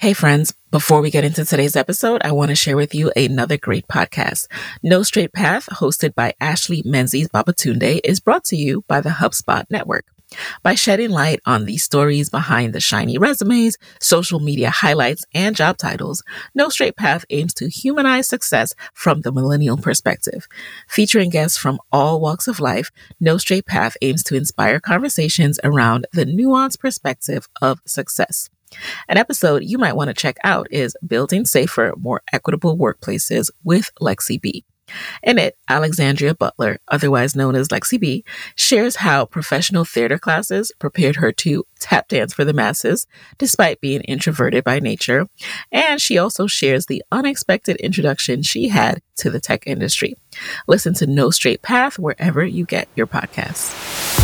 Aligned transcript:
Hey, 0.00 0.12
friends. 0.12 0.52
Before 0.70 1.00
we 1.00 1.10
get 1.10 1.24
into 1.24 1.44
today's 1.44 1.76
episode, 1.76 2.20
I 2.24 2.32
want 2.32 2.50
to 2.50 2.56
share 2.56 2.76
with 2.76 2.94
you 2.94 3.10
another 3.16 3.56
great 3.56 3.86
podcast. 3.86 4.48
No 4.82 5.02
Straight 5.02 5.32
Path, 5.32 5.66
hosted 5.66 6.14
by 6.14 6.34
Ashley 6.40 6.82
Menzies 6.84 7.28
Babatunde, 7.28 8.00
is 8.04 8.20
brought 8.20 8.44
to 8.46 8.56
you 8.56 8.84
by 8.88 9.00
the 9.00 9.10
HubSpot 9.10 9.64
Network. 9.70 10.04
By 10.62 10.74
shedding 10.74 11.10
light 11.10 11.40
on 11.46 11.64
the 11.64 11.78
stories 11.78 12.28
behind 12.28 12.74
the 12.74 12.80
shiny 12.80 13.16
resumes, 13.16 13.78
social 14.00 14.40
media 14.40 14.68
highlights, 14.68 15.24
and 15.32 15.56
job 15.56 15.78
titles, 15.78 16.22
No 16.54 16.68
Straight 16.68 16.96
Path 16.96 17.24
aims 17.30 17.54
to 17.54 17.70
humanize 17.70 18.28
success 18.28 18.74
from 18.92 19.20
the 19.20 19.32
millennial 19.32 19.78
perspective. 19.78 20.48
Featuring 20.88 21.30
guests 21.30 21.56
from 21.56 21.78
all 21.92 22.20
walks 22.20 22.48
of 22.48 22.60
life, 22.60 22.90
No 23.20 23.38
Straight 23.38 23.64
Path 23.64 23.96
aims 24.02 24.22
to 24.24 24.34
inspire 24.34 24.80
conversations 24.80 25.60
around 25.64 26.06
the 26.12 26.26
nuanced 26.26 26.80
perspective 26.80 27.48
of 27.62 27.80
success. 27.86 28.50
An 29.08 29.16
episode 29.16 29.64
you 29.64 29.78
might 29.78 29.96
want 29.96 30.08
to 30.08 30.14
check 30.14 30.36
out 30.44 30.66
is 30.70 30.96
Building 31.06 31.44
Safer, 31.44 31.94
More 31.98 32.22
Equitable 32.32 32.76
Workplaces 32.76 33.50
with 33.62 33.90
Lexi 34.00 34.40
B. 34.40 34.64
In 35.22 35.38
it, 35.38 35.56
Alexandria 35.68 36.34
Butler, 36.34 36.78
otherwise 36.88 37.34
known 37.34 37.56
as 37.56 37.68
Lexi 37.68 37.98
B, 37.98 38.24
shares 38.54 38.96
how 38.96 39.24
professional 39.24 39.84
theater 39.84 40.18
classes 40.18 40.72
prepared 40.78 41.16
her 41.16 41.32
to 41.32 41.64
tap 41.80 42.08
dance 42.08 42.34
for 42.34 42.44
the 42.44 42.52
masses, 42.52 43.06
despite 43.38 43.80
being 43.80 44.02
introverted 44.02 44.64
by 44.64 44.80
nature. 44.80 45.26
And 45.72 46.00
she 46.00 46.18
also 46.18 46.46
shares 46.46 46.86
the 46.86 47.02
unexpected 47.10 47.76
introduction 47.76 48.42
she 48.42 48.68
had 48.68 49.00
to 49.16 49.30
the 49.30 49.40
tech 49.40 49.66
industry. 49.66 50.16
Listen 50.66 50.94
to 50.94 51.06
No 51.06 51.30
Straight 51.30 51.62
Path 51.62 51.98
wherever 51.98 52.44
you 52.44 52.64
get 52.64 52.88
your 52.94 53.06
podcasts. 53.06 54.23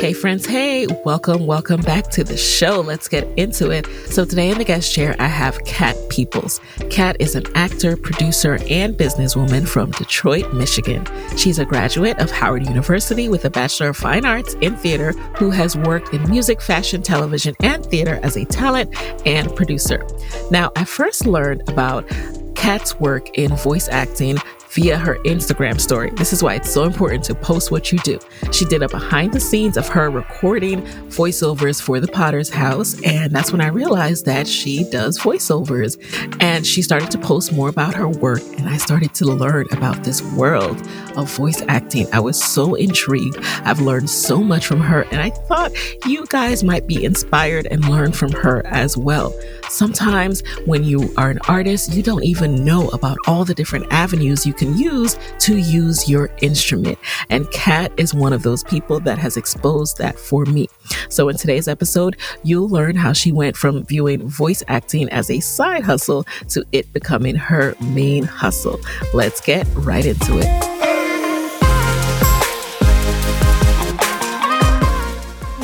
Hey, 0.00 0.12
friends. 0.12 0.46
Hey, 0.46 0.86
welcome, 1.04 1.44
welcome 1.44 1.80
back 1.80 2.08
to 2.10 2.22
the 2.22 2.36
show. 2.36 2.80
Let's 2.82 3.08
get 3.08 3.24
into 3.36 3.70
it. 3.70 3.84
So, 4.06 4.24
today 4.24 4.48
in 4.48 4.56
the 4.56 4.64
guest 4.64 4.94
chair, 4.94 5.16
I 5.18 5.26
have 5.26 5.64
Cat 5.64 5.96
Peoples. 6.08 6.60
Cat 6.88 7.16
is 7.18 7.34
an 7.34 7.42
actor, 7.56 7.96
producer, 7.96 8.60
and 8.70 8.96
businesswoman 8.96 9.66
from 9.66 9.90
Detroit, 9.90 10.54
Michigan. 10.54 11.04
She's 11.36 11.58
a 11.58 11.64
graduate 11.64 12.16
of 12.20 12.30
Howard 12.30 12.64
University 12.64 13.28
with 13.28 13.44
a 13.44 13.50
Bachelor 13.50 13.88
of 13.88 13.96
Fine 13.96 14.24
Arts 14.24 14.54
in 14.60 14.76
Theater 14.76 15.14
who 15.36 15.50
has 15.50 15.76
worked 15.76 16.14
in 16.14 16.30
music, 16.30 16.62
fashion, 16.62 17.02
television, 17.02 17.56
and 17.58 17.84
theater 17.84 18.20
as 18.22 18.36
a 18.36 18.44
talent 18.44 18.94
and 19.26 19.54
producer. 19.56 20.06
Now, 20.52 20.70
I 20.76 20.84
first 20.84 21.26
learned 21.26 21.68
about 21.68 22.08
Cat's 22.54 23.00
work 23.00 23.36
in 23.36 23.56
voice 23.56 23.88
acting 23.88 24.38
via 24.70 24.96
her 24.96 25.16
Instagram 25.24 25.80
story. 25.80 26.10
This 26.10 26.32
is 26.32 26.42
why 26.42 26.54
it's 26.54 26.72
so 26.72 26.84
important 26.84 27.24
to 27.24 27.34
post 27.34 27.70
what 27.70 27.92
you 27.92 27.98
do. 28.00 28.18
She 28.52 28.64
did 28.64 28.82
a 28.82 28.88
behind 28.88 29.32
the 29.32 29.40
scenes 29.40 29.76
of 29.76 29.88
her 29.88 30.10
recording 30.10 30.82
voiceovers 31.08 31.80
for 31.80 32.00
the 32.00 32.08
Potter's 32.08 32.50
House, 32.50 33.00
and 33.02 33.32
that's 33.32 33.52
when 33.52 33.60
I 33.60 33.68
realized 33.68 34.24
that 34.26 34.46
she 34.46 34.88
does 34.90 35.18
voiceovers. 35.18 35.96
And 36.40 36.66
she 36.66 36.82
started 36.82 37.10
to 37.12 37.18
post 37.18 37.52
more 37.52 37.68
about 37.68 37.94
her 37.94 38.08
work, 38.08 38.42
and 38.58 38.68
I 38.68 38.76
started 38.76 39.14
to 39.14 39.24
learn 39.26 39.66
about 39.72 40.04
this 40.04 40.22
world 40.34 40.80
of 41.16 41.30
voice 41.30 41.62
acting. 41.68 42.06
I 42.12 42.20
was 42.20 42.42
so 42.42 42.74
intrigued. 42.74 43.38
I've 43.64 43.80
learned 43.80 44.10
so 44.10 44.42
much 44.42 44.66
from 44.66 44.80
her, 44.80 45.02
and 45.10 45.20
I 45.20 45.30
thought 45.30 45.72
you 46.06 46.26
guys 46.26 46.62
might 46.64 46.86
be 46.86 47.04
inspired 47.04 47.66
and 47.70 47.88
learn 47.88 48.12
from 48.12 48.32
her 48.32 48.64
as 48.66 48.96
well. 48.96 49.34
Sometimes 49.70 50.42
when 50.64 50.84
you 50.84 51.12
are 51.16 51.30
an 51.30 51.38
artist, 51.48 51.92
you 51.92 52.02
don't 52.02 52.24
even 52.24 52.64
know 52.64 52.88
about 52.88 53.18
all 53.26 53.44
the 53.44 53.54
different 53.54 53.86
avenues 53.90 54.46
you 54.46 54.52
can 54.52 54.76
use 54.76 55.18
to 55.40 55.56
use 55.56 56.08
your 56.08 56.30
instrument. 56.40 56.98
And 57.30 57.50
Cat 57.50 57.92
is 57.96 58.14
one 58.14 58.32
of 58.32 58.42
those 58.42 58.64
people 58.64 59.00
that 59.00 59.18
has 59.18 59.36
exposed 59.36 59.98
that 59.98 60.18
for 60.18 60.44
me. 60.46 60.68
So 61.08 61.28
in 61.28 61.36
today's 61.36 61.68
episode, 61.68 62.16
you'll 62.42 62.68
learn 62.68 62.96
how 62.96 63.12
she 63.12 63.32
went 63.32 63.56
from 63.56 63.84
viewing 63.84 64.28
voice 64.28 64.62
acting 64.68 65.08
as 65.10 65.30
a 65.30 65.40
side 65.40 65.82
hustle 65.82 66.24
to 66.48 66.64
it 66.72 66.92
becoming 66.92 67.36
her 67.36 67.74
main 67.80 68.24
hustle. 68.24 68.80
Let's 69.12 69.40
get 69.40 69.66
right 69.74 70.04
into 70.04 70.38
it. 70.38 70.77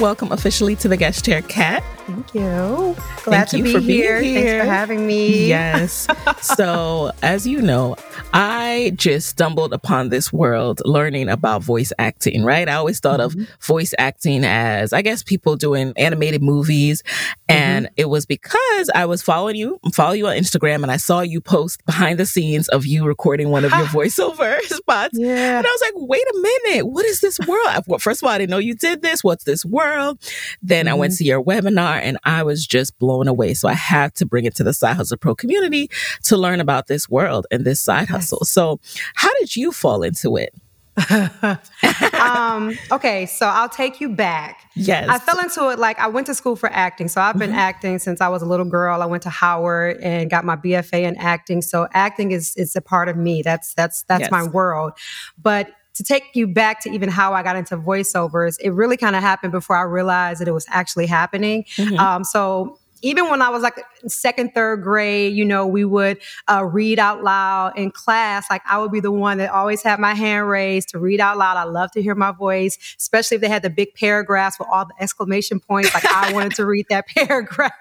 Welcome 0.04 0.32
officially 0.32 0.76
to 0.76 0.88
the 0.88 0.98
guest 0.98 1.24
chair, 1.24 1.40
Cat. 1.40 1.82
Thank 2.06 2.34
you. 2.34 2.42
Glad 2.42 3.48
Thank 3.48 3.48
to 3.48 3.56
you 3.56 3.64
be 3.64 3.72
for 3.72 3.80
here. 3.80 4.20
Being 4.20 4.34
here. 4.34 4.58
Thanks 4.58 4.64
for 4.64 4.70
having 4.70 5.06
me. 5.06 5.48
Yes. 5.48 6.06
so, 6.42 7.12
as 7.22 7.46
you 7.46 7.62
know, 7.62 7.96
I 8.34 8.92
just 8.96 9.28
stumbled 9.28 9.72
upon 9.72 10.10
this 10.10 10.30
world 10.30 10.82
learning 10.84 11.30
about 11.30 11.62
voice 11.62 11.94
acting, 11.98 12.44
right? 12.44 12.68
I 12.68 12.74
always 12.74 13.00
thought 13.00 13.20
mm-hmm. 13.20 13.40
of 13.40 13.48
voice 13.62 13.94
acting 13.98 14.44
as, 14.44 14.92
I 14.92 15.00
guess, 15.00 15.22
people 15.22 15.56
doing 15.56 15.94
animated 15.96 16.42
movies. 16.42 17.02
And 17.48 17.86
mm-hmm. 17.86 17.94
it 17.96 18.10
was 18.10 18.26
because 18.26 18.90
I 18.94 19.06
was 19.06 19.22
following 19.22 19.56
you, 19.56 19.80
follow 19.94 20.12
you 20.12 20.26
on 20.26 20.36
Instagram, 20.36 20.82
and 20.82 20.90
I 20.90 20.98
saw 20.98 21.22
you 21.22 21.40
post 21.40 21.86
behind 21.86 22.18
the 22.18 22.26
scenes 22.26 22.68
of 22.68 22.84
you 22.84 23.06
recording 23.06 23.48
one 23.48 23.64
of 23.64 23.70
your 23.70 23.86
voiceover 23.86 24.60
spots. 24.64 25.16
Yeah. 25.18 25.56
And 25.58 25.66
I 25.66 25.70
was 25.70 25.80
like, 25.80 25.92
wait 25.94 26.22
a 26.22 26.38
minute, 26.38 26.86
what 26.88 27.06
is 27.06 27.20
this 27.20 27.38
world? 27.48 27.84
Well, 27.86 27.98
first 27.98 28.22
of 28.22 28.26
all, 28.26 28.32
I 28.34 28.38
didn't 28.38 28.50
know 28.50 28.58
you 28.58 28.74
did 28.74 29.00
this. 29.00 29.24
What's 29.24 29.44
this 29.44 29.64
world? 29.64 29.93
Then 30.62 30.86
mm-hmm. 30.86 30.94
I 30.94 30.94
went 30.94 31.12
mm-hmm. 31.12 31.18
to 31.18 31.24
your 31.24 31.42
webinar 31.42 32.00
and 32.02 32.18
I 32.24 32.42
was 32.42 32.66
just 32.66 32.98
blown 32.98 33.28
away. 33.28 33.54
So 33.54 33.68
I 33.68 33.74
had 33.74 34.14
to 34.16 34.26
bring 34.26 34.44
it 34.44 34.54
to 34.56 34.64
the 34.64 34.74
Side 34.74 34.96
Hustle 34.96 35.16
Pro 35.16 35.34
community 35.34 35.90
to 36.24 36.36
learn 36.36 36.60
about 36.60 36.86
this 36.86 37.08
world 37.08 37.46
and 37.50 37.64
this 37.64 37.80
side 37.80 38.08
hustle. 38.08 38.44
So, 38.44 38.80
how 39.14 39.30
did 39.40 39.56
you 39.56 39.72
fall 39.72 40.02
into 40.02 40.36
it? 40.36 40.54
um, 42.20 42.78
okay, 42.92 43.26
so 43.26 43.46
I'll 43.46 43.68
take 43.68 44.00
you 44.00 44.08
back. 44.08 44.70
Yes. 44.76 45.08
I 45.08 45.18
fell 45.18 45.40
into 45.40 45.68
it 45.70 45.78
like 45.78 45.98
I 45.98 46.06
went 46.06 46.26
to 46.28 46.34
school 46.34 46.54
for 46.54 46.70
acting. 46.70 47.08
So 47.08 47.20
I've 47.20 47.36
been 47.36 47.50
mm-hmm. 47.50 47.58
acting 47.58 47.98
since 47.98 48.20
I 48.20 48.28
was 48.28 48.42
a 48.42 48.46
little 48.46 48.66
girl. 48.66 49.02
I 49.02 49.06
went 49.06 49.24
to 49.24 49.30
Howard 49.30 49.98
and 50.00 50.30
got 50.30 50.44
my 50.44 50.54
BFA 50.56 51.02
in 51.02 51.16
acting. 51.16 51.62
So 51.62 51.88
acting 51.92 52.30
is 52.30 52.54
is 52.56 52.76
a 52.76 52.80
part 52.80 53.08
of 53.08 53.16
me. 53.16 53.42
That's 53.42 53.74
that's 53.74 54.04
that's 54.04 54.22
yes. 54.22 54.30
my 54.30 54.44
world. 54.44 54.92
But 55.36 55.70
to 55.94 56.02
take 56.02 56.24
you 56.34 56.46
back 56.46 56.80
to 56.80 56.90
even 56.90 57.08
how 57.08 57.32
I 57.32 57.42
got 57.42 57.56
into 57.56 57.76
voiceovers, 57.76 58.56
it 58.60 58.70
really 58.70 58.96
kind 58.96 59.14
of 59.16 59.22
happened 59.22 59.52
before 59.52 59.76
I 59.76 59.82
realized 59.82 60.40
that 60.40 60.48
it 60.48 60.52
was 60.52 60.66
actually 60.68 61.06
happening. 61.06 61.64
Mm-hmm. 61.76 61.98
Um, 61.98 62.24
so 62.24 62.78
even 63.04 63.28
when 63.28 63.42
I 63.42 63.50
was 63.50 63.62
like 63.62 63.84
second, 64.06 64.54
third 64.54 64.82
grade, 64.82 65.34
you 65.34 65.44
know, 65.44 65.66
we 65.66 65.84
would 65.84 66.18
uh, 66.50 66.64
read 66.64 66.98
out 66.98 67.22
loud 67.22 67.78
in 67.78 67.90
class. 67.90 68.46
Like 68.48 68.62
I 68.68 68.78
would 68.78 68.90
be 68.90 69.00
the 69.00 69.12
one 69.12 69.36
that 69.38 69.50
always 69.50 69.82
had 69.82 70.00
my 70.00 70.14
hand 70.14 70.48
raised 70.48 70.88
to 70.90 70.98
read 70.98 71.20
out 71.20 71.36
loud. 71.36 71.58
I 71.58 71.64
love 71.64 71.90
to 71.92 72.02
hear 72.02 72.14
my 72.14 72.32
voice, 72.32 72.78
especially 72.98 73.34
if 73.36 73.40
they 73.42 73.48
had 73.48 73.62
the 73.62 73.68
big 73.68 73.94
paragraphs 73.94 74.58
with 74.58 74.68
all 74.72 74.86
the 74.86 74.94
exclamation 74.98 75.60
points. 75.60 75.92
Like 75.92 76.06
I 76.06 76.32
wanted 76.32 76.54
to 76.54 76.64
read 76.64 76.86
that 76.88 77.06
paragraph 77.14 77.72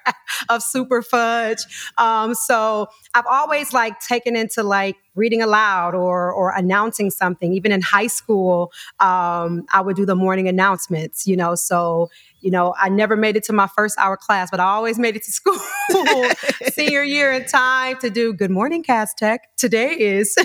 of 0.50 0.62
Superfudge. 0.62 1.62
Um, 1.98 2.36
so 2.36 2.88
I've 3.14 3.26
always 3.30 3.72
like 3.72 4.02
taken 4.02 4.36
into 4.36 4.62
like 4.62 4.98
reading 5.16 5.42
aloud 5.42 5.96
or 5.96 6.34
or 6.34 6.52
announcing 6.54 7.10
something. 7.12 7.54
Even 7.54 7.72
in 7.72 7.82
high 7.82 8.08
school, 8.08 8.74
um, 9.00 9.66
I 9.72 9.80
would 9.82 9.96
do 9.96 10.06
the 10.06 10.16
morning 10.16 10.50
announcements. 10.50 11.26
You 11.26 11.38
know, 11.38 11.56
so 11.56 12.10
you 12.44 12.52
know, 12.52 12.76
I 12.78 12.90
never 12.90 13.16
made 13.16 13.38
it 13.38 13.44
to 13.46 13.54
my 13.54 13.68
first 13.68 13.98
hour 13.98 14.18
class, 14.18 14.52
but 14.52 14.60
I 14.60 14.66
always 14.66 15.00
made 15.00 15.16
it 15.16 15.24
to 15.24 15.32
school 15.32 15.58
senior 16.74 17.02
year 17.02 17.32
in 17.32 17.46
time 17.46 17.98
to 18.02 18.10
do 18.10 18.34
Good 18.34 18.52
Morning 18.52 18.84
Cass 18.84 19.14
Tech. 19.14 19.50
Today 19.56 19.92
is. 19.92 20.36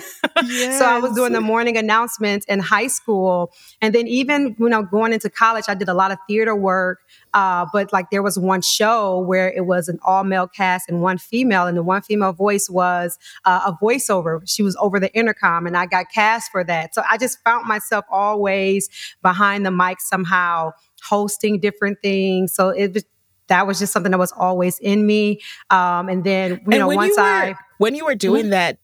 Yes. 0.44 0.78
so 0.78 0.84
I 0.84 0.98
was 1.00 1.12
doing 1.14 1.32
the 1.32 1.41
morning 1.41 1.76
announcements 1.76 2.47
in 2.47 2.60
high 2.60 2.87
school. 2.87 3.53
And 3.82 3.92
then 3.94 4.06
even, 4.06 4.54
you 4.60 4.69
know, 4.69 4.84
going 4.84 5.12
into 5.12 5.28
college, 5.28 5.64
I 5.67 5.75
did 5.75 5.88
a 5.88 5.94
lot 5.94 6.12
of 6.12 6.19
theater 6.28 6.55
work. 6.55 7.00
Uh, 7.34 7.67
but 7.73 7.93
like 7.93 8.11
there 8.11 8.23
was 8.23 8.38
one 8.38 8.62
show 8.62 9.19
where 9.19 9.50
it 9.50 9.67
was 9.67 9.88
an 9.88 9.99
all 10.05 10.25
male 10.25 10.46
cast 10.46 10.88
and 10.88 11.02
one 11.02 11.19
female, 11.19 11.67
and 11.67 11.76
the 11.76 11.82
one 11.82 12.00
female 12.00 12.32
voice 12.32 12.70
was 12.70 13.19
uh, 13.44 13.61
a 13.67 13.84
voiceover. 13.84 14.40
She 14.46 14.62
was 14.62 14.76
over 14.76 14.99
the 14.99 15.12
intercom, 15.14 15.67
and 15.67 15.76
I 15.76 15.87
got 15.87 16.06
cast 16.12 16.50
for 16.50 16.64
that. 16.64 16.94
So 16.94 17.02
I 17.08 17.19
just 17.19 17.38
found 17.44 17.67
myself 17.67 18.05
always 18.11 18.88
behind 19.23 19.67
the 19.67 19.70
mic 19.70 20.00
somehow 20.00 20.73
hosting 21.03 21.61
different 21.61 21.99
things. 22.03 22.55
So 22.55 22.71
it 22.71 22.95
was 22.95 23.05
that 23.49 23.67
was 23.67 23.79
just 23.79 23.93
something 23.93 24.12
that 24.12 24.19
was 24.19 24.33
always 24.33 24.79
in 24.79 25.06
me. 25.06 25.41
Um, 25.71 26.09
and 26.09 26.23
then 26.23 26.50
you 26.50 26.59
and 26.67 26.79
know 26.79 26.89
once 26.89 27.17
you 27.17 27.23
were, 27.23 27.29
I 27.29 27.55
when 27.79 27.95
you 27.95 28.05
were 28.05 28.15
doing 28.15 28.45
mm-hmm. 28.45 28.50
that, 28.50 28.79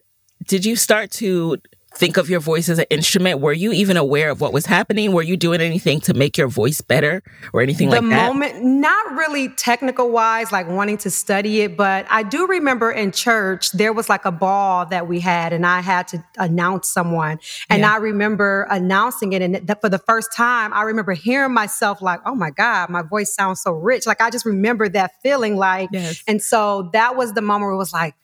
did 0.47 0.65
you 0.65 0.77
start 0.77 1.11
to 1.13 1.59
think 1.97 2.17
of 2.17 2.29
your 2.29 2.41
voice 2.41 2.69
as 2.69 2.79
an 2.79 2.87
instrument? 2.91 3.41
Were 3.41 3.53
you 3.53 3.73
even 3.73 3.97
aware 3.97 4.31
of 4.31 4.41
what 4.41 4.53
was 4.53 4.67
happening? 4.67 5.13
Were 5.13 5.23
you 5.23 5.37
doing 5.37 5.61
anything 5.61 6.01
to 6.03 6.15
make 6.15 6.37
your 6.37 6.49
voice 6.49 6.81
better 6.81 7.23
or 7.53 7.61
anything 7.61 7.91
the 7.91 8.01
like 8.01 8.11
that? 8.11 8.29
The 8.29 8.35
moment, 8.35 8.65
not 8.65 9.13
really 9.13 9.49
technical 9.51 10.11
wise, 10.11 10.53
like 10.53 10.69
wanting 10.69 10.99
to 10.99 11.11
study 11.11 11.63
it, 11.63 11.77
but 11.77 12.07
I 12.11 12.23
do 12.23 12.47
remember 12.47 12.91
in 12.91 13.13
church, 13.13 13.73
there 13.73 13.93
was 13.93 14.09
like 14.09 14.25
a 14.25 14.33
ball 14.33 14.87
that 14.87 15.07
we 15.09 15.21
had 15.21 15.53
and 15.53 15.65
I 15.65 15.81
had 15.81 16.09
to 16.09 16.25
announce 16.39 16.91
someone. 16.91 17.39
And 17.71 17.81
yeah. 17.81 17.93
I 17.93 17.97
remember 17.97 18.67
announcing 18.71 19.33
it. 19.33 19.43
And 19.43 19.77
for 19.81 19.89
the 19.89 19.99
first 19.99 20.33
time, 20.33 20.73
I 20.73 20.83
remember 20.83 21.13
hearing 21.13 21.55
myself 21.55 22.03
like, 22.03 22.21
oh 22.27 22.35
my 22.35 22.51
God, 22.51 22.91
my 22.91 23.03
voice 23.03 23.35
sounds 23.35 23.61
so 23.61 23.73
rich. 23.73 24.07
Like 24.07 24.21
I 24.21 24.31
just 24.31 24.45
remember 24.45 24.89
that 24.89 25.13
feeling 25.23 25.57
like, 25.57 25.91
yes. 25.93 26.23
and 26.27 26.43
so 26.43 26.91
that 26.93 27.17
was 27.17 27.33
the 27.35 27.43
moment 27.43 27.69
where 27.69 27.75
it 27.75 27.79
was 27.79 27.93
like, 27.93 28.15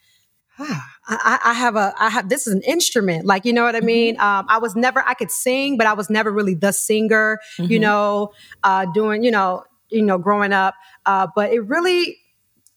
ah, 0.59 0.87
I, 1.11 1.39
I, 1.45 1.53
have 1.55 1.77
a, 1.77 1.93
I 1.99 2.09
have, 2.09 2.29
this 2.29 2.47
is 2.47 2.55
an 2.55 2.63
instrument. 2.63 3.27
Like, 3.27 3.45
you 3.45 3.53
know 3.53 3.65
what 3.65 3.75
I 3.75 3.81
mean? 3.81 4.15
Mm-hmm. 4.17 4.25
Um, 4.25 4.47
I 4.49 4.59
was 4.59 4.77
never, 4.77 5.01
I 5.07 5.15
could 5.15 5.31
sing, 5.31 5.77
but 5.77 5.87
I 5.87 5.93
was 5.93 6.09
never 6.09 6.31
really 6.31 6.55
the 6.55 6.73
singer, 6.73 7.41
mm-hmm. 7.59 7.73
you 7.73 7.81
know, 7.81 8.33
uh, 8.63 8.87
doing, 8.93 9.25
you 9.25 9.31
know, 9.31 9.65
you 9.91 10.03
know, 10.03 10.19
growing 10.19 10.53
up. 10.53 10.75
Uh, 11.07 11.27
but 11.35 11.53
it 11.53 11.61
really, 11.67 12.20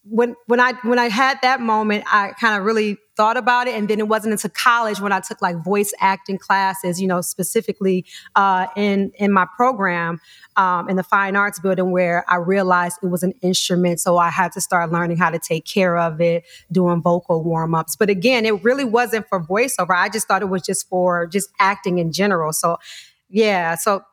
when, 0.03 0.35
when 0.47 0.59
I, 0.59 0.73
when 0.83 0.99
I 0.99 1.09
had 1.09 1.39
that 1.41 1.61
moment, 1.61 2.03
I 2.07 2.31
kind 2.39 2.57
of 2.57 2.65
really 2.65 2.97
thought 3.15 3.37
about 3.37 3.67
it. 3.67 3.75
And 3.75 3.87
then 3.87 3.99
it 3.99 4.07
wasn't 4.07 4.33
until 4.33 4.49
college 4.51 4.99
when 4.99 5.11
I 5.11 5.19
took 5.19 5.41
like 5.41 5.63
voice 5.63 5.93
acting 5.99 6.37
classes, 6.37 6.99
you 7.01 7.07
know, 7.07 7.21
specifically 7.21 8.05
uh, 8.35 8.67
in 8.75 9.11
in 9.15 9.31
my 9.31 9.45
program 9.55 10.19
um, 10.55 10.89
in 10.89 10.95
the 10.95 11.03
fine 11.03 11.35
arts 11.35 11.59
building, 11.59 11.91
where 11.91 12.25
I 12.27 12.37
realized 12.37 12.97
it 13.03 13.07
was 13.07 13.23
an 13.23 13.33
instrument. 13.41 13.99
So 13.99 14.17
I 14.17 14.29
had 14.29 14.51
to 14.53 14.61
start 14.61 14.91
learning 14.91 15.17
how 15.17 15.29
to 15.29 15.39
take 15.39 15.65
care 15.65 15.97
of 15.97 16.21
it, 16.21 16.43
doing 16.71 17.01
vocal 17.01 17.43
warm 17.43 17.75
ups. 17.75 17.95
But 17.95 18.09
again, 18.09 18.45
it 18.45 18.63
really 18.63 18.85
wasn't 18.85 19.27
for 19.27 19.39
voiceover. 19.39 19.95
I 19.95 20.09
just 20.09 20.27
thought 20.27 20.41
it 20.41 20.49
was 20.49 20.61
just 20.61 20.87
for 20.89 21.27
just 21.27 21.49
acting 21.59 21.99
in 21.99 22.11
general. 22.11 22.53
So 22.53 22.77
yeah, 23.29 23.75
so 23.75 24.03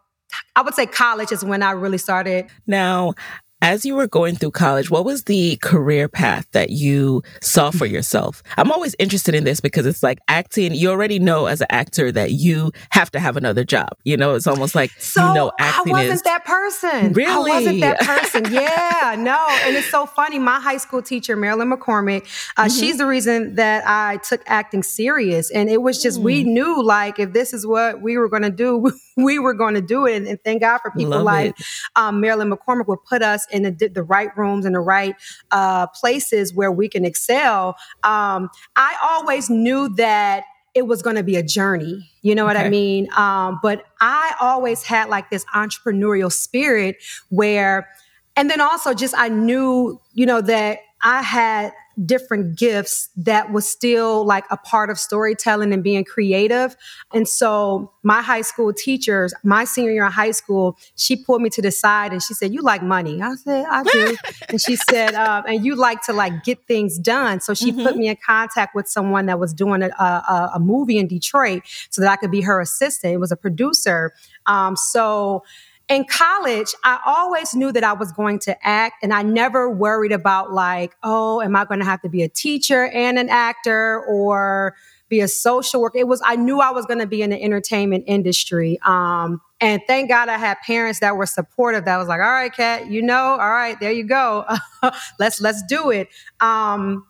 I 0.55 0.63
would 0.63 0.75
say 0.75 0.87
college 0.87 1.33
is 1.33 1.45
when 1.45 1.63
I 1.63 1.73
really 1.73 1.99
started. 1.99 2.47
Now, 2.67 3.15
as 3.63 3.85
you 3.85 3.95
were 3.95 4.07
going 4.07 4.37
through 4.37 4.53
college, 4.53 4.91
what 4.91 5.05
was 5.05 5.25
the 5.25 5.57
career 5.57 6.09
path 6.09 6.47
that 6.53 6.71
you 6.71 7.23
saw 7.43 7.71
for 7.71 7.87
yourself? 7.87 8.43
I'm 8.57 8.73
always 8.73 8.95
interested 8.99 9.35
in 9.35 9.45
this 9.45 9.61
because 9.61 9.87
it's 9.87 10.03
like 10.03 10.19
acting, 10.29 10.75
you 10.75 10.91
already 10.91 11.19
know 11.19 11.47
as 11.47 11.61
an 11.61 11.67
actor 11.71 12.11
that 12.13 12.33
you 12.33 12.73
have 12.91 13.11
to 13.13 13.21
have 13.21 13.37
another 13.37 13.65
job. 13.65 13.91
You 14.05 14.17
know, 14.17 14.35
it's 14.35 14.47
almost 14.47 14.75
like 14.75 14.91
so 14.93 15.29
you 15.29 15.35
know 15.35 15.53
acting 15.59 15.95
I 15.95 15.99
wasn't 15.99 16.15
is, 16.15 16.23
that 16.23 16.45
person. 16.45 17.13
Really? 17.13 17.51
I 17.51 17.55
wasn't 17.55 17.81
that 17.81 18.01
person. 18.01 18.53
yeah, 18.53 19.15
no. 19.19 19.47
And 19.67 19.77
it's 19.77 19.91
so 19.91 20.07
funny. 20.07 20.39
My 20.39 20.59
high 20.61 20.79
school 20.79 21.03
teacher, 21.03 21.37
Marilyn 21.37 21.71
McCormick, 21.71 22.23
uh, 22.57 22.65
mm-hmm. 22.65 22.69
she's 22.69 22.99
the 22.99 23.07
reason 23.07 23.57
that 23.57 23.85
I 23.87 24.19
took 24.19 24.43
acting 24.47 24.83
serious. 24.83 25.51
And 25.51 25.69
it 25.69 25.83
was 25.83 26.03
just, 26.03 26.21
mm. 26.21 26.25
we 26.25 26.45
knew 26.45 26.83
like 26.83 27.19
if 27.19 27.33
this 27.33 27.53
is 27.53 27.67
what 27.67 28.01
we 28.01 28.17
were 28.17 28.29
going 28.29 28.43
to 28.43 28.51
do, 28.51 28.91
we 29.17 29.39
were 29.39 29.55
going 29.55 29.75
to 29.75 29.81
do 29.81 30.07
it. 30.07 30.17
And, 30.17 30.27
and, 30.27 30.41
thank 30.43 30.63
God 30.63 30.79
for 30.79 30.91
people 30.93 31.11
Love 31.11 31.25
like 31.25 31.55
um, 31.97 32.21
Marilyn 32.21 32.51
McCormick 32.51 32.87
would 32.87 33.05
put 33.05 33.23
us 33.23 33.47
in 33.53 33.63
the, 33.63 33.89
the 33.89 34.03
right 34.03 34.37
rooms 34.37 34.65
and 34.65 34.75
the 34.75 34.81
right 34.81 35.15
uh, 35.51 35.87
places 35.89 36.55
where 36.55 36.73
we 36.73 36.89
can 36.89 37.05
excel. 37.05 37.77
Um, 38.03 38.51
I 38.77 38.97
always 39.03 39.51
knew 39.51 39.89
that 39.97 40.45
it 40.75 40.87
was 40.87 41.03
going 41.03 41.17
to 41.17 41.23
be 41.23 41.37
a 41.37 41.43
journey. 41.43 42.11
You 42.23 42.35
know 42.35 42.45
what 42.45 42.57
okay. 42.57 42.67
I 42.67 42.71
mean? 42.71 43.09
Um, 43.17 43.59
but 43.63 43.85
I 44.01 44.35
always 44.41 44.83
had 44.83 45.09
like 45.09 45.31
this 45.31 45.45
entrepreneurial 45.55 46.33
spirit 46.33 46.97
where, 47.29 47.89
and 48.37 48.49
then 48.49 48.61
also 48.61 48.95
just 48.95 49.15
I 49.17 49.29
knew, 49.29 50.01
you 50.15 50.27
know, 50.27 50.41
that 50.41 50.79
I 51.03 51.23
had 51.23 51.73
different 52.05 52.57
gifts 52.59 53.09
that 53.17 53.53
was 53.53 53.69
still 53.69 54.25
like 54.25 54.45
a 54.51 54.57
part 54.57 54.91
of 54.91 54.99
storytelling 54.99 55.73
and 55.73 55.83
being 55.83 56.05
creative. 56.05 56.77
And 57.13 57.29
so 57.29 57.93
my 58.03 58.23
high 58.23 58.41
school 58.41 58.73
teachers, 58.73 59.35
my 59.45 59.65
senior 59.65 59.93
year 59.93 60.07
in 60.07 60.13
high 60.13 60.31
school, 60.31 60.79
she 60.97 61.17
pulled 61.17 61.43
me 61.43 61.51
to 61.51 61.63
the 61.63 61.71
side 61.71 62.13
and 62.13 62.23
she 62.23 62.35
said, 62.35 62.53
"You 62.53 62.63
like 62.63 62.83
money?" 62.83 63.21
I 63.21 63.35
said, 63.35 63.67
"I 63.69 63.83
do." 63.83 64.17
and 64.49 64.61
she 64.61 64.77
said, 64.77 65.15
um, 65.15 65.45
"And 65.47 65.65
you 65.65 65.75
like 65.75 66.03
to 66.03 66.13
like 66.13 66.45
get 66.45 66.67
things 66.67 66.99
done." 66.99 67.41
So 67.41 67.55
she 67.55 67.73
mm-hmm. 67.73 67.83
put 67.83 67.97
me 67.97 68.09
in 68.09 68.17
contact 68.25 68.75
with 68.75 68.89
someone 68.89 69.27
that 69.27 69.39
was 69.39 69.53
doing 69.53 69.83
a, 69.83 69.89
a, 69.89 70.53
a, 70.55 70.61
movie 70.61 70.99
in 70.99 71.07
Detroit 71.07 71.63
so 71.91 72.03
that 72.03 72.11
I 72.11 72.17
could 72.17 72.31
be 72.31 72.41
her 72.43 72.61
assistant. 72.61 73.15
It 73.15 73.19
was 73.19 73.33
a 73.33 73.37
producer. 73.37 74.13
Um, 74.47 74.77
so 74.77 75.43
in 75.91 76.05
college, 76.05 76.73
I 76.85 77.01
always 77.05 77.55
knew 77.55 77.73
that 77.73 77.83
I 77.83 77.93
was 77.93 78.13
going 78.13 78.39
to 78.41 78.57
act 78.67 79.03
and 79.03 79.13
I 79.13 79.23
never 79.23 79.69
worried 79.69 80.13
about 80.13 80.53
like, 80.53 80.95
oh, 81.03 81.43
am 81.43 81.57
I 81.57 81.65
going 81.65 81.81
to 81.81 81.85
have 81.85 82.01
to 82.03 82.09
be 82.09 82.23
a 82.23 82.29
teacher 82.29 82.87
and 82.87 83.19
an 83.19 83.29
actor 83.29 84.01
or 84.05 84.77
be 85.09 85.19
a 85.19 85.27
social 85.27 85.81
worker? 85.81 85.99
It 85.99 86.07
was, 86.07 86.23
I 86.25 86.37
knew 86.37 86.61
I 86.61 86.71
was 86.71 86.87
going 86.87 87.01
to 87.01 87.09
be 87.09 87.23
in 87.23 87.31
the 87.31 87.43
entertainment 87.43 88.05
industry. 88.07 88.79
Um, 88.87 89.41
and 89.61 89.83
thank 89.89 90.09
God 90.09 90.29
I 90.29 90.39
had 90.39 90.59
parents 90.65 91.01
that 91.01 91.17
were 91.17 91.27
supportive. 91.27 91.85
That 91.87 91.97
was 91.97 92.07
like, 92.07 92.21
all 92.21 92.31
right, 92.31 92.53
Cat, 92.53 92.87
you 92.89 93.03
know, 93.03 93.33
all 93.33 93.51
right, 93.51 93.79
there 93.81 93.93
you 93.93 94.05
go. 94.05 94.47
let's, 95.19 95.41
let's 95.41 95.63
do 95.69 95.91
it. 95.91 96.07
Um, 96.39 97.05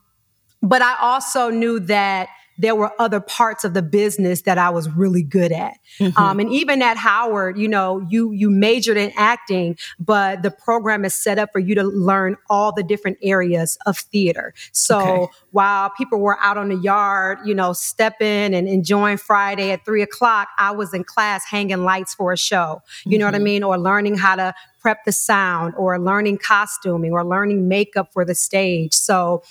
but 0.62 0.80
I 0.80 0.96
also 1.00 1.50
knew 1.50 1.80
that 1.80 2.30
there 2.60 2.74
were 2.74 2.92
other 2.98 3.20
parts 3.20 3.64
of 3.64 3.72
the 3.72 3.82
business 3.82 4.42
that 4.42 4.58
I 4.58 4.68
was 4.68 4.88
really 4.90 5.22
good 5.22 5.50
at. 5.50 5.78
Mm-hmm. 5.98 6.16
Um, 6.18 6.40
and 6.40 6.52
even 6.52 6.82
at 6.82 6.98
Howard, 6.98 7.56
you 7.56 7.68
know, 7.68 8.06
you 8.10 8.32
you 8.32 8.50
majored 8.50 8.98
in 8.98 9.12
acting, 9.16 9.78
but 9.98 10.42
the 10.42 10.50
program 10.50 11.04
is 11.06 11.14
set 11.14 11.38
up 11.38 11.50
for 11.52 11.58
you 11.58 11.74
to 11.74 11.82
learn 11.82 12.36
all 12.50 12.72
the 12.72 12.82
different 12.82 13.16
areas 13.22 13.78
of 13.86 13.96
theater. 13.96 14.52
So 14.72 14.98
okay. 15.00 15.32
while 15.52 15.90
people 15.90 16.20
were 16.20 16.38
out 16.40 16.58
on 16.58 16.68
the 16.68 16.76
yard, 16.76 17.38
you 17.46 17.54
know, 17.54 17.72
stepping 17.72 18.54
and 18.54 18.68
enjoying 18.68 19.16
Friday 19.16 19.70
at 19.70 19.86
three 19.86 20.02
o'clock, 20.02 20.48
I 20.58 20.72
was 20.72 20.92
in 20.92 21.04
class 21.04 21.44
hanging 21.46 21.84
lights 21.84 22.14
for 22.14 22.32
a 22.32 22.36
show. 22.36 22.82
You 23.04 23.12
mm-hmm. 23.12 23.20
know 23.20 23.26
what 23.26 23.34
I 23.34 23.38
mm-hmm. 23.38 23.44
mean? 23.44 23.62
Or 23.62 23.78
learning 23.78 24.18
how 24.18 24.36
to 24.36 24.54
prep 24.80 25.04
the 25.04 25.12
sound 25.12 25.74
or 25.76 25.98
learning 25.98 26.38
costuming 26.38 27.12
or 27.12 27.24
learning 27.24 27.68
makeup 27.68 28.12
for 28.12 28.24
the 28.24 28.34
stage. 28.34 28.94
So 28.94 29.42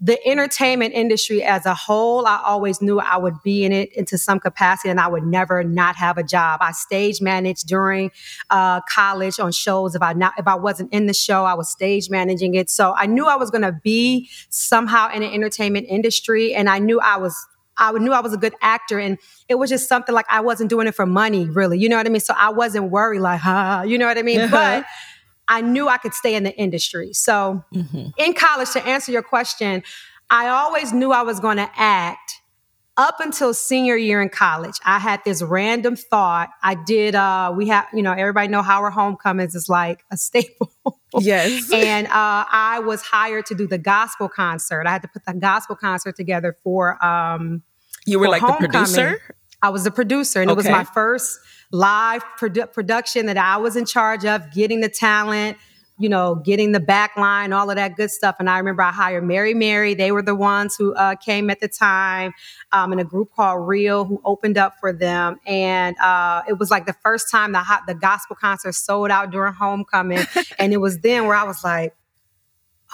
the 0.00 0.18
entertainment 0.26 0.92
industry 0.92 1.42
as 1.42 1.66
a 1.66 1.74
whole, 1.74 2.26
I 2.26 2.40
always 2.44 2.82
knew 2.82 2.98
I 2.98 3.16
would 3.16 3.42
be 3.42 3.64
in 3.64 3.72
it 3.72 3.92
into 3.92 4.18
some 4.18 4.40
capacity 4.40 4.90
and 4.90 5.00
I 5.00 5.06
would 5.06 5.22
never 5.22 5.62
not 5.62 5.96
have 5.96 6.18
a 6.18 6.22
job. 6.22 6.60
I 6.62 6.72
stage 6.72 7.20
managed 7.20 7.66
during 7.66 8.10
uh, 8.50 8.80
college 8.82 9.38
on 9.38 9.52
shows. 9.52 9.94
If 9.94 10.02
I 10.02 10.12
not, 10.12 10.34
if 10.36 10.46
I 10.48 10.56
wasn't 10.56 10.92
in 10.92 11.06
the 11.06 11.14
show, 11.14 11.44
I 11.44 11.54
was 11.54 11.70
stage 11.70 12.10
managing 12.10 12.54
it. 12.54 12.70
So 12.70 12.94
I 12.96 13.06
knew 13.06 13.26
I 13.26 13.36
was 13.36 13.50
going 13.50 13.62
to 13.62 13.78
be 13.82 14.28
somehow 14.50 15.10
in 15.12 15.20
the 15.20 15.32
entertainment 15.32 15.86
industry 15.88 16.54
and 16.54 16.68
I 16.68 16.80
knew 16.80 17.00
I 17.00 17.16
was 17.16 17.34
I 17.76 17.92
knew 17.92 18.12
I 18.12 18.20
was 18.20 18.32
a 18.32 18.36
good 18.36 18.54
actor 18.60 18.98
and 18.98 19.18
it 19.48 19.56
was 19.56 19.68
just 19.70 19.88
something 19.88 20.14
like 20.14 20.26
I 20.28 20.40
wasn't 20.40 20.70
doing 20.70 20.86
it 20.86 20.94
for 20.94 21.06
money, 21.06 21.46
really. 21.46 21.78
You 21.78 21.88
know 21.88 21.96
what 21.96 22.06
I 22.06 22.08
mean? 22.08 22.20
So 22.20 22.34
I 22.36 22.50
wasn't 22.50 22.90
worried 22.90 23.20
like, 23.20 23.40
ha, 23.40 23.82
you 23.82 23.98
know 23.98 24.06
what 24.06 24.18
I 24.18 24.22
mean? 24.22 24.40
Uh-huh. 24.40 24.82
But 24.82 24.86
I 25.48 25.60
knew 25.60 25.88
I 25.88 25.98
could 25.98 26.14
stay 26.14 26.34
in 26.34 26.42
the 26.42 26.56
industry. 26.56 27.12
So 27.12 27.64
mm-hmm. 27.74 28.08
in 28.16 28.34
college, 28.34 28.70
to 28.72 28.86
answer 28.86 29.12
your 29.12 29.22
question, 29.22 29.82
I 30.30 30.48
always 30.48 30.92
knew 30.92 31.12
I 31.12 31.22
was 31.22 31.40
going 31.40 31.58
to 31.58 31.70
act 31.76 32.40
up 32.96 33.18
until 33.18 33.52
senior 33.52 33.96
year 33.96 34.22
in 34.22 34.28
college. 34.28 34.74
I 34.84 34.98
had 34.98 35.20
this 35.24 35.42
random 35.42 35.96
thought. 35.96 36.50
I 36.62 36.74
did, 36.74 37.14
uh, 37.14 37.52
we 37.54 37.68
have, 37.68 37.86
you 37.92 38.02
know, 38.02 38.12
everybody 38.12 38.48
know 38.48 38.62
Howard 38.62 38.92
Homecomings 38.92 39.54
is 39.54 39.68
like 39.68 40.04
a 40.12 40.16
staple. 40.16 40.72
Yes. 41.18 41.70
and 41.74 42.06
uh, 42.06 42.10
I 42.50 42.80
was 42.84 43.02
hired 43.02 43.46
to 43.46 43.54
do 43.54 43.66
the 43.66 43.78
gospel 43.78 44.28
concert. 44.28 44.86
I 44.86 44.92
had 44.92 45.02
to 45.02 45.08
put 45.08 45.24
the 45.24 45.34
gospel 45.34 45.76
concert 45.76 46.16
together 46.16 46.56
for, 46.62 47.04
um, 47.04 47.62
you 48.06 48.18
were 48.18 48.28
like 48.28 48.42
homecoming. 48.42 48.70
the 48.70 48.78
producer? 48.78 49.20
I 49.62 49.70
was 49.70 49.84
the 49.84 49.90
producer 49.90 50.40
and 50.40 50.50
okay. 50.50 50.54
it 50.54 50.56
was 50.56 50.68
my 50.68 50.84
first 50.84 51.38
live 51.74 52.24
produ- 52.38 52.72
production 52.72 53.26
that 53.26 53.36
I 53.36 53.56
was 53.56 53.74
in 53.74 53.84
charge 53.84 54.24
of, 54.24 54.52
getting 54.52 54.80
the 54.80 54.88
talent, 54.88 55.58
you 55.98 56.08
know, 56.08 56.36
getting 56.36 56.70
the 56.70 56.78
back 56.78 57.16
line, 57.16 57.52
all 57.52 57.68
of 57.68 57.76
that 57.76 57.96
good 57.96 58.10
stuff. 58.10 58.36
And 58.38 58.48
I 58.48 58.58
remember 58.58 58.82
I 58.82 58.92
hired 58.92 59.24
Mary 59.24 59.54
Mary. 59.54 59.94
They 59.94 60.12
were 60.12 60.22
the 60.22 60.36
ones 60.36 60.76
who 60.76 60.94
uh, 60.94 61.16
came 61.16 61.50
at 61.50 61.58
the 61.58 61.66
time 61.66 62.32
um, 62.70 62.92
in 62.92 63.00
a 63.00 63.04
group 63.04 63.30
called 63.34 63.66
Real 63.66 64.04
who 64.04 64.20
opened 64.24 64.56
up 64.56 64.74
for 64.78 64.92
them. 64.92 65.40
And 65.46 65.96
uh, 65.98 66.42
it 66.48 66.58
was 66.58 66.70
like 66.70 66.86
the 66.86 66.96
first 67.02 67.28
time 67.28 67.50
the, 67.50 67.58
hot, 67.58 67.82
the 67.88 67.94
gospel 67.94 68.36
concert 68.36 68.74
sold 68.74 69.10
out 69.10 69.32
during 69.32 69.52
homecoming. 69.52 70.24
and 70.58 70.72
it 70.72 70.78
was 70.78 71.00
then 71.00 71.26
where 71.26 71.36
I 71.36 71.44
was 71.44 71.64
like, 71.64 71.92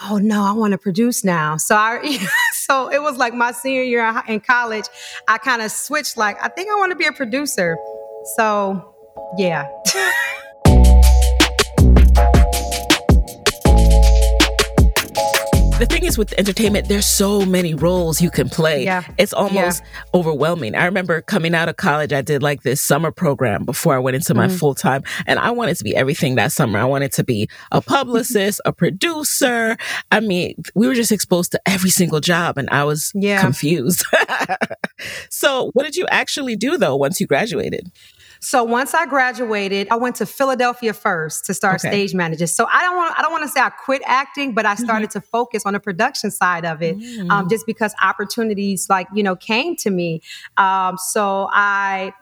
oh 0.03 0.17
no, 0.17 0.43
I 0.43 0.53
want 0.53 0.71
to 0.71 0.79
produce 0.79 1.23
now. 1.23 1.57
So 1.57 1.75
I, 1.75 2.17
so 2.53 2.89
it 2.89 3.01
was 3.01 3.17
like 3.17 3.35
my 3.35 3.51
senior 3.51 3.83
year 3.83 4.23
in 4.27 4.39
college. 4.39 4.85
I 5.27 5.37
kind 5.37 5.61
of 5.61 5.71
switched 5.71 6.17
like, 6.17 6.43
I 6.43 6.47
think 6.49 6.71
I 6.71 6.75
want 6.75 6.91
to 6.91 6.95
be 6.95 7.05
a 7.05 7.11
producer. 7.11 7.77
So, 8.23 8.95
yeah. 9.37 9.67
the 15.81 15.87
thing 15.87 16.05
is 16.05 16.15
with 16.15 16.31
entertainment, 16.37 16.87
there's 16.89 17.07
so 17.07 17.43
many 17.43 17.73
roles 17.73 18.21
you 18.21 18.29
can 18.29 18.49
play. 18.49 18.83
Yeah. 18.83 19.03
It's 19.17 19.33
almost 19.33 19.81
yeah. 19.81 20.01
overwhelming. 20.13 20.75
I 20.75 20.85
remember 20.85 21.21
coming 21.21 21.55
out 21.55 21.69
of 21.69 21.77
college, 21.77 22.13
I 22.13 22.21
did 22.21 22.43
like 22.43 22.61
this 22.61 22.79
summer 22.79 23.11
program 23.11 23.65
before 23.65 23.95
I 23.95 23.97
went 23.97 24.13
into 24.13 24.35
my 24.35 24.45
mm-hmm. 24.45 24.57
full 24.57 24.75
time, 24.75 25.01
and 25.25 25.39
I 25.39 25.49
wanted 25.49 25.77
to 25.77 25.83
be 25.83 25.95
everything 25.95 26.35
that 26.35 26.51
summer. 26.51 26.77
I 26.77 26.85
wanted 26.85 27.11
to 27.13 27.23
be 27.23 27.49
a 27.71 27.81
publicist, 27.81 28.61
a 28.63 28.71
producer. 28.71 29.75
I 30.11 30.19
mean, 30.19 30.61
we 30.75 30.85
were 30.87 30.93
just 30.93 31.11
exposed 31.11 31.51
to 31.53 31.61
every 31.65 31.89
single 31.89 32.19
job, 32.19 32.59
and 32.59 32.69
I 32.69 32.83
was 32.83 33.11
yeah. 33.15 33.41
confused. 33.41 34.05
so, 35.31 35.71
what 35.73 35.83
did 35.83 35.95
you 35.95 36.05
actually 36.11 36.55
do 36.55 36.77
though 36.77 36.95
once 36.95 37.19
you 37.19 37.25
graduated? 37.25 37.91
So 38.43 38.63
once 38.63 38.95
I 38.95 39.05
graduated, 39.05 39.87
I 39.91 39.97
went 39.97 40.15
to 40.15 40.25
Philadelphia 40.25 40.93
first 40.93 41.45
to 41.45 41.53
start 41.53 41.79
okay. 41.79 41.89
stage 41.89 42.15
manager. 42.15 42.47
So 42.47 42.65
I 42.65 42.81
don't 42.81 42.97
want 42.97 43.17
I 43.17 43.21
don't 43.21 43.31
want 43.31 43.43
to 43.43 43.49
say 43.49 43.61
I 43.61 43.69
quit 43.69 44.01
acting, 44.05 44.53
but 44.53 44.65
I 44.65 44.73
started 44.73 45.09
mm-hmm. 45.09 45.19
to 45.19 45.27
focus 45.27 45.63
on 45.63 45.73
the 45.73 45.79
production 45.79 46.31
side 46.31 46.65
of 46.65 46.81
it, 46.81 46.95
um, 46.95 47.01
mm. 47.01 47.31
um, 47.31 47.49
just 47.49 47.67
because 47.67 47.93
opportunities 48.01 48.89
like 48.89 49.07
you 49.13 49.21
know 49.21 49.35
came 49.35 49.75
to 49.77 49.91
me. 49.91 50.21
Um, 50.57 50.97
so 50.97 51.49
I 51.51 52.13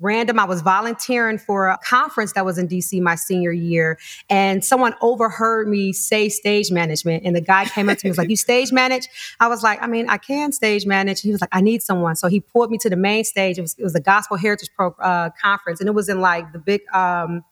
random. 0.00 0.38
I 0.38 0.44
was 0.44 0.62
volunteering 0.62 1.38
for 1.38 1.68
a 1.68 1.78
conference 1.84 2.32
that 2.32 2.44
was 2.44 2.58
in 2.58 2.68
DC 2.68 3.00
my 3.00 3.14
senior 3.14 3.52
year, 3.52 3.98
and 4.28 4.64
someone 4.64 4.94
overheard 5.00 5.68
me 5.68 5.92
say 5.92 6.28
stage 6.28 6.70
management. 6.70 7.24
And 7.24 7.34
the 7.34 7.40
guy 7.40 7.64
came 7.66 7.88
up 7.88 7.98
to 7.98 8.06
me 8.06 8.10
was 8.10 8.18
like, 8.18 8.30
"You 8.30 8.36
stage 8.36 8.72
manage?" 8.72 9.08
I 9.40 9.48
was 9.48 9.62
like, 9.62 9.82
"I 9.82 9.86
mean, 9.86 10.08
I 10.08 10.18
can 10.18 10.52
stage 10.52 10.86
manage." 10.86 11.20
He 11.20 11.32
was 11.32 11.40
like, 11.40 11.50
"I 11.52 11.60
need 11.60 11.82
someone." 11.82 12.16
So 12.16 12.28
he 12.28 12.40
pulled 12.40 12.70
me 12.70 12.78
to 12.78 12.90
the 12.90 12.96
main 12.96 13.24
stage. 13.24 13.58
It 13.58 13.62
was 13.62 13.74
it 13.78 13.84
was 13.84 13.94
a 13.94 14.00
Gospel 14.00 14.36
Heritage 14.36 14.70
Pro 14.74 14.90
uh, 15.00 15.30
conference, 15.40 15.80
and 15.80 15.88
it 15.88 15.92
was 15.92 16.08
in 16.08 16.20
like 16.20 16.52
the 16.52 16.58
big. 16.58 16.82
Um, 16.92 17.44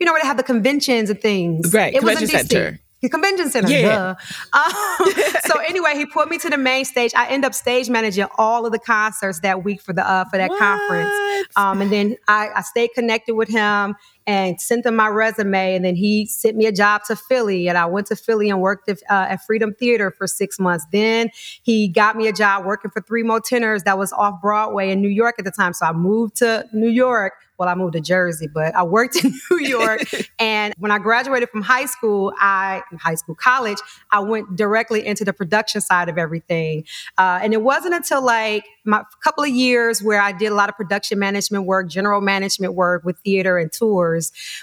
you 0.00 0.06
know 0.06 0.12
where 0.12 0.20
they 0.20 0.26
have 0.26 0.36
the 0.36 0.42
conventions 0.42 1.08
and 1.08 1.20
things. 1.20 1.72
Right, 1.72 1.94
it 1.94 2.00
convention 2.00 2.22
was 2.24 2.32
in 2.34 2.40
DC. 2.40 2.48
center 2.48 2.80
convention 3.08 3.50
center. 3.50 3.68
Yeah. 3.70 4.14
Um, 4.52 5.12
so 5.46 5.58
anyway, 5.66 5.94
he 5.94 6.06
put 6.06 6.28
me 6.28 6.38
to 6.38 6.48
the 6.48 6.56
main 6.56 6.84
stage. 6.84 7.12
I 7.16 7.28
end 7.28 7.44
up 7.44 7.54
stage 7.54 7.90
managing 7.90 8.26
all 8.38 8.66
of 8.66 8.72
the 8.72 8.78
concerts 8.78 9.40
that 9.40 9.64
week 9.64 9.80
for 9.80 9.92
the 9.92 10.08
uh, 10.08 10.24
for 10.26 10.36
that 10.36 10.50
what? 10.50 10.58
conference. 10.58 11.48
Um, 11.56 11.80
and 11.82 11.90
then 11.90 12.16
I, 12.28 12.50
I 12.54 12.62
stayed 12.62 12.90
connected 12.94 13.34
with 13.34 13.48
him 13.48 13.96
and 14.26 14.60
sent 14.60 14.86
him 14.86 14.96
my 14.96 15.08
resume. 15.08 15.74
And 15.74 15.84
then 15.84 15.96
he 15.96 16.26
sent 16.26 16.56
me 16.56 16.66
a 16.66 16.72
job 16.72 17.02
to 17.08 17.16
Philly, 17.16 17.68
and 17.68 17.76
I 17.76 17.86
went 17.86 18.06
to 18.08 18.16
Philly 18.16 18.50
and 18.50 18.60
worked 18.60 18.88
at, 18.88 18.98
uh, 19.10 19.26
at 19.30 19.44
Freedom 19.44 19.74
Theater 19.74 20.10
for 20.10 20.26
six 20.26 20.58
months. 20.58 20.86
Then 20.92 21.30
he 21.62 21.88
got 21.88 22.16
me 22.16 22.28
a 22.28 22.32
job 22.32 22.64
working 22.64 22.90
for 22.90 23.00
Three 23.00 23.22
More 23.22 23.40
Tenors 23.40 23.82
that 23.84 23.98
was 23.98 24.12
off 24.12 24.40
Broadway 24.40 24.90
in 24.90 25.00
New 25.00 25.08
York 25.08 25.36
at 25.38 25.44
the 25.44 25.50
time. 25.50 25.72
So 25.72 25.86
I 25.86 25.92
moved 25.92 26.36
to 26.36 26.66
New 26.72 26.90
York 26.90 27.34
well, 27.58 27.68
I 27.68 27.74
moved 27.74 27.92
to 27.92 28.00
Jersey, 28.00 28.48
but 28.52 28.74
I 28.74 28.82
worked 28.82 29.16
in 29.24 29.32
New 29.50 29.58
York. 29.58 30.02
and 30.38 30.74
when 30.78 30.90
I 30.90 30.98
graduated 30.98 31.50
from 31.50 31.62
high 31.62 31.86
school, 31.86 32.32
I, 32.38 32.82
high 32.98 33.14
school, 33.14 33.34
college, 33.34 33.78
I 34.10 34.20
went 34.20 34.56
directly 34.56 35.06
into 35.06 35.24
the 35.24 35.32
production 35.32 35.80
side 35.80 36.08
of 36.08 36.18
everything. 36.18 36.84
Uh, 37.16 37.40
and 37.42 37.52
it 37.52 37.62
wasn't 37.62 37.94
until 37.94 38.22
like 38.22 38.64
my 38.84 39.02
couple 39.22 39.44
of 39.44 39.50
years 39.50 40.02
where 40.02 40.20
I 40.20 40.32
did 40.32 40.52
a 40.52 40.54
lot 40.54 40.68
of 40.68 40.76
production 40.76 41.18
management 41.18 41.64
work, 41.64 41.88
general 41.88 42.20
management 42.20 42.74
work 42.74 43.04
with 43.04 43.18
theater 43.20 43.56
and 43.56 43.72
tours, 43.72 44.13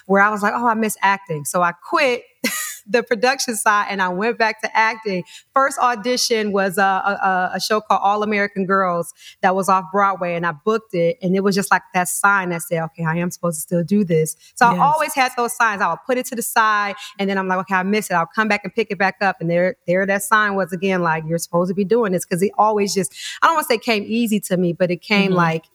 where 0.05 0.22
I 0.22 0.29
was 0.29 0.41
like, 0.41 0.53
oh, 0.55 0.67
I 0.67 0.74
miss 0.74 0.98
acting. 1.01 1.46
So 1.46 1.62
I 1.62 1.72
quit 1.72 2.24
the 2.88 3.03
production 3.03 3.55
side 3.55 3.88
and 3.89 4.01
I 4.01 4.10
went 4.10 4.38
back 4.38 4.62
to 4.62 4.77
acting. 4.77 5.24
First 5.53 5.77
audition 5.79 6.51
was 6.51 6.77
a, 6.77 6.81
a, 6.81 7.51
a, 7.55 7.60
show 7.60 7.81
called 7.81 8.01
All 8.03 8.24
American 8.24 8.65
Girls 8.65 9.13
that 9.41 9.55
was 9.55 9.70
off 9.70 9.86
Broadway 9.91 10.36
and 10.36 10.46
I 10.46 10.51
booked 10.51 10.93
it. 10.93 11.17
And 11.22 11.36
it 11.36 11.41
was 11.41 11.55
just 11.55 11.72
like 11.72 11.84
that 11.93 12.08
sign 12.08 12.50
that 12.50 12.63
said, 12.63 12.84
okay, 12.86 13.05
I 13.05 13.17
am 13.17 13.31
supposed 13.31 13.58
to 13.58 13.62
still 13.62 13.84
do 13.84 14.03
this. 14.03 14.36
So 14.55 14.70
yes. 14.70 14.79
I 14.79 14.84
always 14.84 15.13
had 15.13 15.31
those 15.38 15.55
signs. 15.55 15.81
I 15.81 15.89
would 15.89 16.00
put 16.05 16.17
it 16.17 16.25
to 16.27 16.36
the 16.36 16.41
side 16.41 16.96
and 17.20 17.29
then 17.29 17.38
I'm 17.38 17.48
like, 17.48 17.60
okay, 17.60 17.75
I 17.75 17.84
miss 17.84 18.10
it. 18.10 18.13
I'll 18.13 18.25
come 18.25 18.48
back 18.48 18.62
and 18.63 18.74
pick 18.74 18.88
it 18.89 18.98
back 18.98 19.17
up. 19.22 19.38
And 19.39 19.50
there, 19.50 19.75
there 19.88 20.05
that 20.05 20.24
sign 20.24 20.55
was 20.55 20.74
again, 20.74 21.01
like, 21.01 21.24
you're 21.27 21.38
supposed 21.38 21.70
to 21.70 21.75
be 21.75 21.86
doing 21.86 22.12
this. 22.12 22.25
Cause 22.25 22.41
it 22.41 22.51
always 22.58 22.93
just, 22.93 23.13
I 23.41 23.48
don't 23.48 23.55
want 23.55 23.67
to 23.67 23.74
say 23.74 23.77
came 23.77 24.03
easy 24.08 24.39
to 24.41 24.58
me, 24.58 24.74
but 24.74 24.91
it 24.91 25.01
came 25.01 25.29
mm-hmm. 25.29 25.38
like, 25.38 25.65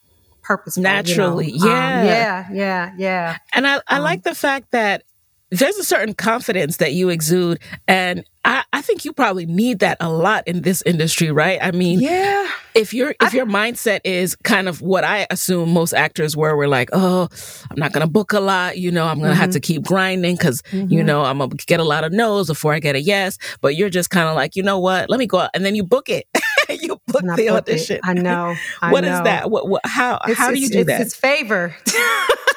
purposeful. 0.46 0.82
Naturally. 0.82 1.50
You 1.50 1.58
know? 1.58 1.66
Yeah. 1.66 2.00
Um, 2.00 2.06
yeah. 2.06 2.48
Yeah. 2.52 2.92
Yeah. 2.96 3.38
And 3.54 3.66
I, 3.66 3.80
I 3.88 3.96
um, 3.96 4.02
like 4.02 4.22
the 4.22 4.34
fact 4.34 4.70
that 4.70 5.02
there's 5.50 5.76
a 5.76 5.84
certain 5.84 6.14
confidence 6.14 6.78
that 6.78 6.92
you 6.92 7.08
exude. 7.08 7.60
And 7.86 8.24
I, 8.44 8.64
I, 8.72 8.82
think 8.82 9.04
you 9.04 9.12
probably 9.12 9.46
need 9.46 9.78
that 9.78 9.96
a 10.00 10.10
lot 10.10 10.46
in 10.48 10.62
this 10.62 10.82
industry, 10.82 11.30
right? 11.30 11.58
I 11.62 11.70
mean, 11.70 12.00
yeah. 12.00 12.48
If 12.74 12.92
your 12.92 13.10
if 13.10 13.32
I, 13.32 13.36
your 13.36 13.46
mindset 13.46 14.00
is 14.04 14.36
kind 14.36 14.68
of 14.68 14.82
what 14.82 15.04
I 15.04 15.26
assume 15.30 15.70
most 15.70 15.94
actors 15.94 16.36
were, 16.36 16.56
we're 16.56 16.68
like, 16.68 16.90
oh, 16.92 17.28
I'm 17.70 17.78
not 17.78 17.92
gonna 17.92 18.06
book 18.08 18.32
a 18.32 18.40
lot, 18.40 18.76
you 18.76 18.90
know, 18.90 19.06
I'm 19.06 19.18
gonna 19.18 19.32
mm-hmm. 19.32 19.40
have 19.40 19.50
to 19.50 19.60
mm-hmm. 19.60 19.74
keep 19.74 19.84
grinding 19.84 20.36
because 20.36 20.62
mm-hmm. 20.62 20.92
you 20.92 21.02
know 21.02 21.22
I'm 21.22 21.38
gonna 21.38 21.54
get 21.66 21.80
a 21.80 21.84
lot 21.84 22.04
of 22.04 22.12
no's 22.12 22.48
before 22.48 22.74
I 22.74 22.80
get 22.80 22.94
a 22.96 23.00
yes. 23.00 23.38
But 23.60 23.76
you're 23.76 23.90
just 23.90 24.10
kind 24.10 24.28
of 24.28 24.34
like, 24.34 24.56
you 24.56 24.62
know 24.62 24.78
what? 24.78 25.08
Let 25.08 25.18
me 25.18 25.26
go 25.26 25.38
out, 25.38 25.50
and 25.54 25.64
then 25.64 25.74
you 25.74 25.84
book 25.84 26.08
it. 26.08 26.26
you 26.80 27.00
book 27.06 27.24
the 27.36 27.50
audition. 27.50 27.96
It. 27.96 28.02
I 28.04 28.14
know. 28.14 28.54
I 28.82 28.92
what 28.92 29.04
know. 29.04 29.14
is 29.14 29.22
that? 29.22 29.50
What, 29.50 29.68
what 29.68 29.82
how 29.84 30.20
it's, 30.26 30.38
how 30.38 30.50
do 30.50 30.58
you 30.58 30.68
do 30.68 30.80
it's, 30.80 30.86
that? 30.86 31.00
It's 31.00 31.14
favor. 31.14 31.74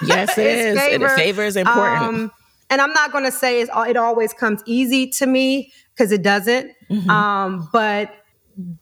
yes, 0.03 0.37
it 0.37 0.45
is. 0.45 0.79
Favor. 0.79 1.09
favor 1.09 1.43
is 1.43 1.55
important. 1.55 2.03
Um, 2.03 2.31
and 2.69 2.81
I'm 2.81 2.93
not 2.93 3.11
going 3.11 3.23
to 3.23 3.31
say 3.31 3.61
it 3.61 3.97
always 3.97 4.33
comes 4.33 4.61
easy 4.65 5.07
to 5.07 5.25
me 5.25 5.73
because 5.93 6.11
it 6.11 6.21
doesn't. 6.21 6.71
Mm-hmm. 6.89 7.09
Um, 7.09 7.69
but 7.73 8.13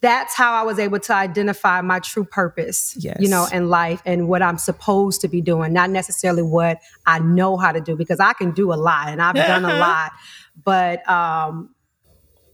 that's 0.01 0.35
how 0.35 0.53
I 0.53 0.63
was 0.63 0.79
able 0.79 0.99
to 0.99 1.13
identify 1.13 1.81
my 1.81 1.99
true 1.99 2.25
purpose, 2.25 2.95
yes. 2.99 3.17
you 3.19 3.29
know, 3.29 3.47
in 3.53 3.69
life 3.69 4.01
and 4.05 4.27
what 4.27 4.41
I'm 4.41 4.57
supposed 4.57 5.21
to 5.21 5.27
be 5.27 5.39
doing, 5.39 5.71
not 5.71 5.89
necessarily 5.89 6.41
what 6.41 6.79
I 7.05 7.19
know 7.19 7.57
how 7.57 7.71
to 7.71 7.79
do, 7.79 7.95
because 7.95 8.19
I 8.19 8.33
can 8.33 8.51
do 8.51 8.73
a 8.73 8.75
lot 8.75 9.09
and 9.09 9.21
I've 9.21 9.35
done 9.35 9.65
a 9.65 9.77
lot. 9.77 10.11
But 10.63 11.07
um, 11.07 11.75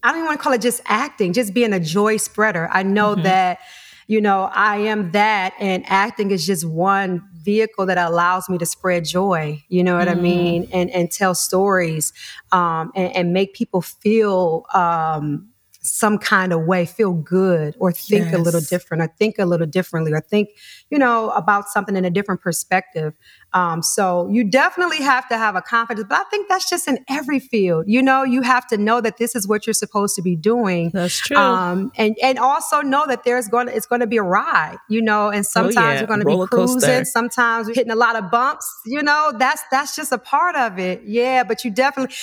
I 0.04 0.10
don't 0.10 0.18
even 0.18 0.26
want 0.28 0.40
to 0.40 0.44
call 0.44 0.54
it 0.54 0.62
just 0.62 0.82
acting, 0.86 1.34
just 1.34 1.54
being 1.54 1.74
a 1.74 1.80
joy 1.80 2.18
spreader. 2.18 2.70
I 2.72 2.84
know 2.84 3.14
mm-hmm. 3.14 3.24
that, 3.24 3.60
you 4.08 4.20
know, 4.20 4.50
I 4.54 4.78
am 4.78 5.12
that, 5.12 5.54
and 5.60 5.84
acting 5.88 6.32
is 6.32 6.46
just 6.46 6.66
one 6.66 7.28
vehicle 7.44 7.86
that 7.86 7.98
allows 7.98 8.50
me 8.50 8.58
to 8.58 8.66
spread 8.66 9.06
joy, 9.06 9.64
you 9.70 9.84
know 9.84 9.98
what 9.98 10.08
mm. 10.08 10.12
I 10.12 10.16
mean? 10.16 10.70
And, 10.74 10.90
and 10.92 11.10
tell 11.10 11.36
stories 11.36 12.14
um, 12.52 12.92
and, 12.96 13.16
and, 13.16 13.34
make 13.34 13.54
people 13.54 13.82
feel 13.82 14.66
um, 14.74 15.50
some 15.82 16.18
kind 16.18 16.54
of 16.54 16.66
way, 16.66 16.86
feel 16.86 17.14
good 17.14 17.76
or 17.80 17.92
think 17.92 18.26
yes. 18.26 18.34
a 18.34 18.38
little 18.38 18.62
different 18.62 19.04
or 19.04 19.08
think 19.20 19.38
a 19.38 19.46
little 19.46 19.68
differently 19.68 20.14
or 20.14 20.22
think, 20.22 20.50
you 20.90 20.98
know, 20.98 21.30
about 21.32 21.68
something 21.68 21.98
in 21.98 22.06
a 22.06 22.10
different 22.10 22.42
perspective. 22.42 23.14
Um, 23.54 23.84
so 23.84 24.28
you 24.32 24.44
definitely 24.44 25.02
have 25.02 25.28
to 25.30 25.38
have 25.38 25.56
a 25.56 25.62
confidence, 25.62 26.08
but 26.10 26.20
I 26.20 26.24
think 26.30 26.50
that's 26.50 26.70
just 26.70 26.88
in 26.88 27.00
every 27.10 27.40
field. 27.40 27.86
You 27.88 28.02
know, 28.02 28.24
you 28.24 28.42
have 28.42 28.66
to 28.68 28.78
know 28.78 29.00
that 29.02 29.18
this 29.18 29.36
is 29.36 29.48
what 29.48 29.68
you're 29.68 29.74
supposed 29.74 30.16
to 30.16 30.22
be 30.22 30.36
doing. 30.36 30.92
That's 30.94 31.20
true. 31.20 31.38
Um, 31.38 31.92
and 31.96 32.16
and 32.22 32.40
also 32.40 32.82
know 32.82 33.06
that 33.08 33.24
there's 33.24 33.48
going 33.48 33.68
to 33.68 33.76
it's 33.76 33.86
going 33.86 34.02
to 34.02 34.08
be 34.08 34.18
a 34.18 34.24
ride. 34.24 34.78
You 34.90 35.02
know, 35.02 35.30
and 35.30 35.46
sometimes 35.46 35.78
oh, 35.78 35.82
yeah. 35.82 35.98
you're 36.00 36.08
going 36.08 36.20
to 36.20 36.26
be 36.26 36.48
cruising, 36.48 36.80
coaster. 36.80 37.06
sometimes 37.06 37.68
we're 37.68 37.76
hitting 37.76 37.92
a 37.92 37.96
lot 37.96 38.16
of 38.16 38.32
bumps. 38.32 38.72
You 38.86 39.04
know, 39.04 39.34
that's 39.38 39.62
that's 39.72 39.96
just 39.96 40.12
a 40.12 40.18
part 40.18 40.56
of 40.56 40.80
it. 40.80 41.02
Yeah, 41.06 41.44
but 41.44 41.64
you 41.64 41.72
definitely 41.72 42.16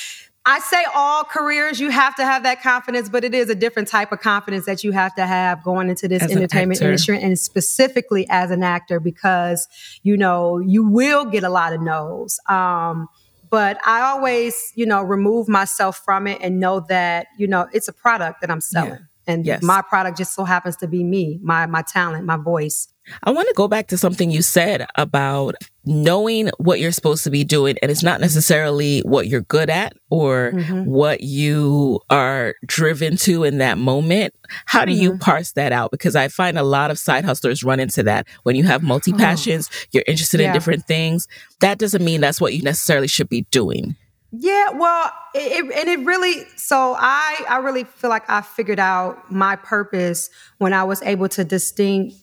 I 0.46 0.58
say 0.60 0.84
all 0.94 1.24
careers, 1.24 1.80
you 1.80 1.90
have 1.90 2.14
to 2.16 2.24
have 2.24 2.44
that 2.44 2.62
confidence, 2.62 3.10
but 3.10 3.24
it 3.24 3.34
is 3.34 3.50
a 3.50 3.54
different 3.54 3.88
type 3.88 4.10
of 4.10 4.20
confidence 4.20 4.64
that 4.66 4.82
you 4.82 4.92
have 4.92 5.14
to 5.16 5.26
have 5.26 5.62
going 5.62 5.90
into 5.90 6.08
this 6.08 6.22
as 6.22 6.32
entertainment 6.32 6.80
industry 6.80 7.20
and 7.20 7.38
specifically 7.38 8.26
as 8.30 8.50
an 8.50 8.62
actor 8.62 9.00
because, 9.00 9.68
you 10.02 10.16
know, 10.16 10.58
you 10.58 10.86
will 10.86 11.26
get 11.26 11.44
a 11.44 11.50
lot 11.50 11.74
of 11.74 11.82
no's. 11.82 12.40
Um, 12.48 13.08
but 13.50 13.78
I 13.84 14.00
always, 14.02 14.72
you 14.76 14.86
know, 14.86 15.02
remove 15.02 15.46
myself 15.46 15.98
from 16.04 16.26
it 16.26 16.40
and 16.40 16.58
know 16.58 16.80
that, 16.88 17.26
you 17.36 17.46
know, 17.46 17.68
it's 17.72 17.88
a 17.88 17.92
product 17.92 18.40
that 18.40 18.50
I'm 18.50 18.60
selling. 18.60 18.92
Yeah. 18.92 18.98
And 19.26 19.46
yes. 19.46 19.62
my 19.62 19.82
product 19.82 20.18
just 20.18 20.34
so 20.34 20.44
happens 20.44 20.76
to 20.76 20.88
be 20.88 21.04
me, 21.04 21.38
my 21.42 21.66
my 21.66 21.82
talent, 21.82 22.24
my 22.24 22.36
voice. 22.36 22.88
I 23.22 23.30
want 23.30 23.48
to 23.48 23.54
go 23.54 23.68
back 23.68 23.88
to 23.88 23.98
something 23.98 24.30
you 24.30 24.42
said 24.42 24.86
about 24.96 25.56
knowing 25.84 26.50
what 26.58 26.78
you're 26.78 26.92
supposed 26.92 27.24
to 27.24 27.30
be 27.30 27.44
doing. 27.44 27.76
And 27.82 27.90
it's 27.90 28.02
not 28.02 28.20
necessarily 28.20 29.00
what 29.00 29.26
you're 29.26 29.40
good 29.40 29.70
at 29.70 29.94
or 30.10 30.52
mm-hmm. 30.52 30.84
what 30.84 31.22
you 31.22 32.00
are 32.10 32.54
driven 32.66 33.16
to 33.18 33.44
in 33.44 33.58
that 33.58 33.78
moment. 33.78 34.34
How 34.66 34.84
do 34.84 34.92
mm-hmm. 34.92 35.02
you 35.02 35.18
parse 35.18 35.52
that 35.52 35.72
out? 35.72 35.90
Because 35.90 36.14
I 36.14 36.28
find 36.28 36.58
a 36.58 36.62
lot 36.62 36.90
of 36.90 36.98
side 36.98 37.24
hustlers 37.24 37.64
run 37.64 37.80
into 37.80 38.02
that. 38.04 38.26
When 38.42 38.56
you 38.56 38.64
have 38.64 38.82
multi 38.82 39.12
passions, 39.12 39.70
oh. 39.72 39.86
you're 39.92 40.04
interested 40.06 40.40
yeah. 40.40 40.48
in 40.48 40.52
different 40.52 40.86
things. 40.86 41.26
That 41.60 41.78
doesn't 41.78 42.04
mean 42.04 42.20
that's 42.20 42.40
what 42.40 42.54
you 42.54 42.62
necessarily 42.62 43.08
should 43.08 43.28
be 43.28 43.42
doing. 43.50 43.96
Yeah, 44.32 44.70
well, 44.70 45.12
it, 45.34 45.64
it, 45.64 45.78
and 45.78 45.88
it 45.88 46.06
really 46.06 46.44
so 46.56 46.94
I 46.96 47.44
I 47.48 47.58
really 47.58 47.84
feel 47.84 48.10
like 48.10 48.28
I 48.28 48.42
figured 48.42 48.78
out 48.78 49.30
my 49.30 49.56
purpose 49.56 50.30
when 50.58 50.72
I 50.72 50.84
was 50.84 51.02
able 51.02 51.28
to 51.30 51.44
distinct 51.44 52.14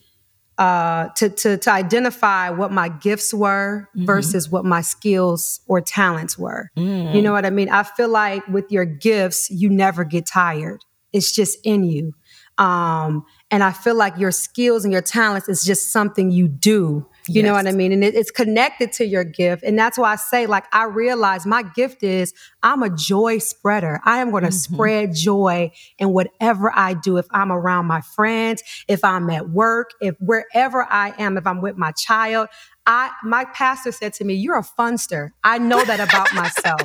uh, 0.58 1.10
to, 1.10 1.30
to, 1.30 1.58
to 1.58 1.72
identify 1.72 2.50
what 2.50 2.72
my 2.72 2.90
gifts 2.90 3.34
were 3.34 3.88
mm-hmm. 3.96 4.06
versus 4.06 4.50
what 4.50 4.66
my 4.66 4.82
skills 4.82 5.62
or 5.68 5.82
talents 5.82 6.38
were. 6.38 6.72
Mm. 6.76 7.14
You 7.14 7.22
know 7.22 7.32
what 7.32 7.46
I 7.46 7.52
mean? 7.52 7.70
I 7.70 7.84
feel 7.84 8.10
like 8.10 8.48
with 8.48 8.72
your 8.72 8.86
gifts, 8.86 9.52
you 9.52 9.70
never 9.70 10.04
get 10.04 10.26
tired. 10.26 10.84
It's 11.14 11.32
just 11.32 11.60
in 11.64 11.84
you. 11.84 12.14
Um, 12.58 13.24
and 13.52 13.64
I 13.64 13.72
feel 13.72 13.96
like 13.96 14.18
your 14.18 14.32
skills 14.32 14.84
and 14.84 14.92
your 14.92 15.04
talents 15.04 15.48
is 15.48 15.64
just 15.64 15.92
something 15.92 16.32
you 16.32 16.48
do 16.48 17.08
You 17.28 17.42
yes. 17.42 17.46
know 17.46 17.54
what 17.54 17.68
I 17.68 17.72
mean? 17.72 17.92
And 17.92 18.04
it, 18.04 18.16
it's 18.16 18.32
connected 18.32 18.92
to 18.94 19.06
your 19.06 19.24
gift. 19.24 19.64
And 19.64 19.78
that's 19.78 19.98
why 19.98 20.14
I 20.14 20.16
say, 20.16 20.46
like, 20.46 20.66
I 20.72 20.86
realize 20.86 21.46
my 21.46 21.64
gift 21.64 22.04
is 22.04 22.34
I'm 22.64 22.84
a 22.84 22.90
joy 22.90 23.40
spreader. 23.40 24.00
I 24.06 24.20
am 24.20 24.32
going 24.32 24.44
to 24.44 24.50
mm-hmm. 24.50 24.74
spread 24.74 25.14
joy 25.14 25.72
in 25.98 26.14
whatever 26.14 26.72
I 26.74 26.94
do. 26.94 27.18
If 27.18 27.28
I'm 27.32 27.52
around 27.52 27.86
my 27.86 28.02
friends, 28.02 28.64
if 28.88 29.04
I'm 29.04 29.30
at 29.30 29.50
work, 29.50 29.92
if 30.02 30.16
wherever 30.20 30.84
I 30.84 31.14
am, 31.18 31.38
if 31.38 31.46
I'm 31.46 31.62
with 31.62 31.78
my 31.78 31.92
child, 31.92 32.50
I 32.88 33.12
my 33.22 33.44
pastor 33.46 33.92
said 33.92 34.14
to 34.14 34.24
me, 34.24 34.34
"You're 34.34 34.58
a 34.58 34.64
funster." 34.64 35.34
I 35.44 35.58
know 35.58 35.84
that 35.84 36.00
about 36.00 36.34
myself. 36.34 36.82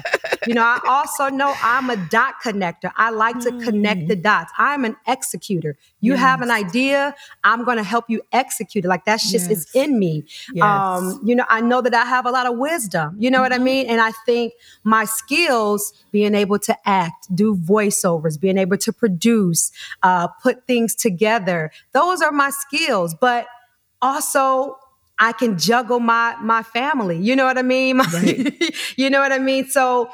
you 0.46 0.54
know, 0.54 0.62
I 0.62 0.80
also 0.86 1.28
know 1.28 1.54
I'm 1.62 1.88
a 1.90 1.96
dot 1.96 2.34
connector. 2.44 2.90
I 2.96 3.10
like 3.10 3.38
to 3.40 3.52
mm. 3.52 3.62
connect 3.62 4.08
the 4.08 4.16
mm. 4.16 4.22
dots. 4.22 4.52
I'm 4.58 4.84
an 4.84 4.96
executor. 5.06 5.76
You 6.00 6.12
yes. 6.12 6.20
have 6.20 6.42
an 6.42 6.50
idea, 6.50 7.14
I'm 7.44 7.64
going 7.64 7.76
to 7.76 7.84
help 7.84 8.06
you 8.08 8.22
execute 8.32 8.84
it. 8.84 8.88
Like 8.88 9.04
that's 9.04 9.30
just 9.30 9.48
yes. 9.48 9.62
it's 9.62 9.74
in 9.76 9.98
me. 10.00 10.24
Yes. 10.52 10.64
Um, 10.64 11.20
you 11.24 11.36
know, 11.36 11.44
I 11.48 11.60
know 11.60 11.80
that 11.80 11.94
I 11.94 12.04
have 12.04 12.26
a 12.26 12.30
lot 12.32 12.46
of 12.46 12.58
wisdom. 12.58 13.16
You 13.20 13.30
know 13.30 13.36
mm-hmm. 13.36 13.42
what 13.44 13.52
I 13.52 13.56
mm-hmm. 13.56 13.64
mean? 13.64 13.86
And 13.86 14.00
I 14.00 14.10
think 14.26 14.54
my 14.82 15.04
skills, 15.04 15.92
being 16.10 16.34
able 16.34 16.58
to 16.60 16.76
act, 16.84 17.32
do 17.34 17.54
voiceovers, 17.54 18.40
being 18.40 18.58
able 18.58 18.76
to 18.78 18.92
produce, 18.92 19.70
uh, 20.02 20.26
put 20.26 20.66
things 20.66 20.96
together, 20.96 21.70
those 21.92 22.20
are 22.20 22.32
my 22.32 22.50
skills. 22.50 23.14
But 23.14 23.46
also 24.00 24.76
I 25.22 25.30
can 25.30 25.56
juggle 25.56 26.00
my 26.00 26.34
my 26.42 26.64
family. 26.64 27.16
You 27.16 27.36
know 27.36 27.44
what 27.44 27.56
I 27.56 27.62
mean? 27.62 27.98
right. 28.12 28.74
you 28.96 29.08
know 29.08 29.20
what 29.20 29.30
I 29.30 29.38
mean? 29.38 29.68
So 29.68 30.10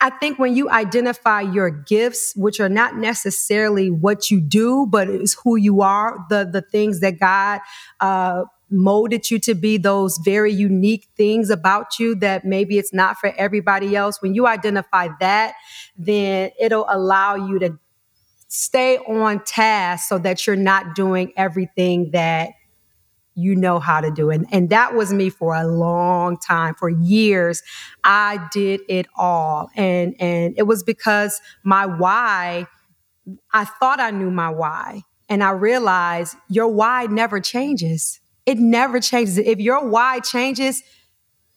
I 0.00 0.10
think 0.10 0.40
when 0.40 0.56
you 0.56 0.68
identify 0.68 1.42
your 1.42 1.70
gifts, 1.70 2.34
which 2.34 2.58
are 2.58 2.68
not 2.68 2.96
necessarily 2.96 3.88
what 3.88 4.32
you 4.32 4.40
do, 4.40 4.84
but 4.90 5.08
it's 5.08 5.34
who 5.44 5.54
you 5.54 5.80
are, 5.80 6.26
the 6.28 6.44
the 6.44 6.60
things 6.60 6.98
that 7.00 7.20
God 7.20 7.60
uh, 8.00 8.42
molded 8.68 9.30
you 9.30 9.38
to 9.38 9.54
be, 9.54 9.76
those 9.76 10.18
very 10.18 10.52
unique 10.52 11.06
things 11.16 11.48
about 11.48 12.00
you 12.00 12.16
that 12.16 12.44
maybe 12.44 12.78
it's 12.78 12.92
not 12.92 13.18
for 13.18 13.32
everybody 13.38 13.94
else. 13.94 14.20
When 14.20 14.34
you 14.34 14.48
identify 14.48 15.06
that, 15.20 15.54
then 15.96 16.50
it'll 16.58 16.86
allow 16.88 17.36
you 17.36 17.60
to 17.60 17.78
stay 18.48 18.98
on 18.98 19.44
task 19.44 20.08
so 20.08 20.18
that 20.18 20.48
you're 20.48 20.56
not 20.56 20.96
doing 20.96 21.32
everything 21.36 22.10
that 22.10 22.50
you 23.34 23.54
know 23.54 23.78
how 23.78 24.00
to 24.00 24.10
do 24.10 24.30
it. 24.30 24.36
And, 24.36 24.46
and 24.52 24.70
that 24.70 24.94
was 24.94 25.12
me 25.12 25.30
for 25.30 25.54
a 25.54 25.66
long 25.66 26.36
time. 26.36 26.74
For 26.74 26.88
years, 26.88 27.62
I 28.04 28.48
did 28.52 28.80
it 28.88 29.06
all. 29.16 29.70
And, 29.76 30.14
and 30.20 30.54
it 30.56 30.64
was 30.64 30.82
because 30.82 31.40
my 31.64 31.86
why, 31.86 32.66
I 33.52 33.64
thought 33.64 34.00
I 34.00 34.10
knew 34.10 34.30
my 34.30 34.50
why. 34.50 35.02
And 35.28 35.42
I 35.42 35.50
realized 35.50 36.36
your 36.48 36.68
why 36.68 37.06
never 37.06 37.40
changes. 37.40 38.20
It 38.44 38.58
never 38.58 39.00
changes. 39.00 39.38
If 39.38 39.60
your 39.60 39.88
why 39.88 40.20
changes, 40.20 40.82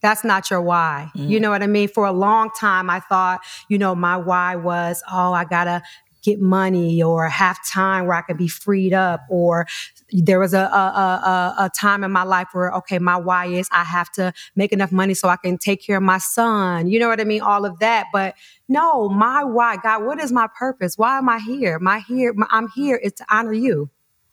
that's 0.02 0.24
not 0.24 0.52
your 0.52 0.62
why. 0.62 1.10
Mm. 1.16 1.30
You 1.30 1.40
know 1.40 1.50
what 1.50 1.64
I 1.64 1.68
mean? 1.68 1.88
For 1.88 2.06
a 2.06 2.12
long 2.12 2.52
time, 2.60 2.90
I 2.90 3.00
thought, 3.00 3.42
you 3.70 3.78
know, 3.80 3.96
my 3.96 4.18
why 4.18 4.56
was, 4.56 5.02
oh, 5.12 5.34
I 5.34 5.46
gotta 5.46 5.82
get 6.26 6.42
money 6.42 7.02
or 7.04 7.30
have 7.30 7.64
time 7.66 8.08
where 8.08 8.18
I 8.18 8.22
could 8.22 8.38
be 8.38 8.48
freed 8.48 8.94
up 8.94 9.22
or 9.30 9.68
there 10.12 10.40
was 10.40 10.54
a, 10.54 10.62
a, 10.62 10.62
a, 10.62 11.56
a, 11.66 11.70
time 11.80 12.04
in 12.04 12.12
my 12.12 12.24
life 12.24 12.48
where, 12.54 12.72
okay, 12.72 13.00
my 13.00 13.16
why 13.16 13.46
is 13.46 13.68
I 13.72 13.84
have 13.84 14.12
to 14.14 14.34
make 14.56 14.74
enough 14.74 14.92
money 14.92 15.14
so 15.14 15.30
I 15.30 15.36
can 15.36 15.58
take 15.58 15.86
care 15.86 15.98
of 15.98 16.04
my 16.04 16.18
son. 16.18 16.88
You 16.88 17.00
know 17.00 17.08
what 17.08 17.22
I 17.22 17.26
mean? 17.26 17.42
All 17.42 17.66
of 17.66 17.80
that. 17.80 18.08
But 18.12 18.36
no, 18.68 19.08
my 19.10 19.44
why, 19.44 19.78
God, 19.78 20.04
what 20.04 20.20
is 20.20 20.32
my 20.32 20.48
purpose? 20.58 20.98
Why 20.98 21.18
am 21.18 21.30
I 21.30 21.40
here? 21.40 21.80
My 21.80 22.00
here, 22.00 22.34
my, 22.34 22.48
I'm 22.50 22.70
here 22.76 22.96
is 22.96 23.14
to 23.14 23.26
honor 23.30 23.54
you. 23.54 23.90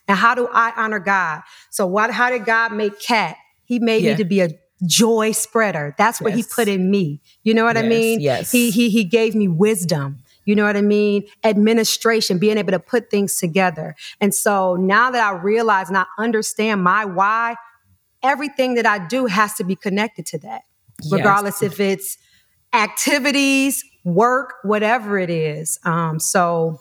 And 0.08 0.16
how 0.16 0.34
do 0.34 0.48
I 0.52 0.72
honor 0.76 0.98
God? 0.98 1.42
So 1.70 1.86
what, 1.86 2.10
how 2.10 2.30
did 2.30 2.44
God 2.44 2.72
make 2.72 3.00
Cat? 3.00 3.36
He 3.64 3.78
made 3.78 4.02
yeah. 4.02 4.12
me 4.12 4.16
to 4.18 4.24
be 4.24 4.40
a 4.40 4.50
joy 4.84 5.32
spreader. 5.32 5.94
That's 5.96 6.20
what 6.20 6.36
yes. 6.36 6.46
he 6.46 6.54
put 6.54 6.68
in 6.68 6.90
me. 6.90 7.20
You 7.42 7.54
know 7.54 7.64
what 7.64 7.76
yes, 7.76 7.84
I 7.84 7.88
mean? 7.88 8.20
Yes. 8.20 8.52
He, 8.52 8.70
he, 8.70 8.90
he 8.90 9.04
gave 9.04 9.34
me 9.34 9.48
wisdom. 9.48 10.21
You 10.44 10.56
know 10.56 10.64
what 10.64 10.76
I 10.76 10.82
mean? 10.82 11.26
Administration, 11.44 12.38
being 12.38 12.58
able 12.58 12.72
to 12.72 12.80
put 12.80 13.10
things 13.10 13.38
together. 13.38 13.94
And 14.20 14.34
so 14.34 14.76
now 14.76 15.10
that 15.10 15.22
I 15.22 15.36
realize 15.36 15.88
and 15.88 15.96
I 15.96 16.06
understand 16.18 16.82
my 16.82 17.04
why, 17.04 17.56
everything 18.22 18.74
that 18.74 18.86
I 18.86 19.06
do 19.06 19.26
has 19.26 19.54
to 19.54 19.64
be 19.64 19.76
connected 19.76 20.26
to 20.26 20.38
that, 20.38 20.62
regardless 21.10 21.62
if 21.62 21.80
it's 21.80 22.18
activities, 22.72 23.84
work, 24.04 24.54
whatever 24.62 25.18
it 25.18 25.30
is. 25.30 25.78
Um, 25.84 26.18
so, 26.18 26.80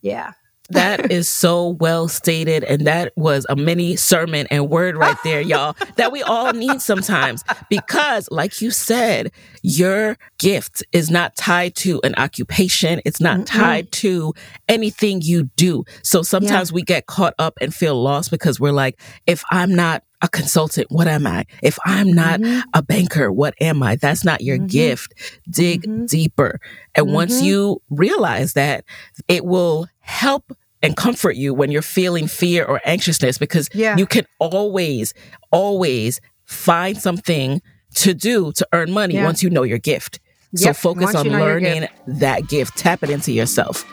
yeah 0.00 0.32
that 0.72 1.10
is 1.10 1.28
so 1.28 1.68
well 1.68 2.08
stated. 2.08 2.64
And 2.64 2.86
that 2.86 3.12
was 3.16 3.46
a 3.48 3.56
mini 3.56 3.96
sermon 3.96 4.46
and 4.50 4.68
word 4.68 4.96
right 4.96 5.16
there, 5.24 5.40
y'all, 5.52 5.76
that 5.96 6.12
we 6.12 6.22
all 6.22 6.52
need 6.52 6.80
sometimes. 6.80 7.42
Because, 7.68 8.28
like 8.30 8.60
you 8.60 8.70
said, 8.70 9.32
your 9.62 10.18
gift 10.38 10.82
is 10.92 11.10
not 11.10 11.36
tied 11.36 11.74
to 11.76 12.00
an 12.04 12.14
occupation, 12.16 13.00
it's 13.04 13.20
not 13.20 13.40
mm 13.40 13.42
tied 13.52 13.90
to 13.92 14.32
anything 14.68 15.20
you 15.20 15.44
do. 15.56 15.84
So 16.02 16.22
sometimes 16.22 16.70
yeah. 16.70 16.74
we 16.74 16.82
get 16.82 17.06
caught 17.06 17.34
up 17.38 17.54
and 17.60 17.74
feel 17.74 18.00
lost 18.00 18.30
because 18.30 18.58
we're 18.58 18.72
like, 18.72 18.98
if 19.26 19.44
I'm 19.50 19.74
not 19.74 20.04
a 20.22 20.28
consultant, 20.28 20.86
what 20.90 21.08
am 21.08 21.26
I? 21.26 21.44
If 21.62 21.78
I'm 21.84 22.12
not 22.12 22.40
mm-hmm. 22.40 22.60
a 22.72 22.82
banker, 22.82 23.30
what 23.32 23.54
am 23.60 23.82
I? 23.82 23.96
That's 23.96 24.24
not 24.24 24.40
your 24.40 24.56
mm-hmm. 24.56 24.66
gift. 24.66 25.14
Dig 25.50 25.82
mm-hmm. 25.82 26.06
deeper. 26.06 26.60
And 26.94 27.12
once 27.12 27.36
mm-hmm. 27.36 27.46
you 27.46 27.82
realize 27.90 28.52
that, 28.52 28.84
it 29.26 29.44
will 29.44 29.88
help 29.98 30.56
and 30.82 30.96
comfort 30.96 31.36
you 31.36 31.54
when 31.54 31.70
you're 31.70 31.82
feeling 31.82 32.26
fear 32.26 32.64
or 32.64 32.80
anxiousness 32.84 33.38
because 33.38 33.68
yeah. 33.72 33.96
you 33.96 34.06
can 34.06 34.26
always, 34.38 35.14
always 35.50 36.20
find 36.44 36.96
something 37.00 37.62
to 37.94 38.14
do 38.14 38.52
to 38.52 38.66
earn 38.72 38.90
money 38.90 39.14
yeah. 39.14 39.24
once 39.24 39.42
you 39.42 39.50
know 39.50 39.62
your 39.62 39.78
gift. 39.78 40.18
Yep. 40.52 40.76
So 40.76 40.88
focus 40.88 41.14
once 41.14 41.16
on 41.16 41.28
learning 41.28 41.82
gift. 41.82 41.92
that 42.06 42.48
gift, 42.48 42.76
tap 42.76 43.02
it 43.02 43.10
into 43.10 43.32
yourself. 43.32 43.84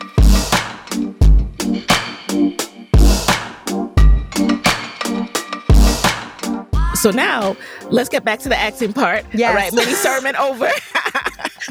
So 7.00 7.10
now 7.10 7.56
let's 7.88 8.10
get 8.10 8.24
back 8.24 8.40
to 8.40 8.50
the 8.50 8.58
acting 8.58 8.92
part. 8.92 9.24
Yes. 9.32 9.48
All 9.48 9.54
right, 9.56 9.72
mini 9.72 9.92
sermon 9.92 10.36
over. 10.48 10.68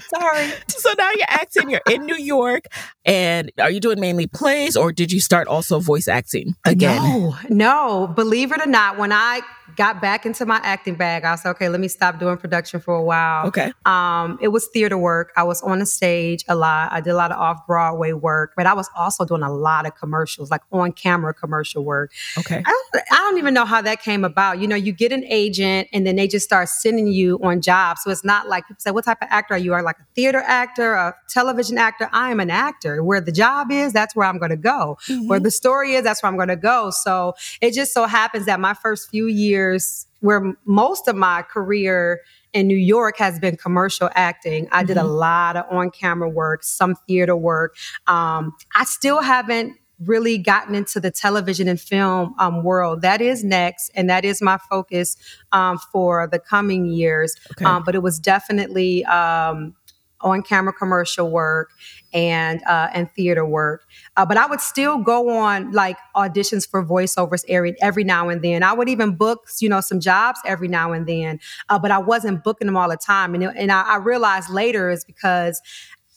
Sorry. 0.10 0.52
So 0.80 0.94
now 0.98 1.12
you're 1.12 1.26
acting, 1.28 1.70
you're 1.70 1.82
in 1.92 2.06
New 2.06 2.16
York, 2.16 2.64
and 3.04 3.52
are 3.60 3.70
you 3.70 3.82
doing 3.82 4.00
mainly 4.00 4.28
plays 4.28 4.78
or 4.78 4.94
did 4.94 5.12
you 5.12 5.20
start 5.20 5.50
also 5.50 5.82
voice 5.82 6.08
acting 6.08 6.56
again? 6.66 7.04
No, 7.04 7.36
no. 7.50 8.08
Believe 8.08 8.54
it 8.54 8.62
or 8.62 8.66
not, 8.66 8.98
when 8.98 9.12
I 9.12 9.42
got 9.80 10.02
back 10.02 10.26
into 10.26 10.46
my 10.46 10.58
acting 10.58 10.96
bag, 10.96 11.24
I 11.24 11.36
said, 11.36 11.52
okay, 11.52 11.70
let 11.70 11.80
me 11.80 11.88
stop 11.88 12.20
doing 12.20 12.36
production 12.36 12.82
for 12.82 12.96
a 12.96 13.02
while. 13.02 13.48
Okay. 13.48 13.72
Um, 13.86 14.38
it 14.42 14.50
was 14.50 14.68
theater 14.68 14.98
work. 14.98 15.32
I 15.38 15.44
was 15.44 15.62
on 15.62 15.80
the 15.80 15.86
stage 15.86 16.44
a 16.50 16.56
lot. 16.56 16.92
I 16.92 17.00
did 17.00 17.12
a 17.12 17.16
lot 17.16 17.32
of 17.32 17.40
off 17.40 17.66
Broadway 17.66 18.12
work, 18.12 18.52
but 18.58 18.66
I 18.66 18.74
was 18.74 18.90
also 18.98 19.24
doing 19.24 19.42
a 19.42 19.50
lot 19.50 19.86
of 19.86 19.96
commercials, 19.96 20.52
like 20.52 20.64
on 20.74 20.92
camera 20.92 21.34
commercial 21.34 21.86
work. 21.86 22.12
Okay. 22.38 22.58
I 22.58 22.62
don't, 22.70 23.04
I 23.10 23.16
don't 23.16 23.38
even 23.38 23.54
know 23.54 23.64
how 23.64 23.82
that 23.82 24.02
came 24.02 24.26
about. 24.26 24.60
You 24.60 24.68
know, 24.68 24.76
you 24.76 24.92
get 24.92 25.14
an 25.14 25.24
agent 25.24 25.88
and 25.94 26.06
then 26.06 26.18
they 26.18 26.28
just 26.28 26.46
start 26.46 26.68
sending 26.68 27.08
you 27.08 27.40
on 27.42 27.62
jobs. 27.62 28.02
So 28.04 28.12
it's 28.12 28.26
not 28.26 28.50
like 28.50 28.68
people 28.68 28.82
say, 28.82 28.92
what 28.92 29.06
type 29.06 29.20
of 29.22 29.30
actor 29.32 29.54
are 29.54 29.58
you? 29.58 29.72
Are 29.72 29.82
like 29.82 29.98
a 29.98 30.06
theater 30.14 30.44
actor, 30.46 30.96
a 30.96 31.16
television 31.30 31.78
actor? 31.78 32.10
I 32.12 32.32
am 32.32 32.42
an 32.42 32.50
actor. 32.50 33.02
Where 33.02 33.22
the 33.22 33.32
job 33.32 33.72
is, 33.72 33.94
that's 33.94 34.14
where 34.14 34.28
I'm 34.28 34.40
going 34.40 34.52
to 34.52 34.58
go. 34.58 34.98
Mm-hmm. 35.08 35.30
Where 35.30 35.40
the 35.40 35.52
story 35.52 35.94
is, 35.94 36.04
that's 36.04 36.22
where 36.22 36.30
I'm 36.30 36.36
going 36.36 36.50
to 36.50 36.58
go. 36.58 36.90
So 36.90 37.36
it 37.62 37.74
just 37.74 37.94
so 37.94 38.08
happens 38.08 38.46
that 38.48 38.60
my 38.60 38.74
first 38.74 39.10
few 39.10 39.28
years 39.28 39.69
years 39.70 40.08
where 40.22 40.54
most 40.66 41.08
of 41.08 41.16
my 41.16 41.42
career 41.44 42.22
in 42.54 42.68
New 42.68 42.78
York 42.78 43.18
has 43.18 43.40
been 43.40 43.56
commercial 43.56 44.10
acting. 44.16 44.68
I 44.72 44.80
mm-hmm. 44.80 44.88
did 44.88 44.98
a 44.98 45.02
mm-hmm. 45.02 45.10
lot 45.10 45.56
of 45.56 45.66
on 45.72 45.92
camera 45.92 46.30
work, 46.30 46.64
some 46.64 46.96
theater 47.08 47.36
work. 47.36 47.76
Um, 48.08 48.54
I 48.76 48.86
still 48.86 49.22
haven't 49.22 49.76
really 50.06 50.38
gotten 50.38 50.76
into 50.76 51.00
the 51.00 51.12
television 51.12 51.68
and 51.68 51.80
film 51.80 52.34
um, 52.40 52.64
world. 52.64 53.02
That 53.02 53.22
is 53.22 53.44
next, 53.44 53.92
and 53.96 54.10
that 54.10 54.24
is 54.24 54.42
my 54.42 54.58
focus 54.70 55.18
um, 55.52 55.78
for 55.92 56.28
the 56.28 56.40
coming 56.40 56.86
years. 56.86 57.36
Okay. 57.52 57.66
Um, 57.66 57.84
but 57.84 57.96
it 57.96 58.02
was 58.02 58.18
definitely 58.18 59.04
um, 59.06 59.76
on 60.22 60.42
camera 60.42 60.74
commercial 60.74 61.30
work 61.30 61.72
and 62.14 62.62
uh, 62.64 62.90
and 62.94 63.12
theater 63.12 63.46
work. 63.46 63.86
Uh, 64.18 64.26
but 64.26 64.38
I 64.38 64.46
would 64.46 64.62
still 64.62 64.98
go 64.98 65.30
on 65.30 65.72
like 65.72 65.98
auditions 66.16 66.70
for 66.70 66.84
voiceovers 66.84 67.44
every 67.48 67.80
every 67.82 68.04
now 68.04 68.30
and 68.30 68.42
then. 68.42 68.64
I 68.64 68.74
would 68.74 68.90
even 68.90 69.16
book 69.16 69.48
you 69.60 69.70
know 69.70 69.82
some 69.82 70.00
jobs 70.00 70.40
every 70.46 70.68
now 70.68 70.92
and 70.92 71.08
then, 71.08 71.40
uh, 71.70 71.80
but 71.80 71.92
I 71.92 72.00
wasn't 72.00 72.44
booking 72.44 72.68
them 72.68 72.78
all 72.78 72.90
the 72.90 72.98
time. 72.98 73.36
And 73.36 73.44
and 73.44 73.72
I, 73.72 73.84
I 73.84 73.96
realized 73.98 74.50
later 74.50 74.90
is 74.90 75.04
because 75.06 75.62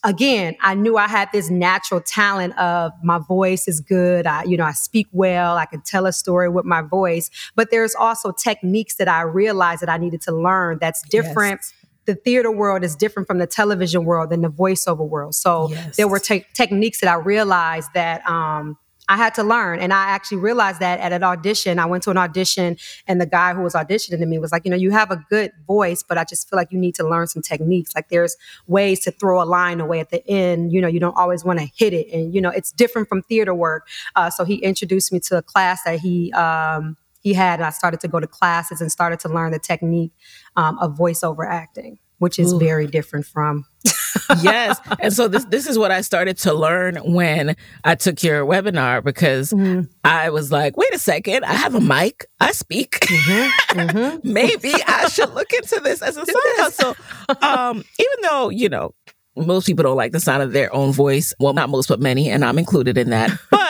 again, 0.04 0.56
I 0.60 0.74
knew 0.74 0.96
I 0.96 1.06
had 1.06 1.28
this 1.32 1.48
natural 1.48 2.00
talent 2.00 2.58
of 2.58 2.92
my 3.02 3.18
voice 3.18 3.68
is 3.68 3.80
good. 3.80 4.26
I, 4.26 4.42
you 4.44 4.56
know, 4.56 4.64
I 4.64 4.72
speak 4.72 5.06
well. 5.12 5.56
I 5.56 5.66
can 5.66 5.80
tell 5.82 6.06
a 6.06 6.12
story 6.12 6.48
with 6.48 6.64
my 6.64 6.82
voice. 6.82 7.30
But 7.54 7.70
there's 7.70 7.94
also 7.94 8.32
techniques 8.32 8.96
that 8.96 9.08
I 9.08 9.22
realized 9.22 9.82
that 9.82 9.88
I 9.88 9.98
needed 9.98 10.20
to 10.22 10.32
learn 10.32 10.78
that's 10.80 11.02
different. 11.02 11.60
Yes 11.62 11.74
the 12.04 12.14
theater 12.14 12.50
world 12.50 12.84
is 12.84 12.96
different 12.96 13.26
from 13.26 13.38
the 13.38 13.46
television 13.46 14.04
world 14.04 14.30
than 14.30 14.42
the 14.42 14.50
voiceover 14.50 15.08
world. 15.08 15.34
So 15.34 15.70
yes. 15.70 15.96
there 15.96 16.08
were 16.08 16.18
te- 16.18 16.46
techniques 16.54 17.00
that 17.00 17.08
I 17.08 17.14
realized 17.14 17.90
that 17.94 18.28
um, 18.28 18.76
I 19.08 19.16
had 19.16 19.34
to 19.34 19.42
learn. 19.42 19.80
And 19.80 19.92
I 19.92 20.06
actually 20.06 20.38
realized 20.38 20.80
that 20.80 21.00
at 21.00 21.12
an 21.12 21.22
audition. 21.22 21.78
I 21.78 21.86
went 21.86 22.02
to 22.04 22.10
an 22.10 22.16
audition 22.16 22.76
and 23.06 23.20
the 23.20 23.26
guy 23.26 23.52
who 23.52 23.62
was 23.62 23.74
auditioning 23.74 24.18
to 24.18 24.26
me 24.26 24.38
was 24.38 24.52
like, 24.52 24.64
you 24.64 24.70
know, 24.70 24.76
you 24.76 24.90
have 24.90 25.10
a 25.10 25.24
good 25.28 25.52
voice, 25.66 26.02
but 26.02 26.18
I 26.18 26.24
just 26.24 26.48
feel 26.48 26.56
like 26.56 26.70
you 26.70 26.78
need 26.78 26.94
to 26.94 27.06
learn 27.06 27.26
some 27.26 27.42
techniques. 27.42 27.94
Like 27.94 28.08
there's 28.08 28.36
ways 28.66 29.00
to 29.00 29.10
throw 29.10 29.42
a 29.42 29.44
line 29.44 29.80
away 29.80 30.00
at 30.00 30.10
the 30.10 30.26
end. 30.28 30.72
You 30.72 30.80
know, 30.80 30.88
you 30.88 31.00
don't 31.00 31.16
always 31.16 31.44
want 31.44 31.58
to 31.58 31.68
hit 31.76 31.92
it. 31.92 32.12
And, 32.12 32.34
you 32.34 32.40
know, 32.40 32.50
it's 32.50 32.72
different 32.72 33.08
from 33.08 33.22
theater 33.22 33.54
work. 33.54 33.88
Uh, 34.14 34.30
so 34.30 34.44
he 34.44 34.56
introduced 34.56 35.12
me 35.12 35.20
to 35.20 35.38
a 35.38 35.42
class 35.42 35.82
that 35.84 35.98
he, 35.98 36.32
um, 36.32 36.96
he 37.22 37.32
had, 37.34 37.60
and 37.60 37.66
I 37.66 37.70
started 37.70 38.00
to 38.00 38.08
go 38.08 38.20
to 38.20 38.26
classes 38.26 38.80
and 38.80 38.90
started 38.90 39.20
to 39.20 39.28
learn 39.28 39.52
the 39.52 39.58
technique 39.58 40.12
um, 40.56 40.78
of 40.78 40.96
voiceover 40.96 41.46
acting, 41.48 41.98
which 42.18 42.38
is 42.38 42.52
Ooh. 42.52 42.58
very 42.58 42.86
different 42.86 43.26
from 43.26 43.64
yes. 44.42 44.80
And 45.00 45.12
so 45.12 45.28
this 45.28 45.44
this 45.46 45.66
is 45.66 45.78
what 45.78 45.90
I 45.90 46.00
started 46.00 46.38
to 46.38 46.52
learn 46.52 46.96
when 46.96 47.56
I 47.84 47.94
took 47.94 48.22
your 48.22 48.44
webinar 48.44 49.02
because 49.02 49.52
mm-hmm. 49.52 49.82
I 50.04 50.30
was 50.30 50.52
like, 50.52 50.76
wait 50.76 50.92
a 50.94 50.98
second, 50.98 51.44
I 51.44 51.54
have 51.54 51.74
a 51.74 51.80
mic, 51.80 52.26
I 52.40 52.52
speak. 52.52 53.00
Mm-hmm. 53.00 53.80
Mm-hmm. 53.80 54.18
Maybe 54.32 54.72
I 54.86 55.08
should 55.08 55.32
look 55.34 55.52
into 55.52 55.80
this 55.80 56.02
as 56.02 56.16
a 56.16 56.26
side 56.26 56.34
hustle. 56.34 56.96
Um, 57.40 57.78
even 57.98 58.16
though, 58.22 58.50
you 58.50 58.68
know, 58.68 58.94
most 59.36 59.66
people 59.66 59.82
don't 59.82 59.96
like 59.96 60.12
the 60.12 60.20
sound 60.20 60.42
of 60.42 60.52
their 60.52 60.74
own 60.74 60.92
voice. 60.92 61.32
Well, 61.38 61.54
not 61.54 61.70
most, 61.70 61.88
but 61.88 62.00
many, 62.00 62.28
and 62.28 62.44
I'm 62.44 62.58
included 62.58 62.98
in 62.98 63.10
that. 63.10 63.30
But 63.50 63.60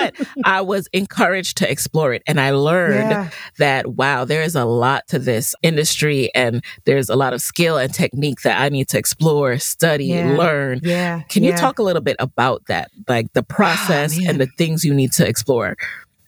I 0.45 0.61
was 0.61 0.89
encouraged 0.93 1.59
to 1.59 1.71
explore 1.71 2.13
it. 2.13 2.23
And 2.27 2.41
I 2.41 2.51
learned 2.51 3.11
yeah. 3.11 3.31
that, 3.59 3.87
wow, 3.89 4.25
there 4.25 4.43
is 4.43 4.55
a 4.55 4.65
lot 4.65 5.07
to 5.09 5.19
this 5.19 5.55
industry 5.63 6.35
and 6.35 6.65
there's 6.85 7.09
a 7.09 7.17
lot 7.17 7.33
of 7.33 7.41
skill 7.41 7.77
and 7.77 7.93
technique 7.93 8.43
that 8.43 8.61
I 8.61 8.69
need 8.69 8.89
to 8.89 8.99
explore, 8.99 9.59
study, 9.59 10.07
yeah. 10.07 10.37
learn. 10.37 10.81
Yeah. 10.83 11.23
Can 11.29 11.45
you 11.45 11.53
talk 11.53 11.79
a 11.79 11.83
little 11.83 12.03
bit 12.03 12.17
about 12.19 12.67
that? 12.67 12.91
Like 13.09 13.33
the 13.33 13.43
process 13.43 14.19
oh, 14.21 14.29
and 14.29 14.41
the 14.41 14.49
things 14.59 14.85
you 14.85 14.95
need 14.95 15.13
to 15.13 15.27
explore? 15.27 15.77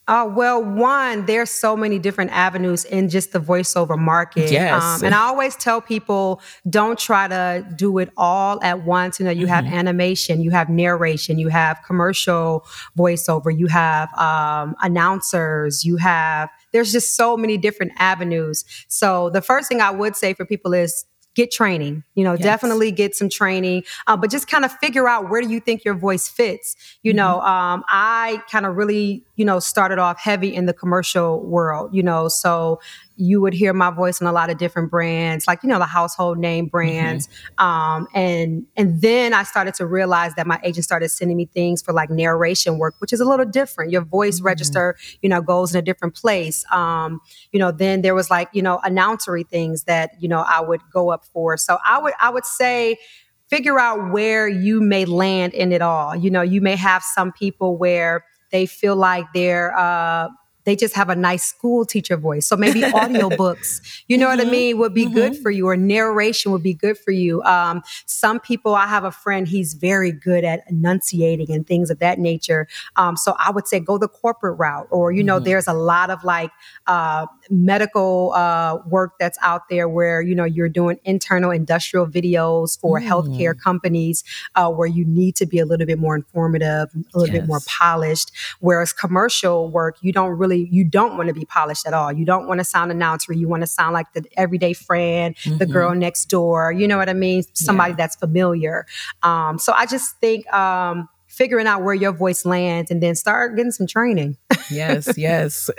Uh, 0.07 0.31
well, 0.31 0.63
one, 0.63 1.25
there's 1.25 1.49
so 1.49 1.75
many 1.75 1.99
different 1.99 2.31
avenues 2.31 2.85
in 2.85 3.09
just 3.09 3.33
the 3.33 3.41
voiceover 3.41 3.99
market. 3.99 4.51
Yes. 4.51 4.83
Um, 4.83 5.05
and 5.05 5.15
I 5.15 5.21
always 5.21 5.57
tell 5.57 5.81
people 5.81 6.43
don't 6.69 6.99
try 6.99 7.27
to 7.27 7.67
do 7.75 7.97
it 7.99 8.11
all 8.17 8.63
at 8.63 8.85
once. 8.85 9.19
You 9.19 9.25
know, 9.25 9.31
you 9.31 9.47
mm-hmm. 9.47 9.55
have 9.55 9.65
animation, 9.65 10.43
you 10.43 10.51
have 10.51 10.69
narration, 10.69 11.39
you 11.39 11.49
have 11.49 11.79
commercial 11.87 12.67
voiceover, 12.99 13.57
you 13.57 13.67
have 13.69 14.13
um, 14.19 14.77
announcers, 14.83 15.85
you 15.85 15.97
have, 15.97 16.51
there's 16.73 16.93
just 16.93 17.17
so 17.17 17.37
many 17.37 17.57
different 17.57 17.93
avenues. 17.97 18.65
So 18.89 19.31
the 19.31 19.41
first 19.41 19.69
thing 19.69 19.81
I 19.81 19.91
would 19.91 20.17
say 20.17 20.35
for 20.35 20.45
people 20.45 20.75
is 20.75 21.07
get 21.35 21.51
training 21.51 22.03
you 22.15 22.25
know 22.25 22.33
yes. 22.33 22.43
definitely 22.43 22.91
get 22.91 23.15
some 23.15 23.29
training 23.29 23.83
uh, 24.07 24.17
but 24.17 24.31
just 24.31 24.49
kind 24.49 24.65
of 24.65 24.73
figure 24.79 25.09
out 25.09 25.29
where 25.31 25.43
do 25.43 25.49
you 25.49 25.61
think 25.61 25.85
your 25.85 25.95
voice 25.95 26.29
fits 26.29 26.77
you 27.03 27.13
mm-hmm. 27.13 27.19
know 27.19 27.41
um, 27.41 27.85
i 27.89 28.43
kind 28.51 28.67
of 28.67 28.77
really 28.77 29.25
you 29.37 29.45
know 29.45 29.59
started 29.59 29.99
off 29.99 30.19
heavy 30.19 30.55
in 30.55 30.67
the 30.67 30.73
commercial 30.73 31.45
world 31.45 31.95
you 31.95 32.03
know 32.03 32.29
so 32.29 32.81
you 33.17 33.41
would 33.41 33.55
hear 33.55 33.73
my 33.73 33.91
voice 33.91 34.21
in 34.21 34.27
a 34.27 34.33
lot 34.33 34.51
of 34.51 34.59
different 34.59 34.91
brands, 34.91 35.47
like 35.47 35.63
you 35.63 35.69
know 35.69 35.79
the 35.79 35.87
household 35.87 36.39
name 36.39 36.67
brands. 36.67 37.29
Mm-hmm. 37.59 37.65
Um, 37.65 38.09
and 38.15 38.67
and 38.77 39.01
then 39.01 39.33
I 39.33 39.43
started 39.45 39.75
to 39.75 39.87
realize 39.87 40.35
that 40.35 40.47
my 40.47 40.61
agent 40.65 40.85
started 40.85 41.09
sending 41.11 41.37
me 41.37 41.47
things 41.47 41.83
for 41.83 41.93
like 41.93 42.11
narration 42.11 42.79
work, 42.79 42.95
which 42.99 43.13
is 43.13 43.21
a 43.21 43.25
little 43.25 43.47
different. 43.47 43.93
Your 43.93 44.03
voice 44.05 44.37
mm-hmm. 44.37 44.47
register, 44.47 44.97
you 45.23 45.29
know, 45.29 45.41
goes 45.41 45.75
in 45.75 45.79
a 45.79 45.83
different 45.83 46.15
place. 46.15 46.65
Um, 46.73 47.21
you 47.53 47.59
know, 47.59 47.71
then 47.71 48.03
there 48.03 48.15
was 48.15 48.31
like 48.31 48.49
you 48.53 48.63
know 48.63 48.81
announcery 48.85 49.47
things 49.47 49.85
that 49.85 50.11
you 50.21 50.29
know 50.29 50.41
I 50.41 50.61
would 50.61 50.81
go 50.93 51.11
up 51.11 51.25
for. 51.27 51.57
So 51.57 51.79
I 51.85 51.99
would 51.99 52.15
I 52.21 52.31
would 52.31 52.45
say 52.45 52.99
figure 53.49 53.79
out 53.79 54.11
where 54.11 54.49
you 54.49 54.81
may 54.81 55.05
land 55.05 55.55
in 55.55 55.73
it 55.73 55.83
all. 55.83 56.17
You 56.17 56.31
know, 56.31 56.43
you 56.43 56.61
may 56.61 56.77
have 56.77 57.03
some 57.03 57.33
people 57.33 57.77
where 57.77 58.25
they 58.51 58.67
feel 58.67 58.97
like 58.97 59.27
they're 59.35 59.77
uh, 59.77 60.29
they 60.65 60.77
just 60.77 60.95
have 60.95 61.09
a 61.09 61.17
nice 61.17 61.45
school 61.45 61.85
teacher 61.85 62.17
voice. 62.17 62.47
So 62.47 62.57
maybe 62.57 62.81
audiobooks, 62.83 64.03
you 64.09 64.19
know 64.19 64.27
mm-hmm. 64.27 64.33
what 64.33 64.41
I 64.41 64.43
mm-hmm. 64.45 64.51
mean, 64.51 64.79
would 64.79 64.95
be 64.95 65.05
mm-hmm. 65.05 65.15
good 65.15 65.37
for 65.39 65.51
you, 65.51 65.69
or 65.69 65.77
narration 65.77 66.53
would 66.53 66.63
be 66.63 66.75
good 66.75 66.99
for 66.99 67.11
you. 67.11 67.43
Um, 67.43 67.83
some 68.07 68.41
people, 68.41 68.75
I 68.75 68.87
have 68.87 69.05
a 69.05 69.11
friend, 69.11 69.47
he's 69.47 69.75
very 69.75 70.13
good 70.13 70.45
at 70.45 70.65
enunciating 70.69 71.51
and 71.51 71.67
things 71.67 71.91
of 71.91 71.99
that 71.99 72.19
nature. 72.19 72.67
Um, 72.97 73.17
so 73.17 73.35
I 73.39 73.51
would 73.51 73.69
say 73.69 73.81
go 73.81 73.99
the 73.99 74.09
corporate 74.09 74.59
route, 74.59 74.89
or, 74.91 75.13
you 75.13 75.23
know, 75.23 75.37
mm-hmm. 75.37 75.45
there's 75.45 75.67
a 75.67 75.75
lot 75.75 76.11
of 76.11 76.25
like 76.25 76.51
uh, 76.87 77.27
medical 77.51 78.33
uh, 78.35 78.79
work 78.87 79.15
that's 79.19 79.39
out 79.43 79.69
there 79.69 79.89
where, 79.89 80.23
you 80.23 80.35
know, 80.35 80.45
you're 80.45 80.69
doing 80.69 80.99
internal 81.05 81.51
industrial 81.51 82.07
videos 82.07 82.79
for 82.81 83.01
mm. 83.01 83.07
healthcare 83.07 83.59
companies 83.59 84.25
uh, 84.55 84.71
where 84.71 84.87
you 84.87 85.05
need 85.05 85.37
to 85.37 85.47
be 85.47 85.59
a 85.59 85.67
little 85.67 85.87
bit 85.87 85.99
more 85.99 86.15
informative, 86.15 86.89
a 86.95 87.19
little 87.19 87.35
yes. 87.35 87.43
bit 87.43 87.49
more 87.49 87.61
polished. 87.67 88.33
Whereas 88.61 88.93
commercial 88.93 89.71
work, 89.71 89.97
you 90.01 90.13
don't 90.13 90.31
really 90.31 90.54
really 90.55 90.69
you 90.71 90.85
don't 90.85 91.17
want 91.17 91.29
to 91.29 91.35
be 91.35 91.45
polished 91.45 91.87
at 91.87 91.95
all. 91.95 92.13
You 92.13 92.25
don't 92.25 92.47
want 92.47 92.61
to 92.61 92.65
sound 92.65 92.91
announcer. 92.91 93.33
You 93.33 93.49
want 93.49 93.63
to 93.63 93.67
sound 93.67 93.95
like 93.95 94.13
the 94.13 94.25
everyday 94.37 94.73
friend, 94.73 95.35
mm-hmm. 95.37 95.59
the 95.59 95.67
girl 95.67 95.95
next 95.95 96.27
door. 96.27 96.73
You 96.73 96.89
know 96.89 96.97
what 96.97 97.09
I 97.09 97.15
mean? 97.15 97.43
Somebody 97.55 97.93
yeah. 97.93 97.97
that's 97.97 98.17
familiar. 98.17 98.87
Um, 99.23 99.59
so 99.59 99.73
I 99.73 99.87
just 99.87 100.19
think 100.19 100.53
um, 100.53 101.09
figuring 101.27 101.67
out 101.67 101.83
where 101.83 101.95
your 101.95 102.13
voice 102.13 102.45
lands 102.45 102.91
and 102.91 103.03
then 103.03 103.15
start 103.15 103.57
getting 103.57 103.73
some 103.73 103.87
training. 103.87 104.37
yes, 104.71 105.13
yes. 105.17 105.71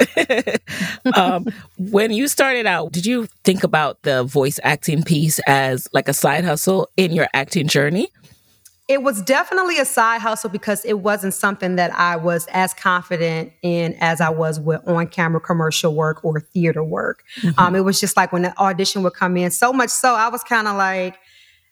um, 1.16 1.46
when 1.78 2.12
you 2.12 2.28
started 2.28 2.66
out, 2.66 2.92
did 2.92 3.06
you 3.06 3.28
think 3.44 3.64
about 3.64 4.02
the 4.04 4.24
voice 4.24 4.60
acting 4.64 5.04
piece 5.04 5.40
as 5.48 5.88
like 5.94 6.08
a 6.08 6.14
side 6.14 6.44
hustle 6.44 6.90
in 6.98 7.12
your 7.12 7.28
acting 7.34 7.68
journey? 7.68 8.10
It 8.88 9.02
was 9.02 9.24
definitely 9.24 9.80
a 9.80 9.86
side 9.86 10.22
hustle 10.22 10.52
because 10.52 10.86
it 10.86 11.00
wasn't 11.00 11.34
something 11.34 11.76
that 11.76 11.92
I 11.92 12.18
was 12.18 12.46
as 12.52 12.72
confident 12.72 13.52
in 13.64 13.96
as 14.00 14.22
I 14.22 14.30
was 14.30 14.60
with 14.60 14.88
on 14.88 15.08
camera 15.08 15.42
commercial 15.42 15.96
work 15.96 16.24
or 16.24 16.40
theater 16.40 16.84
work. 16.84 17.24
Mm-hmm. 17.42 17.60
Um, 17.60 17.76
it 17.76 17.80
was 17.80 18.00
just 18.00 18.16
like 18.16 18.32
when 18.32 18.44
the 18.44 18.56
audition 18.60 19.02
would 19.02 19.16
come 19.16 19.38
in, 19.38 19.50
so 19.50 19.74
much 19.74 19.90
so 19.90 20.14
I 20.14 20.28
was 20.28 20.44
kind 20.44 20.68
of 20.68 20.76
like, 20.76 21.18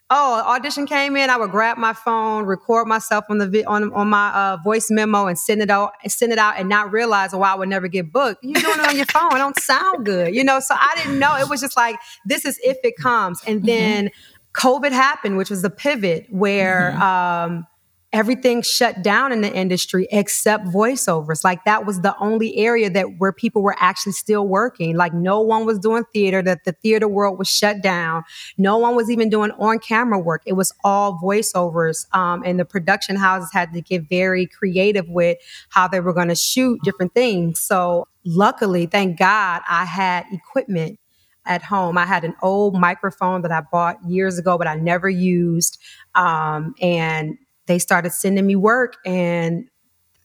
oh, 0.09 0.41
audition 0.45 0.87
came 0.87 1.15
in, 1.15 1.29
I 1.29 1.37
would 1.37 1.51
grab 1.51 1.77
my 1.77 1.93
phone, 1.93 2.45
record 2.45 2.87
myself 2.87 3.25
on 3.29 3.37
the 3.37 3.47
vi- 3.47 3.63
on 3.63 3.93
on 3.93 4.09
my 4.09 4.29
uh, 4.33 4.57
voice 4.63 4.89
memo, 4.89 5.27
and 5.27 5.37
send 5.37 5.61
it 5.61 5.69
out, 5.69 5.93
send 6.07 6.31
it 6.31 6.39
out, 6.39 6.55
and 6.57 6.67
not 6.67 6.91
realize, 6.91 7.31
oh, 7.33 7.43
I 7.43 7.53
would 7.53 7.69
never 7.69 7.87
get 7.87 8.11
booked. 8.11 8.43
You 8.43 8.55
doing 8.55 8.79
it 8.79 8.87
on 8.87 8.95
your 8.95 9.05
phone? 9.05 9.33
It 9.33 9.37
don't 9.37 9.59
sound 9.59 10.03
good, 10.03 10.33
you 10.33 10.43
know. 10.43 10.59
So 10.59 10.73
I 10.73 10.93
didn't 10.97 11.19
know. 11.19 11.37
It 11.37 11.47
was 11.47 11.61
just 11.61 11.77
like 11.77 11.97
this 12.25 12.43
is 12.43 12.59
if 12.63 12.77
it 12.83 12.95
comes, 12.95 13.43
and 13.45 13.57
mm-hmm. 13.57 13.67
then. 13.67 14.05
Mm-hmm 14.05 14.32
COVID 14.53 14.91
happened, 14.91 15.37
which 15.37 15.49
was 15.49 15.61
the 15.61 15.69
pivot 15.69 16.27
where 16.29 16.91
mm-hmm. 16.95 17.01
um, 17.01 17.67
everything 18.13 18.61
shut 18.61 19.01
down 19.01 19.31
in 19.31 19.41
the 19.41 19.51
industry 19.51 20.07
except 20.11 20.65
voiceovers. 20.65 21.43
Like 21.43 21.65
that 21.65 21.85
was 21.85 22.01
the 22.01 22.15
only 22.19 22.55
area 22.57 22.89
that 22.91 23.17
where 23.17 23.33
people 23.33 23.63
were 23.63 23.75
actually 23.79 24.11
still 24.11 24.47
working. 24.47 24.95
Like 24.95 25.13
no 25.13 25.41
one 25.41 25.65
was 25.65 25.79
doing 25.79 26.03
theater, 26.13 26.43
that 26.43 26.63
the 26.63 26.73
theater 26.73 27.07
world 27.07 27.39
was 27.39 27.49
shut 27.49 27.81
down. 27.81 28.23
No 28.57 28.77
one 28.77 28.95
was 28.95 29.09
even 29.09 29.29
doing 29.29 29.49
on 29.57 29.79
camera 29.79 30.19
work. 30.19 30.43
It 30.45 30.53
was 30.53 30.71
all 30.83 31.19
voiceovers. 31.21 32.05
Um, 32.15 32.43
and 32.45 32.59
the 32.59 32.65
production 32.65 33.15
houses 33.15 33.49
had 33.51 33.73
to 33.73 33.81
get 33.81 34.03
very 34.07 34.45
creative 34.45 35.09
with 35.09 35.39
how 35.69 35.87
they 35.87 35.99
were 35.99 36.13
going 36.13 36.29
to 36.29 36.35
shoot 36.35 36.79
different 36.83 37.15
things. 37.15 37.59
So 37.59 38.07
luckily, 38.23 38.85
thank 38.85 39.17
God, 39.17 39.63
I 39.67 39.85
had 39.85 40.25
equipment 40.31 40.99
at 41.45 41.63
home. 41.63 41.97
I 41.97 42.05
had 42.05 42.23
an 42.23 42.35
old 42.41 42.75
microphone 42.75 43.41
that 43.41 43.51
I 43.51 43.61
bought 43.71 43.97
years 44.07 44.37
ago, 44.37 44.57
but 44.57 44.67
I 44.67 44.75
never 44.75 45.09
used. 45.09 45.77
Um, 46.15 46.75
and 46.81 47.37
they 47.65 47.79
started 47.79 48.11
sending 48.11 48.45
me 48.45 48.55
work, 48.55 48.97
and 49.05 49.65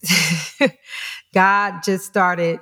God 1.34 1.82
just 1.84 2.06
started 2.06 2.60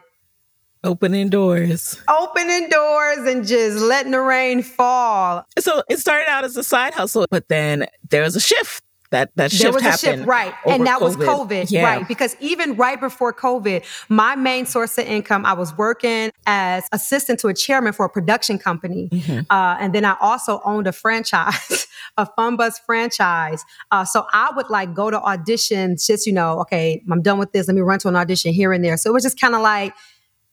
opening 0.84 1.28
doors, 1.28 2.00
opening 2.08 2.68
doors, 2.68 3.18
and 3.26 3.46
just 3.46 3.78
letting 3.78 4.12
the 4.12 4.20
rain 4.20 4.62
fall. 4.62 5.44
So 5.58 5.82
it 5.88 5.98
started 5.98 6.28
out 6.28 6.44
as 6.44 6.56
a 6.56 6.64
side 6.64 6.94
hustle, 6.94 7.26
but 7.30 7.48
then 7.48 7.86
there 8.10 8.22
was 8.22 8.36
a 8.36 8.40
shift 8.40 8.82
that 9.10 9.30
that 9.36 9.50
shift 9.50 9.62
there 9.62 9.72
was 9.72 9.84
a 9.84 9.98
shift, 9.98 10.26
right? 10.26 10.54
And 10.66 10.86
that 10.86 11.00
COVID. 11.00 11.02
was 11.02 11.16
COVID, 11.16 11.70
yeah. 11.70 11.84
right? 11.84 12.08
Because 12.08 12.36
even 12.40 12.76
right 12.76 13.00
before 13.00 13.32
COVID, 13.32 13.84
my 14.08 14.36
main 14.36 14.66
source 14.66 14.98
of 14.98 15.06
income, 15.06 15.46
I 15.46 15.52
was 15.52 15.76
working 15.76 16.30
as 16.46 16.88
assistant 16.92 17.40
to 17.40 17.48
a 17.48 17.54
chairman 17.54 17.92
for 17.92 18.06
a 18.06 18.10
production 18.10 18.58
company, 18.58 19.08
mm-hmm. 19.10 19.40
uh, 19.50 19.76
and 19.78 19.94
then 19.94 20.04
I 20.04 20.16
also 20.20 20.60
owned 20.64 20.86
a 20.86 20.92
franchise, 20.92 21.86
a 22.16 22.26
fun 22.26 22.56
Bus 22.56 22.78
franchise. 22.78 23.64
Uh, 23.90 24.04
so 24.04 24.26
I 24.32 24.50
would 24.56 24.70
like 24.70 24.94
go 24.94 25.10
to 25.10 25.18
auditions, 25.18 26.06
just 26.06 26.26
you 26.26 26.32
know, 26.32 26.60
okay, 26.60 27.02
I'm 27.10 27.22
done 27.22 27.38
with 27.38 27.52
this. 27.52 27.68
Let 27.68 27.74
me 27.74 27.82
run 27.82 27.98
to 28.00 28.08
an 28.08 28.16
audition 28.16 28.52
here 28.52 28.72
and 28.72 28.84
there. 28.84 28.96
So 28.96 29.10
it 29.10 29.12
was 29.12 29.22
just 29.22 29.40
kind 29.40 29.54
of 29.54 29.62
like 29.62 29.94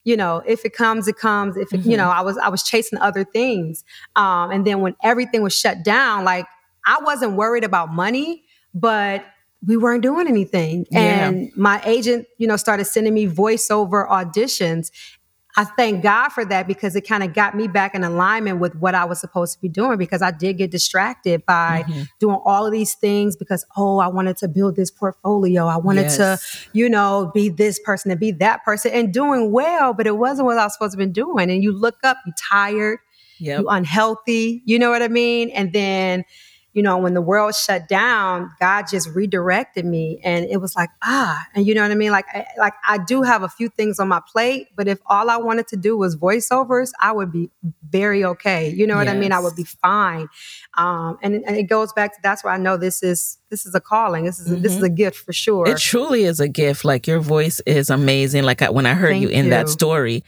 you 0.03 0.17
know 0.17 0.41
if 0.45 0.65
it 0.65 0.73
comes 0.73 1.07
it 1.07 1.15
comes 1.15 1.57
if 1.57 1.73
it, 1.73 1.81
mm-hmm. 1.81 1.91
you 1.91 1.97
know 1.97 2.09
i 2.09 2.21
was 2.21 2.37
i 2.39 2.49
was 2.49 2.63
chasing 2.63 2.99
other 2.99 3.23
things 3.23 3.83
um, 4.15 4.51
and 4.51 4.65
then 4.67 4.81
when 4.81 4.95
everything 5.03 5.41
was 5.41 5.55
shut 5.55 5.83
down 5.83 6.23
like 6.23 6.45
I 6.85 6.99
wasn't 7.01 7.33
worried 7.33 7.63
about 7.63 7.93
money, 7.93 8.43
but 8.73 9.25
we 9.65 9.77
weren't 9.77 10.03
doing 10.03 10.27
anything. 10.27 10.85
Yeah. 10.91 11.29
And 11.29 11.51
my 11.55 11.81
agent, 11.85 12.27
you 12.37 12.47
know, 12.47 12.57
started 12.57 12.85
sending 12.85 13.13
me 13.13 13.27
voiceover 13.27 14.07
auditions. 14.09 14.91
I 15.55 15.65
thank 15.65 16.01
God 16.01 16.29
for 16.29 16.43
that 16.45 16.67
because 16.67 16.95
it 16.95 17.01
kind 17.01 17.23
of 17.23 17.33
got 17.33 17.55
me 17.55 17.67
back 17.67 17.93
in 17.93 18.03
alignment 18.03 18.59
with 18.59 18.75
what 18.75 18.95
I 18.95 19.05
was 19.05 19.19
supposed 19.19 19.53
to 19.53 19.61
be 19.61 19.69
doing 19.69 19.99
because 19.99 20.23
I 20.23 20.31
did 20.31 20.57
get 20.57 20.71
distracted 20.71 21.45
by 21.45 21.85
mm-hmm. 21.87 22.01
doing 22.19 22.39
all 22.43 22.65
of 22.65 22.71
these 22.71 22.95
things 22.95 23.35
because, 23.35 23.63
oh, 23.77 23.99
I 23.99 24.07
wanted 24.07 24.35
to 24.37 24.47
build 24.47 24.75
this 24.75 24.89
portfolio. 24.89 25.67
I 25.67 25.77
wanted 25.77 26.03
yes. 26.03 26.17
to, 26.17 26.39
you 26.73 26.89
know, 26.89 27.31
be 27.35 27.49
this 27.49 27.79
person 27.79 28.09
and 28.09 28.19
be 28.19 28.31
that 28.31 28.63
person 28.65 28.91
and 28.91 29.13
doing 29.13 29.51
well, 29.51 29.93
but 29.93 30.07
it 30.07 30.17
wasn't 30.17 30.47
what 30.47 30.57
I 30.57 30.63
was 30.63 30.73
supposed 30.73 30.93
to 30.93 30.97
be 30.97 31.05
doing. 31.05 31.51
And 31.51 31.63
you 31.63 31.71
look 31.71 31.97
up, 32.03 32.17
you're 32.25 32.33
tired, 32.49 32.97
yep. 33.37 33.59
you 33.59 33.67
unhealthy, 33.67 34.63
you 34.65 34.79
know 34.79 34.89
what 34.89 35.03
I 35.03 35.07
mean? 35.07 35.51
And 35.51 35.71
then, 35.71 36.25
you 36.73 36.81
know, 36.81 36.97
when 36.97 37.13
the 37.13 37.21
world 37.21 37.53
shut 37.53 37.87
down, 37.87 38.51
God 38.59 38.85
just 38.89 39.07
redirected 39.09 39.85
me 39.85 40.19
and 40.23 40.45
it 40.45 40.57
was 40.57 40.75
like, 40.75 40.89
ah, 41.03 41.45
and 41.53 41.67
you 41.67 41.75
know 41.75 41.83
what 41.83 41.91
I 41.91 41.95
mean? 41.95 42.11
Like, 42.11 42.25
I, 42.33 42.45
like 42.57 42.73
I 42.87 42.97
do 42.97 43.21
have 43.21 43.43
a 43.43 43.49
few 43.49 43.69
things 43.69 43.99
on 43.99 44.07
my 44.07 44.21
plate, 44.31 44.69
but 44.75 44.87
if 44.87 44.99
all 45.05 45.29
I 45.29 45.37
wanted 45.37 45.67
to 45.67 45.77
do 45.77 45.95
was 45.95 46.15
voiceovers, 46.15 46.91
I 46.99 47.11
would 47.11 47.31
be 47.31 47.51
very 47.87 48.25
okay. 48.25 48.69
You 48.69 48.87
know 48.87 48.95
what 48.95 49.05
yes. 49.05 49.15
I 49.15 49.19
mean? 49.19 49.31
I 49.31 49.39
would 49.39 49.55
be 49.55 49.65
fine. 49.65 50.27
Um, 50.73 51.19
and, 51.21 51.35
and, 51.45 51.55
it 51.55 51.63
goes 51.63 51.93
back 51.93 52.15
to, 52.15 52.19
that's 52.23 52.43
why 52.43 52.55
I 52.55 52.57
know 52.57 52.75
this 52.75 53.03
is, 53.03 53.37
this 53.51 53.67
is 53.67 53.75
a 53.75 53.79
calling. 53.79 54.25
This 54.25 54.39
is, 54.39 54.47
mm-hmm. 54.49 54.63
this 54.63 54.71
is 54.71 54.77
mm-hmm. 54.79 54.85
a 54.85 54.89
gift 54.89 55.17
for 55.17 55.31
sure. 55.31 55.67
It 55.67 55.77
truly 55.77 56.23
is 56.23 56.39
a 56.39 56.47
gift. 56.47 56.83
Like 56.83 57.05
your 57.05 57.19
voice 57.19 57.61
is 57.67 57.91
amazing. 57.91 58.43
Like 58.43 58.63
I, 58.63 58.71
when 58.71 58.87
I 58.87 58.95
heard 58.95 59.11
Thank 59.11 59.21
you 59.21 59.29
in 59.29 59.45
you. 59.45 59.51
that 59.51 59.69
story, 59.69 60.23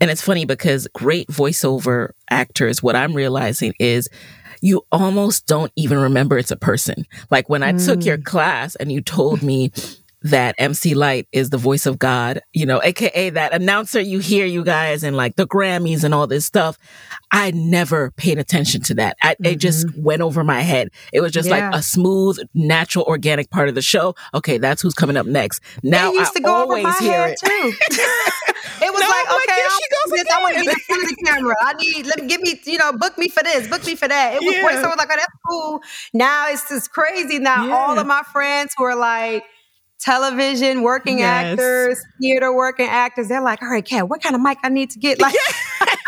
and 0.00 0.10
it's 0.10 0.22
funny 0.22 0.46
because 0.46 0.88
great 0.94 1.28
voiceover 1.28 2.12
actors, 2.30 2.82
what 2.82 2.96
I'm 2.96 3.12
realizing 3.12 3.74
is 3.78 4.08
you 4.60 4.86
almost 4.92 5.46
don't 5.46 5.72
even 5.76 5.98
remember 5.98 6.38
it's 6.38 6.50
a 6.50 6.56
person. 6.56 7.06
Like 7.30 7.48
when 7.48 7.62
I 7.62 7.72
mm. 7.72 7.84
took 7.84 8.04
your 8.04 8.18
mm. 8.18 8.24
class 8.24 8.76
and 8.76 8.92
you 8.92 9.00
told 9.00 9.42
me 9.42 9.72
that 10.22 10.54
MC 10.58 10.94
Lyte 10.94 11.28
is 11.32 11.50
the 11.50 11.56
voice 11.56 11.86
of 11.86 11.98
God, 11.98 12.40
you 12.52 12.66
know, 12.66 12.80
aka 12.82 13.30
that 13.30 13.52
announcer 13.52 14.00
you 14.00 14.18
hear 14.18 14.46
you 14.46 14.64
guys 14.64 15.02
and 15.02 15.16
like 15.16 15.36
the 15.36 15.46
Grammys 15.46 16.04
and 16.04 16.12
all 16.12 16.26
this 16.26 16.44
stuff. 16.44 16.78
I 17.32 17.52
never 17.52 18.10
paid 18.12 18.38
attention 18.38 18.82
to 18.82 18.94
that. 18.94 19.16
I, 19.22 19.34
mm-hmm. 19.34 19.46
It 19.46 19.56
just 19.56 19.86
mm-hmm. 19.86 20.02
went 20.02 20.22
over 20.22 20.44
my 20.44 20.60
head. 20.60 20.90
It 21.12 21.20
was 21.20 21.32
just 21.32 21.48
yeah. 21.48 21.70
like 21.70 21.78
a 21.78 21.82
smooth, 21.82 22.38
natural, 22.54 23.04
organic 23.04 23.50
part 23.50 23.68
of 23.68 23.74
the 23.74 23.82
show. 23.82 24.14
Okay, 24.34 24.58
that's 24.58 24.82
who's 24.82 24.94
coming 24.94 25.16
up 25.16 25.26
next. 25.26 25.62
Now 25.82 26.10
it 26.10 26.14
used 26.14 26.32
I 26.32 26.38
to 26.38 26.40
go 26.40 26.54
always 26.54 26.84
over 26.84 26.92
my 26.92 26.96
hear 27.00 27.26
head 27.26 27.36
it. 27.42 27.96
too. 27.96 27.96
It 28.82 28.92
was 28.92 29.00
no, 29.00 29.08
like, 29.08 29.26
okay, 29.26 29.62
like, 29.62 29.70
she 29.70 29.86
goes 29.90 30.26
I 30.32 30.40
want 30.40 30.54
to 30.56 30.60
be 30.60 30.68
in 30.68 30.76
front 30.76 31.02
of 31.02 31.08
the 31.08 31.16
camera. 31.24 31.54
I 31.62 31.72
need, 31.74 32.06
let 32.06 32.20
me 32.20 32.26
give 32.26 32.40
me, 32.40 32.60
you 32.64 32.78
know, 32.78 32.92
book 32.92 33.16
me 33.18 33.28
for 33.28 33.42
this, 33.42 33.68
book 33.68 33.84
me 33.86 33.94
for 33.94 34.08
that. 34.08 34.34
It 34.34 34.40
was 34.42 34.54
yeah. 34.54 34.62
voiceover 34.62 34.96
like, 34.96 35.08
oh, 35.10 35.16
that's 35.16 35.36
cool. 35.48 35.80
Now 36.14 36.48
it's 36.48 36.68
just 36.68 36.90
crazy. 36.90 37.38
Now 37.38 37.66
yeah. 37.66 37.74
all 37.74 37.98
of 37.98 38.06
my 38.06 38.22
friends 38.32 38.72
who 38.76 38.84
are 38.84 38.96
like 38.96 39.44
television 40.00 40.82
working 40.82 41.18
yes. 41.18 41.52
actors, 41.52 42.02
theater 42.20 42.54
working 42.54 42.86
actors, 42.86 43.28
they're 43.28 43.42
like, 43.42 43.62
all 43.62 43.68
right, 43.68 43.84
Cat, 43.84 44.08
what 44.08 44.22
kind 44.22 44.34
of 44.34 44.40
mic 44.40 44.58
I 44.62 44.68
need 44.68 44.90
to 44.90 44.98
get? 44.98 45.20
Like, 45.20 45.34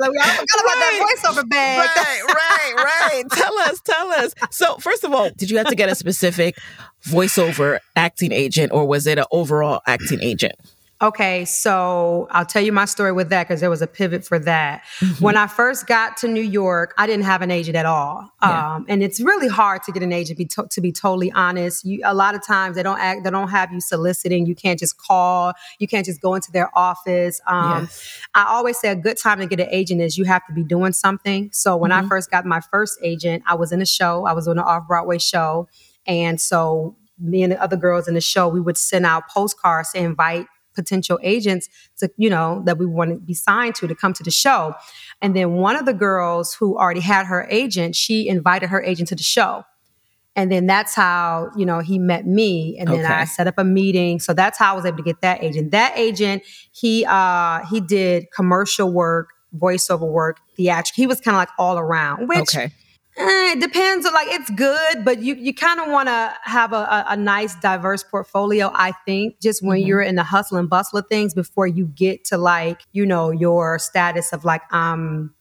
Like, 0.00 0.12
I 0.18 0.34
forgot 0.34 0.60
about 0.60 0.74
that 0.76 1.18
voiceover 1.18 1.48
bag. 1.48 1.78
Right, 1.78 2.34
right, 2.34 2.74
right. 2.76 3.24
tell 3.30 3.58
us, 3.58 3.80
tell 3.82 4.12
us. 4.12 4.34
So, 4.50 4.76
first 4.76 5.04
of 5.04 5.12
all, 5.12 5.28
did 5.30 5.50
you 5.50 5.58
have 5.58 5.66
to 5.66 5.74
get 5.74 5.90
a 5.90 5.94
specific 5.94 6.56
voiceover 7.04 7.80
acting 7.96 8.32
agent 8.32 8.72
or 8.72 8.86
was 8.86 9.06
it 9.06 9.18
an 9.18 9.24
overall 9.30 9.82
acting 9.86 10.22
agent? 10.22 10.54
Okay, 11.02 11.46
so 11.46 12.28
I'll 12.30 12.44
tell 12.44 12.62
you 12.62 12.72
my 12.72 12.84
story 12.84 13.12
with 13.12 13.30
that 13.30 13.48
because 13.48 13.60
there 13.60 13.70
was 13.70 13.80
a 13.80 13.86
pivot 13.86 14.22
for 14.22 14.38
that. 14.40 14.82
Mm-hmm. 14.98 15.24
When 15.24 15.34
I 15.34 15.46
first 15.46 15.86
got 15.86 16.18
to 16.18 16.28
New 16.28 16.42
York, 16.42 16.92
I 16.98 17.06
didn't 17.06 17.24
have 17.24 17.40
an 17.40 17.50
agent 17.50 17.74
at 17.74 17.86
all, 17.86 18.30
yeah. 18.42 18.74
um, 18.74 18.84
and 18.86 19.02
it's 19.02 19.18
really 19.18 19.48
hard 19.48 19.82
to 19.84 19.92
get 19.92 20.02
an 20.02 20.12
agent. 20.12 20.36
Be 20.36 20.44
to, 20.44 20.66
to 20.70 20.80
be 20.82 20.92
totally 20.92 21.32
honest, 21.32 21.86
you, 21.86 22.02
a 22.04 22.12
lot 22.12 22.34
of 22.34 22.44
times 22.46 22.76
they 22.76 22.82
don't 22.82 23.00
act, 23.00 23.24
they 23.24 23.30
don't 23.30 23.48
have 23.48 23.72
you 23.72 23.80
soliciting. 23.80 24.44
You 24.44 24.54
can't 24.54 24.78
just 24.78 24.98
call. 24.98 25.54
You 25.78 25.88
can't 25.88 26.04
just 26.04 26.20
go 26.20 26.34
into 26.34 26.52
their 26.52 26.70
office. 26.76 27.40
Um, 27.46 27.84
yes. 27.84 28.20
I 28.34 28.44
always 28.48 28.78
say 28.78 28.90
a 28.90 28.96
good 28.96 29.16
time 29.16 29.38
to 29.38 29.46
get 29.46 29.58
an 29.58 29.68
agent 29.70 30.02
is 30.02 30.18
you 30.18 30.24
have 30.26 30.46
to 30.48 30.52
be 30.52 30.62
doing 30.62 30.92
something. 30.92 31.48
So 31.50 31.78
when 31.78 31.92
mm-hmm. 31.92 32.04
I 32.04 32.08
first 32.10 32.30
got 32.30 32.44
my 32.44 32.60
first 32.60 32.98
agent, 33.02 33.42
I 33.46 33.54
was 33.54 33.72
in 33.72 33.80
a 33.80 33.86
show. 33.86 34.26
I 34.26 34.34
was 34.34 34.46
on 34.46 34.58
an 34.58 34.64
off 34.64 34.86
Broadway 34.86 35.16
show, 35.16 35.66
and 36.06 36.38
so 36.38 36.96
me 37.18 37.42
and 37.42 37.52
the 37.52 37.62
other 37.62 37.76
girls 37.76 38.06
in 38.06 38.12
the 38.12 38.20
show, 38.20 38.48
we 38.48 38.60
would 38.60 38.76
send 38.76 39.06
out 39.06 39.28
postcards 39.30 39.92
to 39.92 39.98
invite 39.98 40.46
potential 40.74 41.18
agents 41.22 41.68
to, 41.98 42.10
you 42.16 42.30
know, 42.30 42.62
that 42.66 42.78
we 42.78 42.86
want 42.86 43.10
to 43.10 43.16
be 43.16 43.34
signed 43.34 43.74
to 43.76 43.86
to 43.86 43.94
come 43.94 44.12
to 44.14 44.22
the 44.22 44.30
show. 44.30 44.74
And 45.20 45.34
then 45.34 45.52
one 45.54 45.76
of 45.76 45.86
the 45.86 45.94
girls 45.94 46.54
who 46.54 46.76
already 46.78 47.00
had 47.00 47.26
her 47.26 47.46
agent, 47.50 47.96
she 47.96 48.28
invited 48.28 48.68
her 48.68 48.82
agent 48.82 49.08
to 49.08 49.14
the 49.14 49.22
show. 49.22 49.64
And 50.36 50.50
then 50.50 50.66
that's 50.66 50.94
how, 50.94 51.50
you 51.56 51.66
know, 51.66 51.80
he 51.80 51.98
met 51.98 52.26
me. 52.26 52.76
And 52.78 52.88
then 52.88 53.04
okay. 53.04 53.12
I 53.12 53.24
set 53.24 53.46
up 53.46 53.54
a 53.58 53.64
meeting. 53.64 54.20
So 54.20 54.32
that's 54.32 54.58
how 54.58 54.72
I 54.72 54.76
was 54.76 54.86
able 54.86 54.98
to 54.98 55.02
get 55.02 55.20
that 55.22 55.42
agent. 55.42 55.72
That 55.72 55.92
agent, 55.96 56.44
he 56.72 57.04
uh 57.04 57.64
he 57.66 57.80
did 57.80 58.30
commercial 58.30 58.92
work, 58.92 59.30
voiceover 59.58 60.08
work, 60.08 60.38
theatrical. 60.56 61.02
He 61.02 61.06
was 61.06 61.20
kind 61.20 61.34
of 61.34 61.40
like 61.40 61.50
all 61.58 61.78
around, 61.78 62.28
which 62.28 62.54
okay. 62.56 62.72
Eh, 63.20 63.52
it 63.52 63.60
depends. 63.60 64.06
on 64.06 64.14
Like 64.14 64.28
it's 64.28 64.48
good, 64.50 65.04
but 65.04 65.22
you 65.22 65.34
you 65.34 65.52
kind 65.52 65.78
of 65.78 65.88
want 65.88 66.08
to 66.08 66.34
have 66.42 66.72
a, 66.72 66.76
a, 66.76 67.04
a, 67.08 67.16
nice, 67.16 67.54
diverse 67.56 68.02
portfolio. 68.02 68.70
I 68.72 68.92
think 69.04 69.40
just 69.40 69.62
when 69.62 69.78
mm-hmm. 69.78 69.88
you're 69.88 70.00
in 70.00 70.14
the 70.14 70.22
hustle 70.22 70.56
and 70.56 70.70
bustle 70.70 71.00
of 71.00 71.06
things 71.08 71.34
before 71.34 71.66
you 71.66 71.86
get 71.86 72.24
to 72.26 72.38
like 72.38 72.80
you 72.92 73.04
know 73.04 73.30
your 73.30 73.78
status 73.78 74.32
of 74.32 74.46
like 74.46 74.62
um 74.72 75.34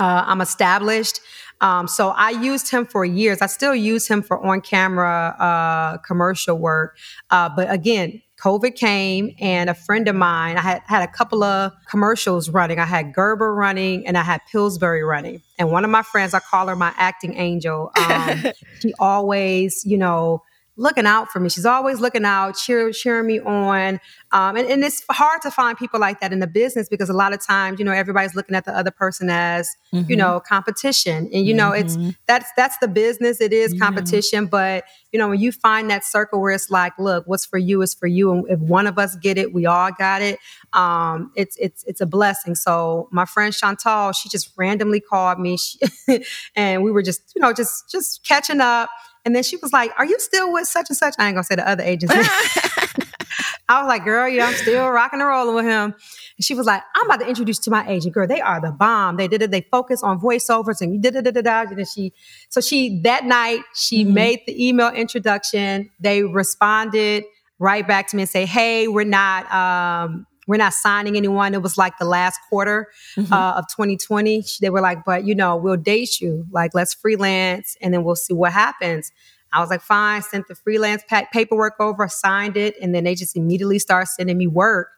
uh, 0.00 0.24
I'm 0.26 0.40
established. 0.40 1.20
Um, 1.60 1.88
so 1.88 2.10
I 2.10 2.30
used 2.30 2.70
him 2.70 2.86
for 2.86 3.04
years. 3.04 3.42
I 3.42 3.46
still 3.46 3.74
use 3.74 4.06
him 4.06 4.22
for 4.22 4.44
on 4.44 4.60
camera 4.60 5.34
uh, 5.38 5.98
commercial 5.98 6.56
work. 6.56 6.96
Uh, 7.30 7.48
but 7.48 7.70
again, 7.70 8.22
COVID 8.40 8.76
came 8.76 9.34
and 9.40 9.68
a 9.68 9.74
friend 9.74 10.06
of 10.06 10.14
mine, 10.14 10.56
I 10.56 10.60
had 10.60 10.82
had 10.86 11.02
a 11.02 11.08
couple 11.08 11.42
of 11.42 11.72
commercials 11.86 12.48
running. 12.48 12.78
I 12.78 12.84
had 12.84 13.12
Gerber 13.12 13.52
running 13.52 14.06
and 14.06 14.16
I 14.16 14.22
had 14.22 14.40
Pillsbury 14.50 15.02
running. 15.02 15.42
And 15.58 15.72
one 15.72 15.84
of 15.84 15.90
my 15.90 16.02
friends, 16.02 16.34
I 16.34 16.40
call 16.40 16.68
her 16.68 16.76
my 16.76 16.92
acting 16.96 17.34
angel. 17.34 17.90
Um, 17.96 18.44
she 18.80 18.94
always, 19.00 19.84
you 19.84 19.98
know, 19.98 20.42
looking 20.78 21.06
out 21.06 21.30
for 21.30 21.40
me. 21.40 21.48
She's 21.48 21.66
always 21.66 22.00
looking 22.00 22.24
out, 22.24 22.56
cheer, 22.56 22.92
cheering 22.92 23.26
me 23.26 23.40
on. 23.40 24.00
Um, 24.30 24.56
and, 24.56 24.68
and 24.68 24.84
it's 24.84 25.04
hard 25.10 25.42
to 25.42 25.50
find 25.50 25.76
people 25.76 25.98
like 25.98 26.20
that 26.20 26.32
in 26.32 26.38
the 26.38 26.46
business 26.46 26.88
because 26.88 27.10
a 27.10 27.14
lot 27.14 27.32
of 27.32 27.44
times, 27.44 27.80
you 27.80 27.84
know, 27.84 27.92
everybody's 27.92 28.36
looking 28.36 28.54
at 28.54 28.64
the 28.64 28.76
other 28.76 28.92
person 28.92 29.28
as, 29.28 29.76
mm-hmm. 29.92 30.08
you 30.08 30.16
know, 30.16 30.40
competition. 30.40 31.28
And 31.32 31.44
you 31.44 31.52
know, 31.52 31.72
mm-hmm. 31.72 32.08
it's 32.08 32.18
that's 32.26 32.50
that's 32.56 32.78
the 32.78 32.88
business. 32.88 33.40
It 33.40 33.52
is 33.52 33.78
competition, 33.78 34.44
yeah. 34.44 34.50
but 34.50 34.84
you 35.12 35.18
know, 35.18 35.30
when 35.30 35.40
you 35.40 35.50
find 35.50 35.90
that 35.90 36.04
circle 36.04 36.40
where 36.40 36.52
it's 36.52 36.70
like, 36.70 36.92
look, 36.98 37.26
what's 37.26 37.44
for 37.44 37.58
you 37.58 37.82
is 37.82 37.92
for 37.92 38.06
you, 38.06 38.30
and 38.30 38.44
if 38.48 38.60
one 38.60 38.86
of 38.86 38.98
us 38.98 39.16
get 39.16 39.36
it, 39.36 39.52
we 39.52 39.66
all 39.66 39.90
got 39.98 40.22
it. 40.22 40.38
Um, 40.74 41.32
it's 41.34 41.56
it's 41.58 41.82
it's 41.84 42.00
a 42.00 42.06
blessing. 42.06 42.54
So 42.54 43.08
my 43.10 43.24
friend 43.24 43.52
Chantal, 43.52 44.12
she 44.12 44.28
just 44.28 44.52
randomly 44.56 45.00
called 45.00 45.40
me, 45.40 45.56
she, 45.56 45.78
and 46.56 46.84
we 46.84 46.92
were 46.92 47.02
just, 47.02 47.32
you 47.34 47.42
know, 47.42 47.52
just 47.52 47.90
just 47.90 48.24
catching 48.24 48.60
up 48.60 48.90
and 49.28 49.36
then 49.36 49.42
she 49.42 49.58
was 49.58 49.74
like, 49.74 49.92
Are 49.98 50.06
you 50.06 50.18
still 50.18 50.50
with 50.50 50.66
such 50.66 50.86
and 50.88 50.96
such? 50.96 51.14
I 51.18 51.26
ain't 51.26 51.34
gonna 51.34 51.44
say 51.44 51.56
the 51.56 51.68
other 51.68 51.82
agency. 51.82 52.16
I 53.68 53.82
was 53.82 53.86
like, 53.86 54.02
Girl, 54.02 54.26
yeah, 54.26 54.46
I'm 54.46 54.54
still 54.54 54.88
rocking 54.88 55.20
and 55.20 55.28
rolling 55.28 55.54
with 55.54 55.66
him. 55.66 55.92
And 55.92 56.44
she 56.44 56.54
was 56.54 56.64
like, 56.64 56.82
I'm 56.94 57.04
about 57.04 57.20
to 57.20 57.28
introduce 57.28 57.58
to 57.58 57.70
my 57.70 57.86
agent. 57.86 58.14
Girl, 58.14 58.26
they 58.26 58.40
are 58.40 58.58
the 58.58 58.70
bomb. 58.70 59.18
They 59.18 59.28
did 59.28 59.42
it. 59.42 59.50
They 59.50 59.66
focus 59.70 60.02
on 60.02 60.18
voiceovers 60.18 60.80
and 60.80 60.94
you 60.94 60.98
did 60.98 61.14
it. 61.14 61.36
And 61.36 61.86
she, 61.86 62.14
so 62.48 62.62
she, 62.62 63.02
that 63.02 63.26
night, 63.26 63.60
she 63.74 64.02
mm-hmm. 64.02 64.14
made 64.14 64.40
the 64.46 64.66
email 64.66 64.88
introduction. 64.88 65.90
They 66.00 66.22
responded 66.22 67.24
right 67.58 67.86
back 67.86 68.08
to 68.08 68.16
me 68.16 68.22
and 68.22 68.30
say, 68.30 68.46
Hey, 68.46 68.88
we're 68.88 69.04
not, 69.04 69.52
um, 69.52 70.26
we're 70.48 70.56
not 70.56 70.72
signing 70.72 71.16
anyone. 71.16 71.54
It 71.54 71.62
was 71.62 71.78
like 71.78 71.98
the 71.98 72.06
last 72.06 72.40
quarter 72.48 72.88
mm-hmm. 73.16 73.32
uh, 73.32 73.58
of 73.58 73.66
2020. 73.68 74.44
They 74.60 74.70
were 74.70 74.80
like, 74.80 75.04
but 75.04 75.24
you 75.24 75.34
know, 75.34 75.56
we'll 75.56 75.76
date 75.76 76.20
you. 76.20 76.46
Like, 76.50 76.74
let's 76.74 76.94
freelance 76.94 77.76
and 77.80 77.94
then 77.94 78.02
we'll 78.02 78.16
see 78.16 78.34
what 78.34 78.52
happens. 78.52 79.12
I 79.52 79.60
was 79.60 79.70
like, 79.70 79.82
fine, 79.82 80.22
sent 80.22 80.48
the 80.48 80.54
freelance 80.54 81.02
paperwork 81.32 81.74
over, 81.78 82.08
signed 82.08 82.56
it, 82.56 82.74
and 82.82 82.94
then 82.94 83.04
they 83.04 83.14
just 83.14 83.36
immediately 83.36 83.78
started 83.78 84.08
sending 84.08 84.36
me 84.36 84.46
work. 84.46 84.88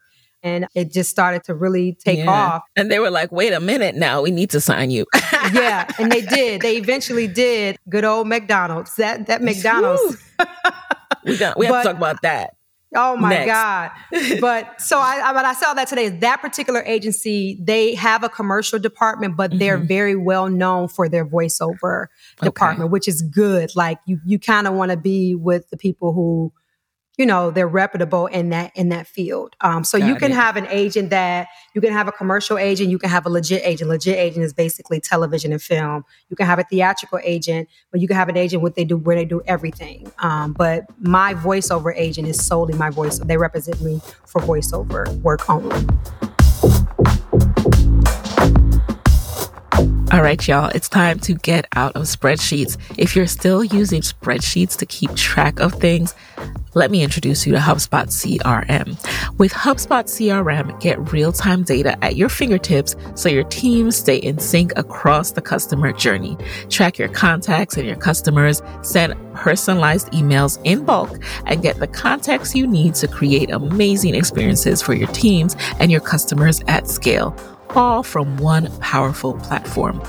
And 0.43 0.65
it 0.73 0.91
just 0.91 1.11
started 1.11 1.43
to 1.43 1.53
really 1.53 1.93
take 2.03 2.17
yeah. 2.17 2.31
off. 2.31 2.63
And 2.75 2.89
they 2.89 2.97
were 2.97 3.11
like, 3.11 3.31
wait 3.31 3.53
a 3.53 3.59
minute 3.59 3.93
now, 3.95 4.23
we 4.23 4.31
need 4.31 4.49
to 4.51 4.59
sign 4.59 4.89
you. 4.89 5.05
yeah. 5.53 5.87
And 5.99 6.11
they 6.11 6.21
did. 6.21 6.61
They 6.61 6.77
eventually 6.77 7.27
did. 7.27 7.77
Good 7.87 8.03
old 8.05 8.27
McDonald's. 8.27 8.95
That 8.95 9.27
that 9.27 9.43
McDonald's. 9.43 10.17
we 11.25 11.37
got 11.37 11.59
we 11.59 11.67
have 11.67 11.73
but, 11.73 11.83
to 11.83 11.87
talk 11.89 11.97
about 11.97 12.21
that. 12.23 12.55
Oh 12.93 13.15
my 13.15 13.29
Next. 13.29 13.47
God. 13.47 13.91
But 14.41 14.81
so 14.81 14.99
I, 14.99 15.31
but 15.31 15.45
I 15.45 15.53
saw 15.53 15.73
that 15.73 15.87
today. 15.87 16.09
That 16.09 16.41
particular 16.41 16.81
agency, 16.81 17.57
they 17.61 17.95
have 17.95 18.23
a 18.23 18.29
commercial 18.29 18.79
department, 18.79 19.37
but 19.37 19.57
they're 19.57 19.77
mm-hmm. 19.77 19.87
very 19.87 20.15
well 20.15 20.49
known 20.49 20.87
for 20.89 21.07
their 21.07 21.25
voiceover 21.25 22.07
okay. 22.39 22.45
department, 22.45 22.91
which 22.91 23.07
is 23.07 23.21
good. 23.21 23.71
Like 23.75 23.99
you, 24.05 24.19
you 24.25 24.39
kind 24.39 24.67
of 24.67 24.73
want 24.73 24.91
to 24.91 24.97
be 24.97 25.35
with 25.35 25.69
the 25.69 25.77
people 25.77 26.11
who 26.11 26.51
you 27.17 27.25
know 27.25 27.51
they're 27.51 27.67
reputable 27.67 28.27
in 28.27 28.49
that 28.49 28.71
in 28.75 28.89
that 28.89 29.07
field. 29.07 29.55
Um, 29.61 29.83
so 29.83 29.99
Got 29.99 30.07
you 30.07 30.15
can 30.15 30.31
it. 30.31 30.35
have 30.35 30.57
an 30.57 30.67
agent 30.67 31.09
that 31.09 31.47
you 31.73 31.81
can 31.81 31.91
have 31.91 32.07
a 32.07 32.11
commercial 32.11 32.57
agent 32.57 32.89
you 32.89 32.97
can 32.97 33.09
have 33.09 33.25
a 33.25 33.29
legit 33.29 33.61
agent. 33.63 33.89
Legit 33.89 34.17
agent 34.17 34.43
is 34.43 34.53
basically 34.53 34.99
television 34.99 35.51
and 35.51 35.61
film. 35.61 36.05
You 36.29 36.35
can 36.35 36.45
have 36.45 36.59
a 36.59 36.63
theatrical 36.63 37.19
agent 37.23 37.69
but 37.91 37.99
you 37.99 38.07
can 38.07 38.15
have 38.15 38.29
an 38.29 38.37
agent 38.37 38.61
what 38.61 38.75
they 38.75 38.85
do 38.85 38.97
where 38.97 39.15
they 39.15 39.25
do 39.25 39.41
everything. 39.45 40.11
Um, 40.19 40.53
but 40.53 40.85
my 40.99 41.33
voiceover 41.33 41.93
agent 41.95 42.27
is 42.27 42.43
solely 42.43 42.73
my 42.73 42.89
voice 42.89 43.19
they 43.19 43.37
represent 43.37 43.81
me 43.81 44.01
for 44.25 44.41
voiceover 44.41 45.07
work 45.21 45.49
only 45.49 45.85
All 50.11 50.21
right, 50.21 50.45
y'all, 50.45 50.67
it's 50.75 50.89
time 50.89 51.19
to 51.19 51.35
get 51.35 51.67
out 51.73 51.95
of 51.95 52.01
spreadsheets. 52.01 52.77
If 52.97 53.15
you're 53.15 53.27
still 53.27 53.63
using 53.63 54.01
spreadsheets 54.01 54.77
to 54.79 54.85
keep 54.85 55.15
track 55.15 55.61
of 55.61 55.71
things, 55.75 56.13
let 56.73 56.91
me 56.91 57.01
introduce 57.01 57.47
you 57.47 57.53
to 57.53 57.59
HubSpot 57.59 58.07
CRM. 58.07 59.37
With 59.37 59.53
HubSpot 59.53 60.03
CRM, 60.03 60.77
get 60.81 61.13
real 61.13 61.31
time 61.31 61.63
data 61.63 61.97
at 62.03 62.17
your 62.17 62.27
fingertips 62.27 62.97
so 63.15 63.29
your 63.29 63.45
teams 63.45 63.95
stay 63.95 64.17
in 64.17 64.37
sync 64.39 64.77
across 64.77 65.31
the 65.31 65.41
customer 65.41 65.93
journey. 65.93 66.37
Track 66.69 66.97
your 66.97 67.07
contacts 67.07 67.77
and 67.77 67.87
your 67.87 67.95
customers, 67.95 68.61
send 68.81 69.15
personalized 69.33 70.07
emails 70.11 70.59
in 70.65 70.83
bulk, 70.83 71.23
and 71.45 71.61
get 71.61 71.77
the 71.77 71.87
context 71.87 72.53
you 72.53 72.67
need 72.67 72.95
to 72.95 73.07
create 73.07 73.49
amazing 73.49 74.15
experiences 74.15 74.81
for 74.81 74.93
your 74.93 75.07
teams 75.13 75.55
and 75.79 75.89
your 75.89 76.01
customers 76.01 76.61
at 76.67 76.89
scale 76.89 77.33
all 77.75 78.03
from 78.03 78.37
one 78.37 78.69
powerful 78.79 79.33
platform. 79.33 80.01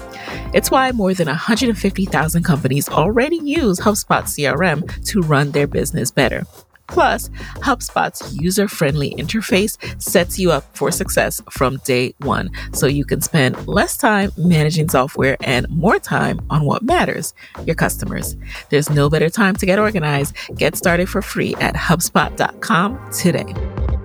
It's 0.55 0.71
why 0.71 0.93
more 0.93 1.15
than 1.15 1.29
150,000 1.29 2.43
companies 2.43 2.89
already 2.89 3.37
use 3.37 3.81
HubSpot 3.81 4.25
CRM 4.25 5.05
to 5.07 5.21
run 5.21 5.53
their 5.53 5.67
business 5.67 6.11
better. 6.11 6.45
Plus, 6.89 7.31
HubSpot's 7.57 8.37
user 8.37 8.69
friendly 8.69 9.15
interface 9.15 9.79
sets 10.01 10.39
you 10.39 10.53
up 10.53 10.65
for 10.77 10.91
success 10.91 11.41
from 11.51 11.79
day 11.85 12.15
one, 12.19 12.51
so 12.73 12.87
you 12.87 13.05
can 13.05 13.23
spend 13.23 13.67
less 13.67 13.97
time 13.97 14.31
managing 14.37 14.91
software 14.91 15.37
and 15.41 15.67
more 15.71 15.99
time 15.99 16.39
on 16.51 16.67
what 16.67 16.83
matters 16.83 17.33
your 17.65 17.77
customers. 17.77 18.37
There's 18.69 18.91
no 18.91 19.09
better 19.09 19.31
time 19.31 19.57
to 19.57 19.67
get 19.67 19.79
organized. 19.79 20.37
Get 20.55 20.77
started 20.77 21.09
for 21.09 21.23
free 21.23 21.55
at 21.61 21.75
HubSpot.com 21.75 23.11
today. 23.11 24.02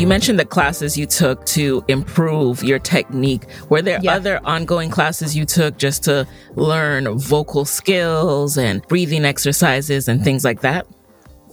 You 0.00 0.06
mentioned 0.06 0.40
the 0.40 0.46
classes 0.46 0.96
you 0.96 1.04
took 1.04 1.44
to 1.48 1.84
improve 1.86 2.64
your 2.64 2.78
technique. 2.78 3.42
Were 3.68 3.82
there 3.82 3.98
yeah. 4.00 4.14
other 4.14 4.40
ongoing 4.44 4.88
classes 4.88 5.36
you 5.36 5.44
took 5.44 5.76
just 5.76 6.04
to 6.04 6.26
learn 6.54 7.18
vocal 7.18 7.66
skills 7.66 8.56
and 8.56 8.80
breathing 8.88 9.26
exercises 9.26 10.08
and 10.08 10.24
things 10.24 10.42
like 10.42 10.62
that? 10.62 10.86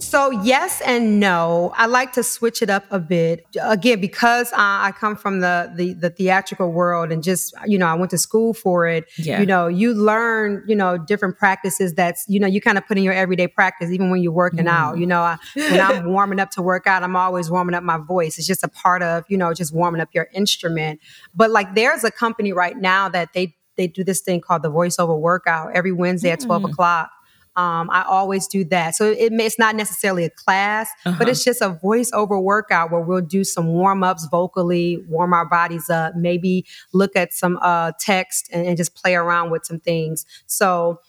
So 0.00 0.30
yes 0.30 0.80
and 0.82 1.18
no. 1.18 1.72
I 1.76 1.86
like 1.86 2.12
to 2.12 2.22
switch 2.22 2.62
it 2.62 2.70
up 2.70 2.84
a 2.90 3.00
bit. 3.00 3.44
Again, 3.60 4.00
because 4.00 4.52
uh, 4.52 4.56
I 4.58 4.92
come 4.98 5.16
from 5.16 5.40
the, 5.40 5.72
the, 5.74 5.92
the 5.94 6.10
theatrical 6.10 6.72
world 6.72 7.10
and 7.10 7.22
just 7.22 7.54
you 7.66 7.78
know 7.78 7.86
I 7.86 7.94
went 7.94 8.10
to 8.12 8.18
school 8.18 8.54
for 8.54 8.86
it. 8.86 9.04
Yeah. 9.18 9.40
You 9.40 9.46
know, 9.46 9.66
you 9.66 9.94
learn 9.94 10.64
you 10.66 10.76
know 10.76 10.98
different 10.98 11.36
practices. 11.36 11.94
That's 11.94 12.24
you 12.28 12.38
know 12.38 12.46
you 12.46 12.60
kind 12.60 12.78
of 12.78 12.86
put 12.86 12.96
in 12.96 13.04
your 13.04 13.12
everyday 13.12 13.48
practice 13.48 13.90
even 13.90 14.10
when 14.10 14.22
you're 14.22 14.32
working 14.32 14.66
mm. 14.66 14.70
out. 14.70 14.98
You 14.98 15.06
know, 15.06 15.20
I, 15.20 15.36
when 15.54 15.80
I'm 15.80 16.12
warming 16.12 16.40
up 16.40 16.50
to 16.52 16.62
work 16.62 16.86
out, 16.86 17.02
I'm 17.02 17.16
always 17.16 17.50
warming 17.50 17.74
up 17.74 17.82
my 17.82 17.98
voice. 17.98 18.38
It's 18.38 18.46
just 18.46 18.62
a 18.64 18.68
part 18.68 19.02
of 19.02 19.24
you 19.28 19.36
know 19.36 19.52
just 19.52 19.74
warming 19.74 20.00
up 20.00 20.10
your 20.12 20.28
instrument. 20.32 21.00
But 21.34 21.50
like 21.50 21.74
there's 21.74 22.04
a 22.04 22.10
company 22.10 22.52
right 22.52 22.76
now 22.76 23.08
that 23.08 23.32
they 23.32 23.56
they 23.76 23.86
do 23.86 24.04
this 24.04 24.20
thing 24.20 24.40
called 24.40 24.62
the 24.62 24.70
voiceover 24.70 25.18
workout 25.18 25.72
every 25.74 25.92
Wednesday 25.92 26.30
mm. 26.30 26.34
at 26.34 26.40
12 26.40 26.64
o'clock 26.64 27.10
um, 27.58 27.90
I 27.90 28.04
always 28.08 28.46
do 28.46 28.62
that. 28.66 28.94
So 28.94 29.10
it, 29.10 29.32
it's 29.32 29.58
not 29.58 29.74
necessarily 29.74 30.24
a 30.24 30.30
class, 30.30 30.88
uh-huh. 31.04 31.16
but 31.18 31.28
it's 31.28 31.42
just 31.42 31.60
a 31.60 31.70
voiceover 31.70 32.40
workout 32.40 32.92
where 32.92 33.00
we'll 33.00 33.20
do 33.20 33.42
some 33.42 33.66
warm 33.66 34.04
ups 34.04 34.28
vocally, 34.30 35.04
warm 35.08 35.32
our 35.32 35.44
bodies 35.44 35.90
up, 35.90 36.14
maybe 36.14 36.64
look 36.92 37.16
at 37.16 37.34
some 37.34 37.58
uh, 37.60 37.90
text 37.98 38.48
and, 38.52 38.64
and 38.64 38.76
just 38.76 38.94
play 38.94 39.16
around 39.16 39.50
with 39.50 39.66
some 39.66 39.80
things. 39.80 40.24
So 40.46 41.00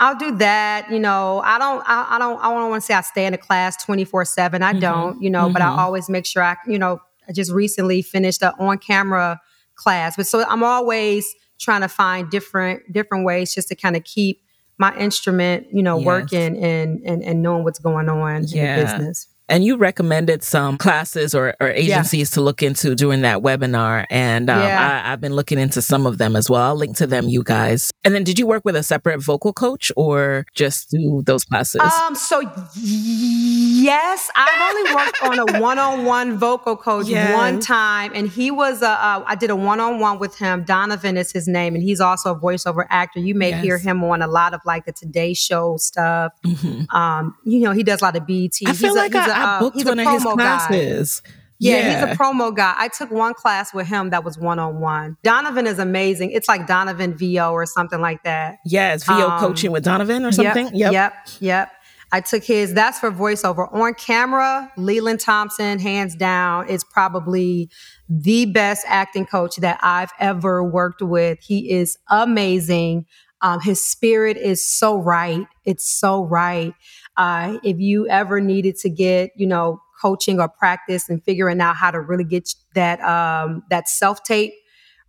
I'll 0.00 0.16
do 0.16 0.34
that. 0.38 0.90
You 0.90 0.98
know, 0.98 1.42
I 1.44 1.58
don't, 1.58 1.82
I, 1.86 2.06
I 2.16 2.18
don't, 2.18 2.40
I 2.40 2.54
don't 2.54 2.70
want 2.70 2.82
to 2.82 2.86
say 2.86 2.94
I 2.94 3.02
stay 3.02 3.26
in 3.26 3.34
a 3.34 3.38
class 3.38 3.76
24 3.84 4.24
seven. 4.24 4.62
I 4.62 4.70
mm-hmm. 4.70 4.80
don't, 4.80 5.22
you 5.22 5.28
know, 5.28 5.44
mm-hmm. 5.44 5.52
but 5.52 5.60
I 5.60 5.66
mm-hmm. 5.66 5.78
always 5.80 6.08
make 6.08 6.24
sure 6.24 6.42
I, 6.42 6.56
you 6.66 6.78
know, 6.78 7.00
I 7.28 7.32
just 7.32 7.52
recently 7.52 8.00
finished 8.00 8.42
an 8.42 8.52
on 8.58 8.78
camera 8.78 9.42
class, 9.74 10.16
but 10.16 10.26
so 10.26 10.42
I'm 10.48 10.64
always 10.64 11.34
trying 11.58 11.82
to 11.82 11.88
find 11.88 12.30
different, 12.30 12.90
different 12.90 13.26
ways 13.26 13.54
just 13.54 13.68
to 13.68 13.74
kind 13.74 13.94
of 13.94 14.04
keep 14.04 14.40
my 14.78 14.96
instrument, 14.96 15.66
you 15.72 15.82
know, 15.82 15.98
yes. 15.98 16.06
working 16.06 16.56
and, 16.56 17.00
and 17.04 17.22
and 17.22 17.42
knowing 17.42 17.64
what's 17.64 17.78
going 17.78 18.08
on 18.08 18.44
yeah. 18.44 18.74
in 18.74 18.78
the 18.78 18.84
business. 18.84 19.28
And 19.48 19.64
you 19.64 19.76
recommended 19.76 20.42
some 20.42 20.76
classes 20.76 21.34
or, 21.34 21.54
or 21.60 21.68
agencies 21.68 22.30
yeah. 22.30 22.34
to 22.34 22.40
look 22.40 22.62
into 22.62 22.94
during 22.94 23.22
that 23.22 23.38
webinar. 23.38 24.06
And 24.10 24.50
um, 24.50 24.60
yeah. 24.60 25.02
I, 25.04 25.10
have 25.10 25.20
been 25.20 25.34
looking 25.34 25.58
into 25.58 25.80
some 25.80 26.06
of 26.06 26.18
them 26.18 26.36
as 26.36 26.50
well. 26.50 26.62
I'll 26.62 26.76
link 26.76 26.96
to 26.98 27.06
them, 27.06 27.28
you 27.28 27.42
guys. 27.42 27.90
And 28.04 28.14
then 28.14 28.24
did 28.24 28.38
you 28.38 28.46
work 28.46 28.64
with 28.64 28.76
a 28.76 28.82
separate 28.82 29.22
vocal 29.22 29.52
coach 29.52 29.90
or 29.96 30.44
just 30.54 30.90
do 30.90 31.22
those 31.24 31.44
classes? 31.44 31.80
Um, 31.80 32.14
so 32.14 32.40
yes, 32.74 34.30
I've 34.36 34.76
only 34.76 34.94
worked 34.94 35.22
on 35.22 35.38
a 35.38 35.60
one-on-one 35.60 36.38
vocal 36.38 36.76
coach 36.76 37.06
yes. 37.06 37.32
one 37.34 37.60
time. 37.60 38.12
And 38.14 38.28
he 38.28 38.50
was, 38.50 38.82
a, 38.82 38.90
uh, 38.90 39.24
I 39.26 39.34
did 39.34 39.50
a 39.50 39.56
one-on-one 39.56 40.18
with 40.18 40.38
him. 40.38 40.64
Donovan 40.64 41.16
is 41.16 41.32
his 41.32 41.48
name. 41.48 41.74
And 41.74 41.82
he's 41.82 42.00
also 42.00 42.34
a 42.34 42.38
voiceover 42.38 42.86
actor. 42.90 43.20
You 43.20 43.34
may 43.34 43.50
yes. 43.50 43.64
hear 43.64 43.78
him 43.78 44.04
on 44.04 44.22
a 44.22 44.28
lot 44.28 44.52
of 44.54 44.60
like 44.64 44.84
the 44.84 44.92
Today 44.92 45.34
Show 45.34 45.76
stuff. 45.78 46.32
Mm-hmm. 46.44 46.94
Um, 46.94 47.36
you 47.44 47.60
know, 47.60 47.72
he 47.72 47.82
does 47.82 48.00
a 48.00 48.04
lot 48.04 48.16
of 48.16 48.26
BT. 48.26 48.66
I 48.66 48.72
feel 48.72 48.90
he's 48.90 48.96
like 48.96 49.14
a, 49.14 49.37
I 49.38 49.56
uh, 49.56 49.60
booked 49.60 49.84
one 49.84 49.98
of 49.98 50.06
his 50.06 50.22
classes. 50.22 51.20
Guy. 51.20 51.32
Yeah, 51.60 51.76
yeah, 51.76 52.06
he's 52.06 52.14
a 52.14 52.18
promo 52.18 52.54
guy. 52.54 52.74
I 52.76 52.86
took 52.86 53.10
one 53.10 53.34
class 53.34 53.74
with 53.74 53.88
him 53.88 54.10
that 54.10 54.22
was 54.22 54.38
one 54.38 54.60
on 54.60 54.78
one. 54.78 55.16
Donovan 55.24 55.66
is 55.66 55.80
amazing. 55.80 56.30
It's 56.30 56.46
like 56.46 56.68
Donovan 56.68 57.16
VO 57.16 57.50
or 57.50 57.66
something 57.66 58.00
like 58.00 58.22
that. 58.22 58.58
It's 58.94 59.04
VO 59.04 59.28
um, 59.28 59.40
coaching 59.40 59.72
with 59.72 59.82
Donovan 59.82 60.24
or 60.24 60.30
something. 60.30 60.66
Yep, 60.66 60.92
yep, 60.92 60.92
yep, 60.92 61.12
yep. 61.40 61.72
I 62.10 62.20
took 62.20 62.44
his. 62.44 62.74
That's 62.74 62.98
for 62.98 63.10
voiceover 63.10 63.72
on 63.72 63.94
camera. 63.94 64.70
Lelund 64.78 65.22
Thompson, 65.22 65.78
hands 65.78 66.14
down, 66.14 66.68
is 66.68 66.84
probably 66.84 67.70
the 68.08 68.46
best 68.46 68.84
acting 68.88 69.26
coach 69.26 69.56
that 69.56 69.78
I've 69.82 70.12
ever 70.18 70.62
worked 70.64 71.02
with. 71.02 71.40
He 71.40 71.70
is 71.70 71.98
amazing. 72.08 73.06
Um, 73.40 73.60
his 73.60 73.84
spirit 73.84 74.36
is 74.36 74.64
so 74.64 74.96
right. 74.96 75.46
It's 75.64 75.88
so 75.88 76.24
right. 76.24 76.74
Uh, 77.18 77.58
if 77.62 77.78
you 77.78 78.08
ever 78.08 78.40
needed 78.40 78.76
to 78.76 78.88
get, 78.88 79.30
you 79.36 79.46
know, 79.46 79.82
coaching 80.00 80.40
or 80.40 80.48
practice 80.48 81.08
and 81.08 81.22
figuring 81.24 81.60
out 81.60 81.76
how 81.76 81.90
to 81.90 82.00
really 82.00 82.24
get 82.24 82.48
that 82.74 83.00
um, 83.00 83.62
that 83.70 83.88
self 83.88 84.22
tape 84.22 84.52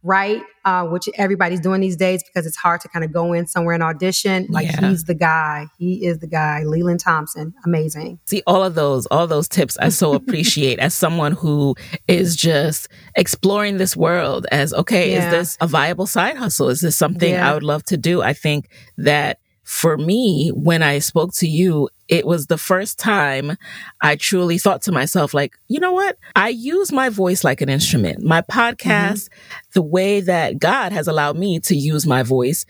right, 0.01 0.41
uh, 0.63 0.85
which 0.85 1.09
everybody's 1.15 1.59
doing 1.59 1.81
these 1.81 1.97
days 1.97 2.23
because 2.23 2.45
it's 2.45 2.55
hard 2.55 2.79
to 2.81 2.87
kind 2.87 3.03
of 3.03 3.11
go 3.11 3.33
in 3.33 3.47
somewhere 3.47 3.73
and 3.73 3.83
audition. 3.83 4.47
Like 4.49 4.67
yeah. 4.67 4.89
he's 4.89 5.03
the 5.05 5.13
guy. 5.13 5.67
He 5.77 6.05
is 6.05 6.19
the 6.19 6.27
guy. 6.27 6.63
Lelund 6.65 7.03
Thompson, 7.03 7.53
amazing. 7.65 8.19
See, 8.25 8.41
all 8.47 8.63
of 8.63 8.75
those, 8.75 9.05
all 9.07 9.27
those 9.27 9.47
tips 9.47 9.77
I 9.77 9.89
so 9.89 10.13
appreciate 10.13 10.79
as 10.79 10.93
someone 10.93 11.33
who 11.33 11.75
is 12.07 12.35
just 12.35 12.87
exploring 13.15 13.77
this 13.77 13.97
world 13.97 14.47
as, 14.51 14.73
okay, 14.73 15.11
yeah. 15.11 15.25
is 15.25 15.31
this 15.31 15.57
a 15.61 15.67
viable 15.67 16.07
side 16.07 16.37
hustle? 16.37 16.69
Is 16.69 16.81
this 16.81 16.95
something 16.95 17.33
yeah. 17.33 17.49
I 17.49 17.53
would 17.53 17.63
love 17.63 17.83
to 17.85 17.97
do? 17.97 18.21
I 18.21 18.33
think 18.33 18.69
that 18.97 19.39
for 19.69 19.99
me, 19.99 20.49
when 20.55 20.81
I 20.81 20.97
spoke 20.97 21.31
to 21.35 21.47
you, 21.47 21.89
it 22.07 22.25
was 22.25 22.47
the 22.47 22.57
first 22.57 22.97
time 22.97 23.55
I 24.01 24.15
truly 24.15 24.57
thought 24.57 24.81
to 24.81 24.91
myself, 24.91 25.31
like, 25.31 25.59
you 25.67 25.79
know 25.79 25.93
what? 25.93 26.17
I 26.35 26.49
use 26.49 26.91
my 26.91 27.09
voice 27.09 27.43
like 27.43 27.61
an 27.61 27.69
instrument. 27.69 28.23
My 28.23 28.41
podcast, 28.41 29.29
mm-hmm. 29.29 29.69
the 29.73 29.83
way 29.83 30.21
that 30.21 30.57
God 30.57 30.91
has 30.91 31.07
allowed 31.07 31.37
me 31.37 31.59
to 31.59 31.75
use 31.75 32.07
my 32.07 32.23
voice 32.23 32.65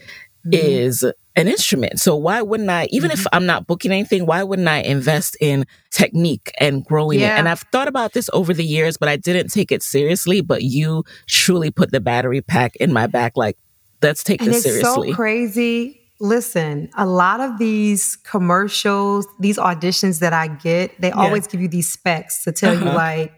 mm-hmm. 0.46 0.50
is 0.52 1.04
an 1.38 1.48
instrument. 1.48 2.02
So 2.02 2.18
why 2.18 2.42
wouldn't 2.42 2.70
I, 2.70 2.90
even 2.92 3.12
mm-hmm. 3.12 3.22
if 3.22 3.28
I'm 3.32 3.46
not 3.46 3.66
booking 3.66 3.94
anything, 3.94 4.26
why 4.26 4.44
wouldn't 4.44 4.68
I 4.68 4.80
invest 4.80 5.38
in 5.40 5.66
technique 5.92 6.52
and 6.60 6.84
growing 6.84 7.22
yeah. 7.22 7.38
it? 7.38 7.40
And 7.40 7.48
I've 7.48 7.64
thought 7.72 7.88
about 7.88 8.12
this 8.12 8.30
over 8.34 8.54
the 8.54 8.66
years, 8.66 8.98
but 8.98 9.08
I 9.08 9.16
didn't 9.16 9.52
take 9.54 9.72
it 9.72 9.84
seriously. 9.84 10.42
But 10.42 10.64
you 10.64 11.06
truly 11.28 11.72
put 11.72 11.94
the 11.94 12.02
battery 12.02 12.42
pack 12.42 12.76
in 12.76 12.92
my 12.92 13.08
back, 13.08 13.38
like, 13.38 13.58
let's 14.02 14.22
take 14.22 14.42
and 14.42 14.50
this 14.50 14.64
seriously. 14.64 15.12
so 15.12 15.16
crazy 15.16 15.99
Listen, 16.22 16.90
a 16.98 17.06
lot 17.06 17.40
of 17.40 17.58
these 17.58 18.18
commercials, 18.18 19.26
these 19.40 19.58
auditions 19.58 20.20
that 20.20 20.34
I 20.34 20.48
get, 20.48 21.00
they 21.00 21.10
yeah. 21.10 21.16
always 21.16 21.48
give 21.48 21.62
you 21.62 21.70
these 21.70 21.92
specs 21.92 22.44
to 22.44 22.52
tell 22.52 22.74
uh-huh. 22.74 22.86
you 22.86 22.92
like 22.92 23.34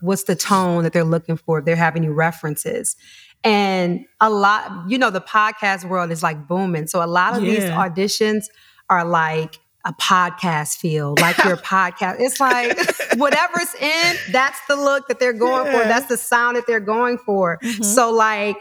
what's 0.00 0.24
the 0.24 0.36
tone 0.36 0.84
that 0.84 0.92
they're 0.92 1.04
looking 1.04 1.36
for 1.36 1.58
if 1.58 1.64
they're 1.64 1.76
having 1.76 2.04
any 2.04 2.12
references. 2.12 2.96
And 3.44 4.04
a 4.20 4.30
lot, 4.30 4.90
you 4.90 4.98
know, 4.98 5.10
the 5.10 5.20
podcast 5.20 5.88
world 5.88 6.10
is 6.10 6.22
like 6.22 6.46
booming. 6.46 6.86
So 6.86 7.02
a 7.02 7.06
lot 7.06 7.36
of 7.36 7.42
yeah. 7.42 7.54
these 7.54 7.64
auditions 7.70 8.44
are 8.90 9.04
like 9.04 9.58
a 9.84 9.92
podcast 9.92 10.76
feel, 10.76 11.14
like 11.20 11.42
your 11.44 11.56
podcast. 11.56 12.16
It's 12.18 12.40
like 12.40 12.76
whatever's 13.16 13.74
in, 13.76 14.16
that's 14.32 14.58
the 14.68 14.76
look 14.76 15.08
that 15.08 15.20
they're 15.20 15.32
going 15.32 15.66
yeah. 15.66 15.72
for. 15.72 15.88
That's 15.88 16.06
the 16.06 16.16
sound 16.16 16.56
that 16.56 16.66
they're 16.66 16.80
going 16.80 17.18
for. 17.18 17.58
Mm-hmm. 17.62 17.82
So 17.82 18.10
like 18.10 18.56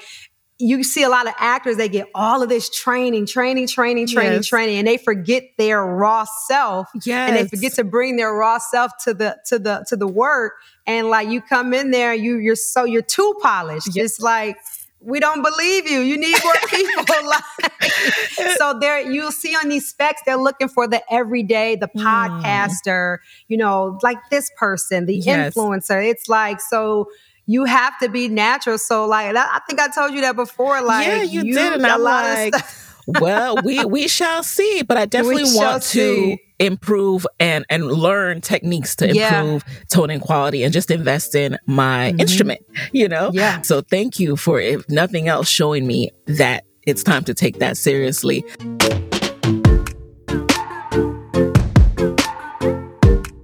you 0.59 0.83
see 0.83 1.03
a 1.03 1.09
lot 1.09 1.27
of 1.27 1.33
actors, 1.37 1.77
they 1.77 1.89
get 1.89 2.07
all 2.15 2.41
of 2.41 2.49
this 2.49 2.69
training, 2.69 3.27
training, 3.27 3.67
training, 3.67 4.07
training, 4.07 4.33
yes. 4.33 4.47
training, 4.47 4.77
and 4.77 4.87
they 4.87 4.97
forget 4.97 5.43
their 5.57 5.85
raw 5.85 6.25
self. 6.47 6.89
Yes. 7.03 7.29
And 7.29 7.37
they 7.37 7.47
forget 7.47 7.73
to 7.73 7.83
bring 7.83 8.15
their 8.15 8.33
raw 8.33 8.57
self 8.57 8.91
to 9.03 9.13
the 9.13 9.37
to 9.45 9.59
the 9.59 9.85
to 9.89 9.95
the 9.95 10.07
work. 10.07 10.53
And 10.87 11.09
like 11.09 11.29
you 11.29 11.41
come 11.41 11.73
in 11.73 11.91
there, 11.91 12.13
you 12.13 12.37
you're 12.37 12.55
so 12.55 12.85
you're 12.85 13.01
too 13.03 13.35
polished. 13.41 13.95
Yes. 13.95 14.05
It's 14.05 14.19
like 14.19 14.57
we 14.99 15.19
don't 15.19 15.43
believe 15.43 15.89
you. 15.89 15.99
You 15.99 16.17
need 16.17 16.35
more 16.43 16.53
people. 16.69 17.05
like, 17.27 18.53
so 18.57 18.77
there, 18.79 18.99
you'll 18.99 19.31
see 19.31 19.55
on 19.55 19.69
these 19.69 19.87
specs, 19.87 20.21
they're 20.25 20.37
looking 20.37 20.67
for 20.67 20.87
the 20.87 21.01
everyday, 21.13 21.75
the 21.75 21.87
hmm. 21.87 21.99
podcaster, 21.99 23.17
mm. 23.17 23.19
you 23.47 23.57
know, 23.57 23.99
like 24.01 24.17
this 24.31 24.49
person, 24.57 25.05
the 25.05 25.15
yes. 25.15 25.53
influencer. 25.53 26.03
It's 26.03 26.27
like, 26.27 26.59
so 26.59 27.09
you 27.47 27.63
have 27.63 27.97
to 27.99 28.10
be 28.10 28.27
natural. 28.27 28.77
So 28.77 29.05
like, 29.05 29.36
I 29.36 29.60
think 29.67 29.79
I 29.79 29.88
told 29.88 30.13
you 30.13 30.21
that 30.21 30.36
before. 30.36 30.81
Like, 30.81 31.07
yeah, 31.07 31.23
you, 31.23 31.43
you 31.43 31.53
did. 31.53 31.73
And 31.73 31.86
I'm 31.86 32.01
like, 32.01 32.53
well, 33.07 33.57
we 33.63 33.83
we 33.86 34.07
shall 34.07 34.43
see. 34.43 34.83
But 34.83 34.97
I 34.97 35.05
definitely 35.05 35.45
want 35.45 35.81
to 35.81 35.88
see. 35.88 36.39
improve 36.60 37.25
and 37.39 37.65
and 37.69 37.88
learn 37.88 38.41
techniques 38.41 38.95
to 38.98 39.06
improve 39.06 39.63
yeah. 39.65 39.83
tone 39.89 40.10
and 40.10 40.21
quality 40.21 40.63
and 40.63 40.73
just 40.73 40.91
invest 40.91 41.33
in 41.33 41.58
my 41.65 42.12
mm-hmm. 42.12 42.19
instrument. 42.19 42.65
You 42.91 43.08
know. 43.08 43.31
Yeah. 43.33 43.62
So 43.62 43.81
thank 43.81 44.19
you 44.19 44.35
for 44.35 44.60
if 44.60 44.87
nothing 44.89 45.29
else 45.29 45.48
showing 45.48 45.87
me 45.87 46.12
that 46.25 46.65
it's 46.85 47.02
time 47.02 47.23
to 47.23 47.33
take 47.33 47.60
that 47.60 47.77
seriously. 47.77 48.43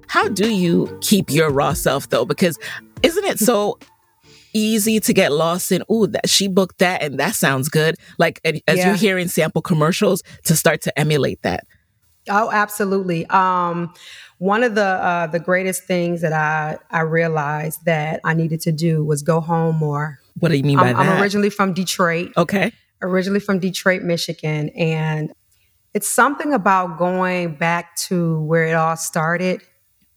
How 0.07 0.27
do 0.27 0.53
you 0.53 0.97
keep 1.01 1.29
your 1.29 1.49
raw 1.49 1.73
self 1.73 2.09
though? 2.09 2.25
Because 2.25 2.59
isn't 3.01 3.25
it 3.25 3.39
so 3.49 3.77
easy 4.53 4.99
to 4.99 5.13
get 5.13 5.31
lost 5.31 5.71
in, 5.71 5.83
ooh, 5.91 6.07
that 6.07 6.29
she 6.29 6.47
booked 6.47 6.79
that 6.79 7.01
and 7.01 7.19
that 7.19 7.35
sounds 7.35 7.69
good. 7.69 7.95
Like 8.17 8.39
as 8.43 8.61
yeah. 8.67 8.87
you're 8.87 8.95
hearing 8.95 9.27
sample 9.27 9.61
commercials 9.61 10.23
to 10.45 10.55
start 10.55 10.81
to 10.81 10.99
emulate 10.99 11.41
that. 11.41 11.65
Oh, 12.29 12.49
absolutely. 12.51 13.25
Um, 13.27 13.93
one 14.37 14.63
of 14.63 14.75
the 14.75 14.85
uh, 14.85 15.27
the 15.27 15.39
greatest 15.39 15.83
things 15.83 16.21
that 16.21 16.33
I 16.33 16.77
I 16.89 17.01
realized 17.01 17.85
that 17.85 18.21
I 18.23 18.33
needed 18.33 18.61
to 18.61 18.71
do 18.71 19.03
was 19.03 19.21
go 19.21 19.39
home 19.39 19.75
more. 19.75 20.19
What 20.39 20.49
do 20.49 20.57
you 20.57 20.63
mean 20.63 20.77
by 20.77 20.89
I'm, 20.89 20.95
that? 20.95 21.15
I'm 21.15 21.21
originally 21.21 21.49
from 21.49 21.73
Detroit. 21.73 22.31
Okay. 22.37 22.71
Originally 23.01 23.41
from 23.41 23.59
Detroit, 23.59 24.01
Michigan, 24.01 24.69
and 24.69 25.33
it's 25.93 26.07
something 26.07 26.53
about 26.53 26.97
going 26.97 27.55
back 27.55 27.95
to 27.97 28.41
where 28.43 28.65
it 28.65 28.73
all 28.73 28.95
started 28.95 29.61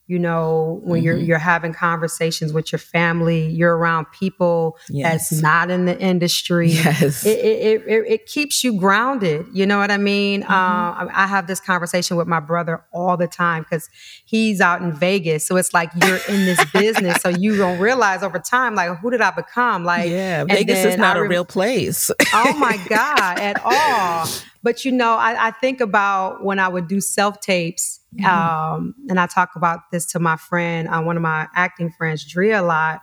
you 0.09 0.19
know 0.21 0.81
when 0.85 0.99
mm-hmm. 0.99 1.07
you're 1.07 1.17
you're 1.17 1.39
having 1.39 1.73
conversations 1.73 2.53
with 2.53 2.71
your 2.71 2.79
family 2.79 3.47
you're 3.49 3.77
around 3.77 4.07
people 4.13 4.79
yes. 4.89 5.31
that's 5.31 5.43
not 5.43 5.71
in 5.71 5.85
the 5.85 5.99
industry 5.99 6.69
yes. 6.71 7.27
it, 7.27 7.39
it, 7.39 7.83
it, 7.87 8.05
it, 8.07 8.27
keeps 8.27 8.63
you 8.63 8.79
grounded 8.79 9.47
you 9.53 9.67
know 9.67 9.79
what 9.79 9.91
i 9.91 9.97
mean 9.97 10.43
mm-hmm. 10.43 10.53
uh, 10.53 11.09
i 11.13 11.27
have 11.27 11.47
this 11.47 11.61
conversation 11.61 12.17
with 12.17 12.29
my 12.29 12.41
brother 12.41 12.85
all 12.93 13.17
the 13.17 13.27
time 13.27 13.63
because 13.63 13.89
he's 14.25 14.61
out 14.61 14.81
in 14.81 14.93
vegas 14.93 15.47
so 15.47 15.57
it's 15.57 15.75
like 15.75 15.91
you're 16.03 16.21
in 16.29 16.45
this 16.45 16.65
business 16.73 17.21
so 17.21 17.29
you 17.29 17.57
don't 17.57 17.79
realize 17.79 18.23
over 18.23 18.39
time 18.39 18.75
like 18.75 18.97
who 18.99 19.11
did 19.11 19.21
i 19.21 19.31
become 19.31 19.85
like 19.85 20.09
yeah 20.09 20.45
vegas 20.45 20.85
is 20.85 20.97
not 20.97 21.17
re- 21.17 21.27
a 21.27 21.29
real 21.29 21.45
place 21.45 22.11
oh 22.33 22.57
my 22.59 22.77
god 22.89 23.39
at 23.41 23.61
all 23.65 24.29
but 24.63 24.85
you 24.85 24.93
know 24.93 25.15
I, 25.15 25.49
I 25.49 25.51
think 25.51 25.81
about 25.81 26.45
when 26.45 26.59
i 26.59 26.69
would 26.69 26.87
do 26.87 27.01
self 27.01 27.41
tapes 27.41 28.01
Mm-hmm. 28.19 28.27
Um, 28.27 28.95
and 29.09 29.21
I 29.21 29.27
talk 29.27 29.51
about 29.57 29.91
this 29.93 30.07
to 30.13 30.19
my 30.19 30.37
friend, 30.37 30.89
uh, 30.89 31.03
one 31.03 31.17
of 31.17 31.23
my 31.23 31.49
acting 31.55 31.91
friends, 31.91 32.25
Drea, 32.25 32.61
a 32.61 32.63
lot. 32.63 33.01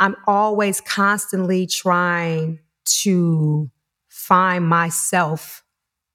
I'm 0.00 0.16
always 0.26 0.80
constantly 0.80 1.66
trying 1.66 2.60
to 3.02 3.70
find 4.08 4.66
myself 4.66 5.62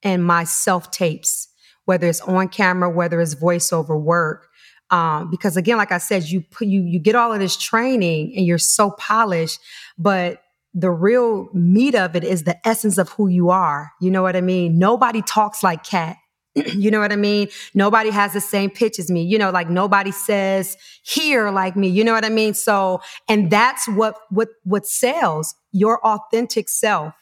and 0.03 0.23
my 0.23 0.43
self 0.43 0.91
tapes, 0.91 1.47
whether 1.85 2.07
it's 2.07 2.21
on 2.21 2.49
camera, 2.49 2.89
whether 2.89 3.19
it's 3.21 3.35
voiceover 3.35 3.99
work. 3.99 4.47
Um, 4.89 5.31
because 5.31 5.57
again, 5.57 5.77
like 5.77 5.91
I 5.91 5.97
said, 5.97 6.25
you 6.25 6.41
put 6.41 6.67
you 6.67 6.83
you 6.83 6.99
get 6.99 7.15
all 7.15 7.33
of 7.33 7.39
this 7.39 7.57
training 7.57 8.33
and 8.35 8.45
you're 8.45 8.57
so 8.57 8.91
polished, 8.91 9.59
but 9.97 10.43
the 10.73 10.91
real 10.91 11.49
meat 11.53 11.95
of 11.95 12.15
it 12.15 12.23
is 12.23 12.43
the 12.43 12.67
essence 12.67 12.97
of 12.97 13.09
who 13.09 13.27
you 13.27 13.49
are. 13.49 13.91
You 14.01 14.11
know 14.11 14.21
what 14.21 14.35
I 14.35 14.41
mean? 14.41 14.77
Nobody 14.79 15.21
talks 15.21 15.63
like 15.63 15.83
Cat. 15.83 16.17
you 16.73 16.91
know 16.91 16.99
what 16.99 17.11
I 17.11 17.15
mean? 17.15 17.49
Nobody 17.73 18.09
has 18.09 18.33
the 18.33 18.41
same 18.41 18.69
pitch 18.69 18.99
as 18.99 19.09
me. 19.09 19.23
You 19.23 19.37
know, 19.37 19.49
like 19.51 19.69
nobody 19.69 20.11
says 20.11 20.77
here 21.03 21.49
like 21.49 21.75
me. 21.75 21.87
You 21.87 22.03
know 22.03 22.13
what 22.13 22.25
I 22.25 22.29
mean? 22.29 22.53
So, 22.53 23.01
and 23.27 23.49
that's 23.49 23.87
what 23.87 24.17
what 24.29 24.49
what 24.63 24.85
sells 24.85 25.55
your 25.71 26.05
authentic 26.05 26.69
self. 26.69 27.13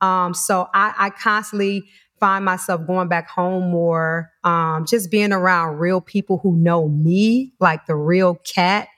Um, 0.00 0.34
so 0.34 0.68
I, 0.74 0.94
I 0.96 1.10
constantly 1.10 1.84
find 2.20 2.44
myself 2.44 2.86
going 2.86 3.08
back 3.08 3.28
home 3.28 3.70
more, 3.70 4.30
um, 4.44 4.86
just 4.86 5.10
being 5.10 5.32
around 5.32 5.78
real 5.78 6.00
people 6.00 6.38
who 6.38 6.56
know 6.56 6.88
me, 6.88 7.52
like 7.60 7.86
the 7.86 7.94
real 7.96 8.36
Cat, 8.36 8.88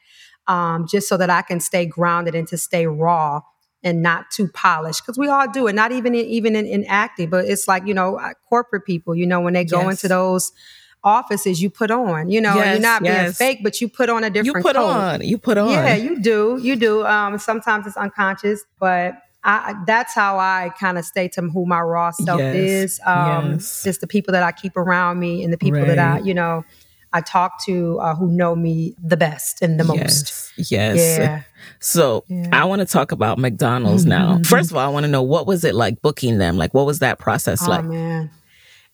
um, 0.46 0.86
just 0.88 1.08
so 1.08 1.16
that 1.16 1.30
I 1.30 1.42
can 1.42 1.60
stay 1.60 1.86
grounded 1.86 2.34
and 2.34 2.46
to 2.48 2.58
stay 2.58 2.86
raw 2.86 3.40
and 3.82 4.02
not 4.02 4.30
too 4.30 4.48
polished 4.48 5.02
because 5.04 5.18
we 5.18 5.28
all 5.28 5.48
do 5.50 5.66
it 5.66 5.74
not 5.74 5.92
even 5.92 6.14
in, 6.14 6.24
even 6.26 6.56
in, 6.56 6.66
in, 6.66 6.84
acting 6.86 7.30
but 7.30 7.44
it's 7.44 7.68
like 7.68 7.86
you 7.86 7.94
know 7.94 8.18
uh, 8.18 8.32
corporate 8.48 8.84
people 8.84 9.14
you 9.14 9.26
know 9.26 9.40
when 9.40 9.54
they 9.54 9.64
go 9.64 9.82
yes. 9.82 9.90
into 9.90 10.08
those 10.08 10.52
offices 11.04 11.62
you 11.62 11.70
put 11.70 11.90
on 11.90 12.28
you 12.28 12.40
know 12.40 12.54
yes, 12.56 12.74
you're 12.74 12.82
not 12.82 13.02
yes. 13.04 13.22
being 13.22 13.32
fake 13.32 13.60
but 13.62 13.80
you 13.80 13.88
put 13.88 14.08
on 14.08 14.24
a 14.24 14.30
different 14.30 14.56
you 14.56 14.62
put 14.62 14.74
coat. 14.74 14.90
on 14.90 15.20
you 15.22 15.38
put 15.38 15.56
on 15.56 15.70
yeah 15.70 15.94
you 15.94 16.20
do 16.20 16.58
you 16.60 16.74
do 16.74 17.06
um 17.06 17.38
sometimes 17.38 17.86
it's 17.86 17.96
unconscious 17.96 18.64
but 18.80 19.14
I, 19.44 19.74
that's 19.86 20.14
how 20.14 20.38
I 20.38 20.72
kind 20.78 20.98
of 20.98 21.04
stay 21.04 21.28
to 21.28 21.42
who 21.42 21.64
my 21.64 21.80
raw 21.80 22.10
self 22.10 22.40
is. 22.40 23.00
Um, 23.06 23.52
yes. 23.52 23.84
Just 23.84 24.00
the 24.00 24.06
people 24.06 24.32
that 24.32 24.42
I 24.42 24.52
keep 24.52 24.76
around 24.76 25.20
me 25.20 25.44
and 25.44 25.52
the 25.52 25.56
people 25.56 25.78
right. 25.78 25.86
that 25.86 25.98
I, 25.98 26.18
you 26.18 26.34
know, 26.34 26.64
I 27.12 27.20
talk 27.20 27.64
to 27.64 27.98
uh, 28.00 28.14
who 28.14 28.30
know 28.30 28.54
me 28.54 28.94
the 29.02 29.16
best 29.16 29.62
and 29.62 29.78
the 29.78 29.84
most. 29.84 30.52
Yes. 30.56 30.70
yes. 30.70 31.18
Yeah. 31.18 31.42
So 31.80 32.24
yeah. 32.28 32.48
I 32.52 32.64
want 32.64 32.80
to 32.80 32.86
talk 32.86 33.12
about 33.12 33.38
McDonald's 33.38 34.02
mm-hmm. 34.02 34.40
now. 34.40 34.40
First 34.44 34.70
of 34.70 34.76
all, 34.76 34.86
I 34.86 34.92
want 34.92 35.04
to 35.04 35.08
know 35.10 35.22
what 35.22 35.46
was 35.46 35.64
it 35.64 35.74
like 35.74 36.02
booking 36.02 36.38
them? 36.38 36.56
Like, 36.56 36.74
what 36.74 36.86
was 36.86 36.98
that 37.00 37.18
process 37.18 37.66
like? 37.66 37.80
oh, 37.80 37.88
like? 37.88 37.90
man. 37.90 38.30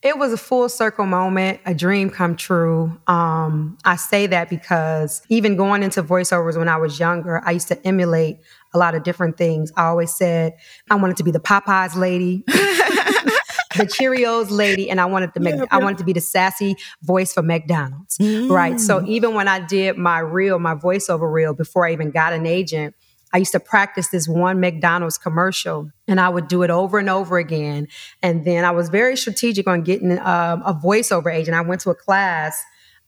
It 0.02 0.18
was 0.18 0.34
a 0.34 0.36
full 0.36 0.68
circle 0.68 1.06
moment, 1.06 1.60
a 1.64 1.74
dream 1.74 2.10
come 2.10 2.36
true. 2.36 3.00
Um, 3.06 3.78
I 3.86 3.96
say 3.96 4.26
that 4.26 4.50
because 4.50 5.22
even 5.30 5.56
going 5.56 5.82
into 5.82 6.02
voiceovers 6.02 6.58
when 6.58 6.68
I 6.68 6.76
was 6.76 7.00
younger, 7.00 7.40
I 7.42 7.52
used 7.52 7.68
to 7.68 7.86
emulate 7.86 8.36
a 8.74 8.78
lot 8.78 8.94
of 8.94 9.02
different 9.02 9.38
things. 9.38 9.72
I 9.78 9.84
always 9.86 10.14
said 10.14 10.56
I 10.90 10.96
wanted 10.96 11.16
to 11.16 11.24
be 11.24 11.30
the 11.30 11.40
Popeyes 11.40 11.96
lady. 11.96 12.44
the 13.76 13.84
Cheerios 13.84 14.50
lady, 14.50 14.90
and 14.90 15.00
I 15.00 15.06
wanted 15.06 15.34
to 15.34 15.40
make 15.40 15.56
yeah, 15.56 15.64
I 15.70 15.78
wanted 15.78 15.98
to 15.98 16.04
be 16.04 16.12
the 16.12 16.20
sassy 16.20 16.76
voice 17.02 17.32
for 17.32 17.42
McDonald's. 17.42 18.18
Mm. 18.18 18.50
Right. 18.50 18.80
So 18.80 19.00
mm. 19.00 19.08
even 19.08 19.34
when 19.34 19.48
I 19.48 19.60
did 19.60 19.96
my 19.96 20.18
reel, 20.18 20.58
my 20.58 20.74
voiceover 20.74 21.32
reel, 21.32 21.54
before 21.54 21.86
I 21.86 21.92
even 21.92 22.10
got 22.10 22.32
an 22.32 22.46
agent, 22.46 22.94
I 23.34 23.38
used 23.38 23.52
to 23.52 23.60
practice 23.60 24.08
this 24.08 24.28
one 24.28 24.60
McDonald's 24.60 25.18
commercial 25.18 25.90
and 26.06 26.20
I 26.20 26.28
would 26.28 26.46
do 26.46 26.62
it 26.62 26.70
over 26.70 27.00
and 27.00 27.10
over 27.10 27.36
again. 27.36 27.88
And 28.22 28.44
then 28.44 28.64
I 28.64 28.70
was 28.70 28.88
very 28.88 29.16
strategic 29.16 29.66
on 29.66 29.82
getting 29.82 30.12
um, 30.20 30.62
a 30.64 30.72
voiceover 30.72 31.34
agent. 31.34 31.56
I 31.56 31.60
went 31.62 31.80
to 31.80 31.90
a 31.90 31.96
class 31.96 32.62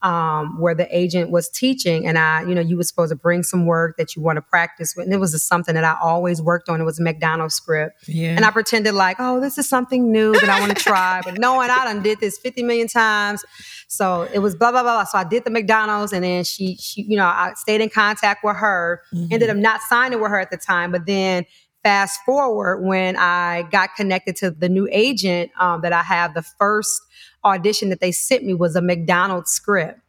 um, 0.07 0.57
where 0.57 0.73
the 0.73 0.87
agent 0.97 1.31
was 1.31 1.49
teaching 1.49 2.07
and 2.07 2.17
I, 2.17 2.41
you 2.43 2.55
know, 2.55 2.61
you 2.61 2.77
were 2.77 2.83
supposed 2.83 3.09
to 3.09 3.17
bring 3.17 3.43
some 3.43 3.65
work 3.65 3.97
that 3.97 4.15
you 4.15 4.21
want 4.21 4.37
to 4.37 4.41
practice 4.41 4.95
with. 4.95 5.03
And 5.03 5.13
it 5.13 5.17
was 5.17 5.33
just 5.33 5.49
something 5.49 5.75
that 5.75 5.83
I 5.83 5.97
always 6.01 6.41
worked 6.41 6.69
on. 6.69 6.79
It 6.79 6.85
was 6.85 6.97
a 6.97 7.03
McDonald's 7.03 7.55
script. 7.55 8.07
Yeah. 8.07 8.29
And 8.29 8.45
I 8.45 8.51
pretended 8.51 8.93
like, 8.93 9.17
oh, 9.19 9.41
this 9.41 9.57
is 9.57 9.67
something 9.67 10.09
new 10.09 10.31
that 10.31 10.47
I 10.47 10.61
want 10.61 10.77
to 10.77 10.81
try. 10.81 11.19
But 11.25 11.37
knowing 11.37 11.69
I 11.69 11.83
done 11.83 12.01
did 12.03 12.21
this 12.21 12.37
50 12.37 12.63
million 12.63 12.87
times. 12.87 13.43
So 13.89 14.21
it 14.33 14.39
was 14.39 14.55
blah, 14.55 14.71
blah, 14.71 14.81
blah, 14.81 14.95
blah. 14.95 15.03
So 15.03 15.17
I 15.17 15.25
did 15.25 15.43
the 15.43 15.49
McDonald's 15.49 16.13
and 16.13 16.23
then 16.23 16.45
she, 16.45 16.77
she, 16.77 17.01
you 17.01 17.17
know, 17.17 17.25
I 17.25 17.51
stayed 17.57 17.81
in 17.81 17.89
contact 17.89 18.45
with 18.45 18.55
her, 18.55 19.01
mm-hmm. 19.13 19.33
ended 19.33 19.49
up 19.49 19.57
not 19.57 19.81
signing 19.89 20.21
with 20.21 20.31
her 20.31 20.39
at 20.39 20.51
the 20.51 20.57
time, 20.57 20.93
but 20.93 21.05
then 21.05 21.45
fast 21.83 22.21
forward 22.25 22.81
when 22.81 23.17
I 23.17 23.63
got 23.71 23.93
connected 23.97 24.37
to 24.37 24.51
the 24.51 24.69
new 24.69 24.87
agent 24.89 25.51
um, 25.59 25.81
that 25.81 25.91
I 25.91 26.03
have, 26.03 26.33
the 26.33 26.43
first 26.43 27.01
audition 27.43 27.89
that 27.89 27.99
they 27.99 28.11
sent 28.11 28.43
me 28.43 28.53
was 28.53 28.75
a 28.75 28.81
McDonald's 28.81 29.51
script. 29.51 29.99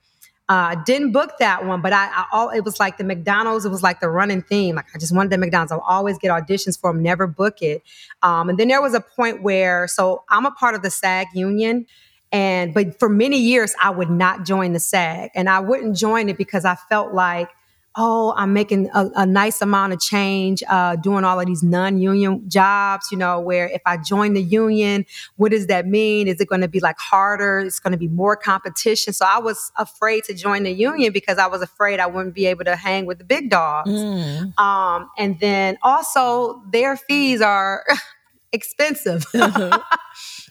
Uh, 0.49 0.75
didn't 0.87 1.13
book 1.13 1.33
that 1.39 1.67
one, 1.67 1.83
but 1.83 1.93
I, 1.93 2.07
I, 2.07 2.25
all 2.33 2.49
it 2.49 2.65
was 2.65 2.81
like 2.81 2.97
the 2.97 3.05
McDonald's. 3.05 3.67
It 3.67 3.69
was 3.69 3.83
like 3.83 4.01
the 4.01 4.09
running 4.09 4.41
theme. 4.41 4.77
Like 4.77 4.87
I 4.95 4.99
just 4.99 5.15
wanted 5.15 5.31
the 5.31 5.37
McDonald's. 5.37 5.73
I'll 5.73 5.81
always 5.81 6.17
get 6.17 6.31
auditions 6.31 6.81
for 6.81 6.91
them, 6.91 7.03
never 7.03 7.27
book 7.27 7.61
it. 7.61 7.83
Um, 8.23 8.49
and 8.49 8.59
then 8.59 8.69
there 8.69 8.81
was 8.81 8.95
a 8.95 9.01
point 9.01 9.43
where, 9.43 9.87
so 9.87 10.25
I'm 10.31 10.47
a 10.47 10.51
part 10.51 10.75
of 10.75 10.81
the 10.81 10.91
SAG 10.91 11.27
union, 11.35 11.87
and 12.33 12.73
but 12.73 12.99
for 12.99 13.11
many 13.11 13.39
years 13.39 13.75
I 13.83 13.91
would 13.91 14.09
not 14.09 14.47
join 14.47 14.73
the 14.73 14.81
SAG, 14.81 15.31
and 15.35 15.51
I 15.51 15.61
wouldn't 15.61 15.97
join 15.97 16.31
it 16.31 16.39
because 16.39 16.65
I 16.65 16.77
felt 16.89 17.13
like 17.13 17.51
oh, 17.99 18.33
I'm 18.37 18.53
making 18.53 18.89
a, 18.95 19.11
a 19.17 19.27
nice 19.27 19.61
amount 19.61 19.93
of 19.93 20.01
change 20.01 20.63
uh, 20.69 20.95
doing 20.97 21.25
all 21.25 21.41
of 21.41 21.47
these 21.47 21.65
non 21.65 21.99
union 21.99 22.49
jobs, 22.49 23.09
you 23.11 23.19
know, 23.19 23.41
where 23.41 23.69
if 23.69 23.83
I 23.85 23.97
join 23.97 24.35
the 24.35 24.43
union, 24.43 25.05
what 25.37 25.51
does 25.51 25.67
that 25.67 25.87
mean? 25.87 26.29
Is 26.29 26.41
it 26.41 26.49
going 26.49 26.61
to 26.61 26.69
be 26.69 26.79
like 26.79 26.97
harder? 26.99 27.59
It's 27.59 27.81
going 27.81 27.93
to 27.93 27.99
be 27.99 28.09
more 28.09 28.37
competition. 28.37 29.13
So 29.13 29.27
I 29.29 29.41
was 29.41 29.73
afraid 29.77 30.25
to 30.25 30.35
join 30.35 30.63
the 30.63 30.73
union 30.73 31.13
because 31.13 31.39
I 31.39 31.49
was 31.49 31.61
afraid 31.61 31.99
I 31.99 32.07
wouldn't 32.07 32.35
be 32.35 32.47
able 32.47 32.65
to 32.65 32.77
hang 32.77 33.05
with 33.05 33.19
the 33.19 33.25
big 33.25 33.51
dogs. 33.51 33.91
Mm. 33.91 34.59
Um, 34.59 35.11
and 35.19 35.39
then 35.41 35.77
also, 35.83 36.63
their 36.71 36.97
fees 36.97 37.41
are 37.43 37.85
expensive. 38.53 39.27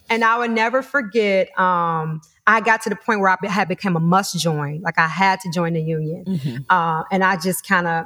And 0.10 0.24
I 0.24 0.38
would 0.38 0.52
never 0.52 0.82
forget. 0.82 1.58
Um, 1.60 2.22
I 2.48 2.62
got 2.62 2.82
to 2.84 2.90
the 2.90 2.96
point 2.96 3.20
where 3.20 3.30
I 3.30 3.48
had 3.48 3.68
become 3.68 3.98
a 3.98 4.00
must 4.00 4.40
join. 4.40 4.82
Like 4.82 4.98
I 4.98 5.08
had 5.08 5.42
to 5.42 5.52
join 5.52 5.74
the 5.74 5.82
union. 5.82 6.24
Mm-hmm. 6.26 6.58
Uh, 6.70 7.04
and 7.12 7.24
I 7.24 7.36
just 7.36 7.68
kind 7.68 7.86
of 7.88 8.06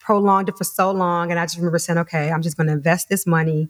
prolonged 0.00 0.48
it 0.48 0.56
for 0.56 0.64
so 0.64 0.90
long. 0.90 1.30
And 1.30 1.38
I 1.38 1.44
just 1.44 1.58
remember 1.58 1.78
saying, 1.78 1.98
okay, 1.98 2.30
I'm 2.30 2.40
just 2.40 2.56
going 2.56 2.68
to 2.68 2.72
invest 2.72 3.10
this 3.10 3.26
money. 3.26 3.68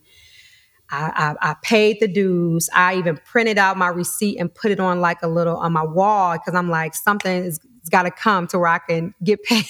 I, 0.90 1.34
I, 1.42 1.50
I, 1.50 1.54
paid 1.62 1.98
the 2.00 2.07
dues. 2.07 2.70
I 2.72 2.94
even 2.96 3.18
printed 3.24 3.59
out 3.59 3.76
my 3.76 3.88
receipt 3.88 4.38
and 4.38 4.54
put 4.54 4.70
it 4.70 4.78
on 4.78 5.00
like 5.00 5.20
a 5.22 5.26
little 5.26 5.57
on 5.57 5.72
my 5.72 5.82
wall 5.82 6.34
because 6.34 6.54
I'm 6.54 6.70
like, 6.70 6.94
something 6.94 7.42
has 7.42 7.59
got 7.90 8.04
to 8.04 8.12
come 8.12 8.46
to 8.48 8.61
where 8.61 8.68
I 8.68 8.78
can 8.78 9.12
get 9.24 9.42
paid 9.42 9.66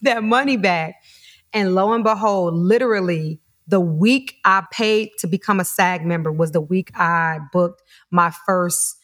that 0.00 0.24
money 0.24 0.56
back. 0.56 0.94
And 1.52 1.74
lo 1.74 1.92
and 1.92 2.02
behold, 2.02 2.54
literally 2.54 3.40
the 3.68 3.80
week 3.80 4.36
I 4.44 4.64
paid 4.70 5.10
to 5.18 5.26
become 5.26 5.60
a 5.60 5.64
SAG 5.64 6.06
member 6.06 6.32
was 6.32 6.52
the 6.52 6.60
week 6.60 6.90
I 6.94 7.40
booked 7.52 7.82
my 8.10 8.30
first 8.46 8.95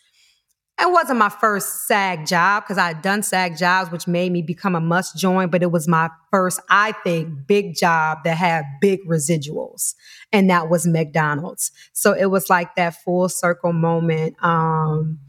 it 0.83 0.91
wasn't 0.91 1.19
my 1.19 1.29
first 1.29 1.87
SAG 1.87 2.27
job 2.27 2.65
because 2.65 2.77
I 2.77 2.89
had 2.89 3.03
done 3.03 3.23
SAG 3.23 3.57
jobs, 3.57 3.93
which 3.93 4.09
made 4.09 4.33
me 4.33 4.43
become 4.43 4.75
a 4.75 4.81
must 4.81 5.17
join, 5.17 5.49
but 5.49 5.63
it 5.63 5.71
was 5.71 5.87
my 5.87 6.11
first, 6.31 6.61
I 6.69 6.91
think, 7.05 7.47
big 7.47 7.77
job 7.77 8.19
that 8.25 8.37
had 8.37 8.65
big 8.81 9.01
residuals. 9.07 9.95
And 10.33 10.51
that 10.51 10.69
was 10.69 10.85
McDonald's. 10.85 11.71
So 11.93 12.13
it 12.15 12.27
was 12.27 12.51
like 12.51 12.75
that 12.75 12.97
full 13.05 13.29
circle 13.29 13.73
moment. 13.73 14.35
Um, 14.43 15.21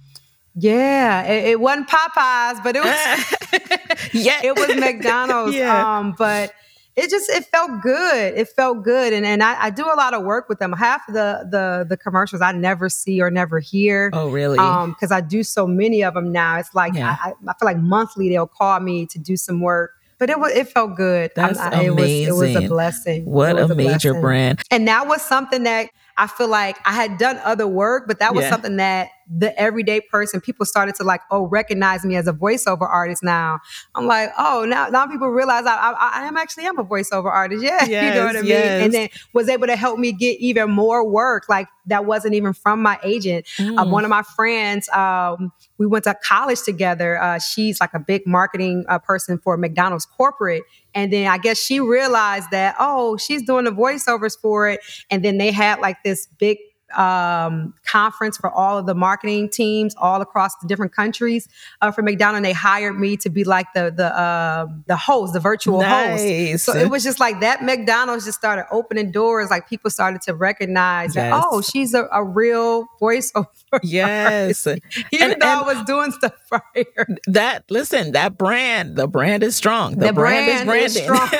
yeah, 0.55 1.23
it, 1.23 1.49
it 1.49 1.59
wasn't 1.59 1.87
Popeyes, 1.87 2.63
but 2.63 2.75
it 2.75 2.83
was 2.83 4.13
yeah, 4.13 4.39
it 4.43 4.55
was 4.57 4.75
McDonald's. 4.75 5.55
yeah. 5.55 5.99
Um, 5.99 6.15
but 6.17 6.51
it 6.95 7.09
just 7.09 7.29
it 7.29 7.45
felt 7.45 7.81
good. 7.81 8.37
It 8.37 8.49
felt 8.49 8.83
good, 8.83 9.13
and 9.13 9.25
and 9.25 9.41
I, 9.41 9.63
I, 9.63 9.69
do 9.71 9.85
a 9.85 9.95
lot 9.95 10.13
of 10.13 10.23
work 10.23 10.47
with 10.47 10.59
them. 10.59 10.71
Half 10.73 11.07
of 11.07 11.15
the 11.15 11.47
the 11.49 11.85
the 11.89 11.97
commercials 11.97 12.41
I 12.41 12.51
never 12.51 12.87
see 12.87 13.19
or 13.21 13.31
never 13.31 13.59
hear. 13.59 14.11
Oh, 14.13 14.29
really? 14.29 14.59
Um, 14.59 14.91
because 14.91 15.11
I 15.11 15.21
do 15.21 15.43
so 15.43 15.65
many 15.65 16.03
of 16.03 16.13
them 16.13 16.31
now. 16.31 16.59
It's 16.59 16.75
like 16.75 16.93
yeah. 16.93 17.17
I, 17.19 17.29
I 17.47 17.53
feel 17.53 17.65
like 17.65 17.77
monthly 17.77 18.29
they'll 18.29 18.45
call 18.45 18.79
me 18.79 19.07
to 19.07 19.17
do 19.17 19.35
some 19.35 19.59
work. 19.59 19.91
But 20.19 20.29
it 20.29 20.39
was 20.39 20.51
it 20.53 20.69
felt 20.69 20.95
good. 20.95 21.31
That's 21.35 21.57
I, 21.59 21.83
amazing. 21.83 22.27
It 22.27 22.31
was, 22.31 22.41
it 22.41 22.55
was 22.55 22.65
a 22.65 22.67
blessing. 22.67 23.25
What 23.25 23.57
a, 23.57 23.65
a 23.65 23.75
major 23.75 24.11
blessing. 24.11 24.21
brand! 24.21 24.61
And 24.69 24.87
that 24.87 25.07
was 25.07 25.23
something 25.23 25.63
that 25.63 25.89
I 26.17 26.27
feel 26.27 26.47
like 26.47 26.77
I 26.85 26.93
had 26.93 27.17
done 27.17 27.39
other 27.43 27.67
work, 27.67 28.07
but 28.07 28.19
that 28.19 28.35
was 28.35 28.43
yeah. 28.43 28.51
something 28.51 28.77
that 28.77 29.09
the 29.29 29.57
everyday 29.59 30.01
person, 30.01 30.41
people 30.41 30.65
started 30.65 30.95
to 30.95 31.03
like, 31.03 31.21
oh, 31.31 31.47
recognize 31.47 32.05
me 32.05 32.15
as 32.15 32.27
a 32.27 32.33
voiceover 32.33 32.89
artist 32.89 33.23
now. 33.23 33.59
I'm 33.95 34.07
like, 34.07 34.29
oh, 34.37 34.65
now 34.67 34.87
now 34.89 35.07
people 35.07 35.29
realize 35.29 35.65
I, 35.65 35.75
I, 35.75 36.21
I 36.21 36.27
am 36.27 36.37
actually 36.37 36.65
am 36.65 36.79
a 36.79 36.85
voiceover 36.85 37.25
artist. 37.25 37.53
Yeah, 37.63 37.85
yes, 37.85 38.03
you 38.03 38.19
know 38.19 38.25
what 38.25 38.35
I 38.35 38.41
mean. 38.41 38.49
Yes. 38.49 38.83
And 38.83 38.93
then 38.93 39.09
was 39.31 39.47
able 39.47 39.67
to 39.67 39.75
help 39.75 39.97
me 39.97 40.11
get 40.11 40.39
even 40.39 40.69
more 40.71 41.07
work 41.07 41.47
like 41.47 41.67
that 41.85 42.05
wasn't 42.05 42.33
even 42.33 42.53
from 42.53 42.81
my 42.81 42.99
agent. 43.03 43.45
Uh, 43.59 43.63
mm. 43.63 43.79
Uh, 43.79 43.85
one 43.89 44.03
of 44.03 44.09
my 44.09 44.21
friends, 44.21 44.89
um, 44.89 45.51
we 45.77 45.85
went 45.85 46.05
to 46.05 46.15
college 46.23 46.61
together. 46.61 47.21
Uh, 47.21 47.39
she's 47.39 47.79
like 47.79 47.93
a 47.93 47.99
big 47.99 48.25
marketing 48.25 48.85
uh, 48.87 48.99
person 48.99 49.37
for 49.37 49.57
McDonald's 49.57 50.05
corporate. 50.05 50.63
And 50.95 51.11
then 51.11 51.27
I 51.27 51.37
guess 51.37 51.57
she 51.57 51.79
realized 51.79 52.51
that, 52.51 52.75
oh, 52.79 53.17
she's 53.17 53.43
doing 53.43 53.65
the 53.65 53.71
voiceovers 53.71 54.39
for 54.39 54.69
it. 54.69 54.79
And 55.09 55.23
then 55.23 55.37
they 55.37 55.51
had 55.51 55.79
like 55.79 56.03
this 56.03 56.27
big 56.37 56.57
um, 56.97 57.73
conference 57.85 58.37
for 58.37 58.49
all 58.49 58.77
of 58.77 58.85
the 58.85 58.95
marketing 58.95 59.49
teams 59.49 59.95
all 59.97 60.21
across 60.21 60.55
the 60.57 60.67
different 60.67 60.93
countries 60.93 61.47
uh, 61.81 61.91
for 61.91 62.01
McDonald's. 62.01 62.37
And 62.37 62.45
they 62.45 62.53
hired 62.53 62.99
me 62.99 63.17
to 63.17 63.29
be 63.29 63.43
like 63.43 63.67
the 63.73 63.93
the 63.95 64.15
uh, 64.17 64.67
the 64.87 64.95
host, 64.95 65.33
the 65.33 65.39
virtual 65.39 65.81
nice. 65.81 66.21
host. 66.21 66.65
So 66.65 66.73
it 66.75 66.89
was 66.89 67.03
just 67.03 67.19
like 67.19 67.39
that. 67.41 67.63
McDonald's 67.63 68.25
just 68.25 68.37
started 68.37 68.65
opening 68.71 69.11
doors. 69.11 69.49
Like 69.49 69.67
people 69.67 69.89
started 69.89 70.21
to 70.23 70.33
recognize 70.33 71.15
yes. 71.15 71.31
that 71.31 71.43
oh, 71.45 71.61
she's 71.61 71.93
a, 71.93 72.07
a 72.11 72.23
real 72.23 72.87
voiceover. 73.01 73.47
Yes, 73.81 74.67
even 74.67 74.83
and, 75.31 75.41
though 75.41 75.47
and 75.47 75.59
I 75.59 75.61
was 75.63 75.83
doing 75.85 76.11
stuff 76.11 76.33
prior. 76.47 77.07
That 77.27 77.63
listen, 77.69 78.11
that 78.13 78.37
brand, 78.37 78.95
the 78.95 79.07
brand 79.07 79.43
is 79.43 79.55
strong. 79.55 79.95
The, 79.95 80.07
the 80.07 80.13
brand, 80.13 80.67
brand, 80.67 80.85
is 80.85 81.01
branding. 81.01 81.39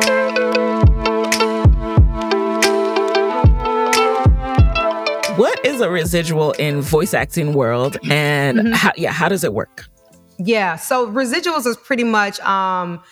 Is 0.00 0.05
what 5.36 5.64
is 5.64 5.80
a 5.80 5.90
residual 5.90 6.52
in 6.52 6.80
voice 6.80 7.14
acting 7.14 7.52
world 7.52 7.98
and 8.10 8.58
mm-hmm. 8.58 8.72
how, 8.72 8.92
yeah 8.96 9.12
how 9.12 9.28
does 9.28 9.44
it 9.44 9.52
work 9.52 9.86
yeah 10.38 10.76
so 10.76 11.06
residuals 11.08 11.66
is 11.66 11.76
pretty 11.76 12.04
much 12.04 12.40
um 12.40 13.02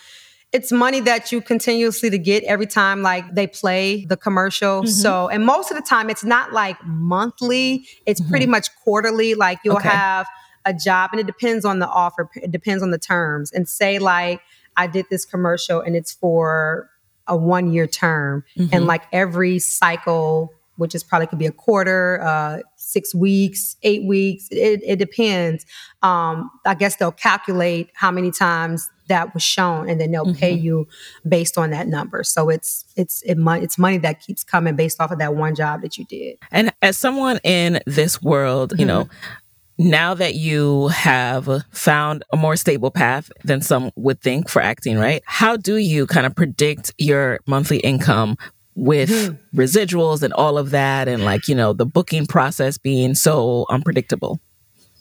it's 0.51 0.71
money 0.71 1.01
that 1.01 1.31
you 1.31 1.41
continuously 1.41 2.09
to 2.09 2.17
get 2.17 2.43
every 2.45 2.65
time 2.65 3.01
like 3.01 3.35
they 3.35 3.45
play 3.45 4.05
the 4.05 4.17
commercial 4.17 4.81
mm-hmm. 4.81 4.87
so 4.87 5.27
and 5.27 5.45
most 5.45 5.69
of 5.69 5.77
the 5.77 5.83
time 5.83 6.09
it's 6.09 6.23
not 6.23 6.53
like 6.53 6.77
monthly 6.85 7.85
it's 8.05 8.21
mm-hmm. 8.21 8.29
pretty 8.29 8.45
much 8.45 8.67
quarterly 8.83 9.35
like 9.35 9.59
you'll 9.63 9.75
okay. 9.77 9.89
have 9.89 10.27
a 10.65 10.73
job 10.73 11.09
and 11.11 11.19
it 11.19 11.27
depends 11.27 11.65
on 11.65 11.79
the 11.79 11.87
offer 11.87 12.29
it 12.35 12.51
depends 12.51 12.81
on 12.81 12.91
the 12.91 12.97
terms 12.97 13.51
and 13.51 13.69
say 13.69 13.99
like 13.99 14.41
i 14.77 14.87
did 14.87 15.05
this 15.09 15.25
commercial 15.25 15.79
and 15.79 15.95
it's 15.95 16.13
for 16.13 16.89
a 17.27 17.35
one 17.35 17.71
year 17.71 17.87
term 17.87 18.43
and 18.55 18.69
mm-hmm. 18.69 18.85
like 18.85 19.03
every 19.11 19.59
cycle 19.59 20.51
which 20.77 20.95
is 20.95 21.03
probably 21.03 21.27
could 21.27 21.39
be 21.39 21.45
a 21.45 21.51
quarter, 21.51 22.21
uh, 22.21 22.59
six 22.75 23.13
weeks, 23.15 23.75
eight 23.83 24.03
weeks. 24.05 24.47
It, 24.51 24.81
it 24.85 24.97
depends. 24.97 25.65
Um, 26.01 26.49
I 26.65 26.75
guess 26.75 26.95
they'll 26.97 27.11
calculate 27.11 27.89
how 27.93 28.11
many 28.11 28.31
times 28.31 28.89
that 29.07 29.33
was 29.33 29.43
shown, 29.43 29.89
and 29.89 29.99
then 29.99 30.11
they'll 30.11 30.25
mm-hmm. 30.25 30.39
pay 30.39 30.51
you 30.51 30.87
based 31.27 31.57
on 31.57 31.69
that 31.71 31.87
number. 31.87 32.23
So 32.23 32.49
it's 32.49 32.85
it's 32.95 33.21
it, 33.23 33.37
it's 33.39 33.77
money 33.77 33.97
that 33.99 34.19
keeps 34.19 34.43
coming 34.43 34.75
based 34.75 34.99
off 34.99 35.11
of 35.11 35.19
that 35.19 35.35
one 35.35 35.55
job 35.55 35.81
that 35.81 35.97
you 35.97 36.05
did. 36.05 36.37
And 36.51 36.73
as 36.81 36.97
someone 36.97 37.39
in 37.43 37.81
this 37.85 38.21
world, 38.21 38.71
you 38.71 38.79
mm-hmm. 38.79 38.87
know. 38.87 39.09
Now 39.77 40.13
that 40.13 40.35
you 40.35 40.87
have 40.87 41.49
found 41.73 42.23
a 42.31 42.37
more 42.37 42.55
stable 42.55 42.91
path 42.91 43.29
than 43.43 43.59
some 43.59 43.91
would 43.97 44.21
think 44.21 44.47
for 44.47 44.61
acting, 44.61 44.97
right? 44.97 45.21
How 45.25 45.57
do 45.57 45.75
you 45.75 46.07
kind 46.07 46.25
of 46.25 46.33
predict 46.33 46.93
your 46.97 47.41
monthly 47.45 47.79
income 47.79 48.37
with 48.75 49.09
mm-hmm. 49.09 49.59
residuals 49.59 50.21
and 50.21 50.33
all 50.33 50.57
of 50.57 50.71
that 50.71 51.07
and 51.07 51.23
like 51.23 51.47
you 51.47 51.55
know 51.55 51.71
the 51.71 51.85
booking 51.85 52.25
process 52.25 52.77
being 52.77 53.15
so 53.15 53.65
unpredictable 53.69 54.39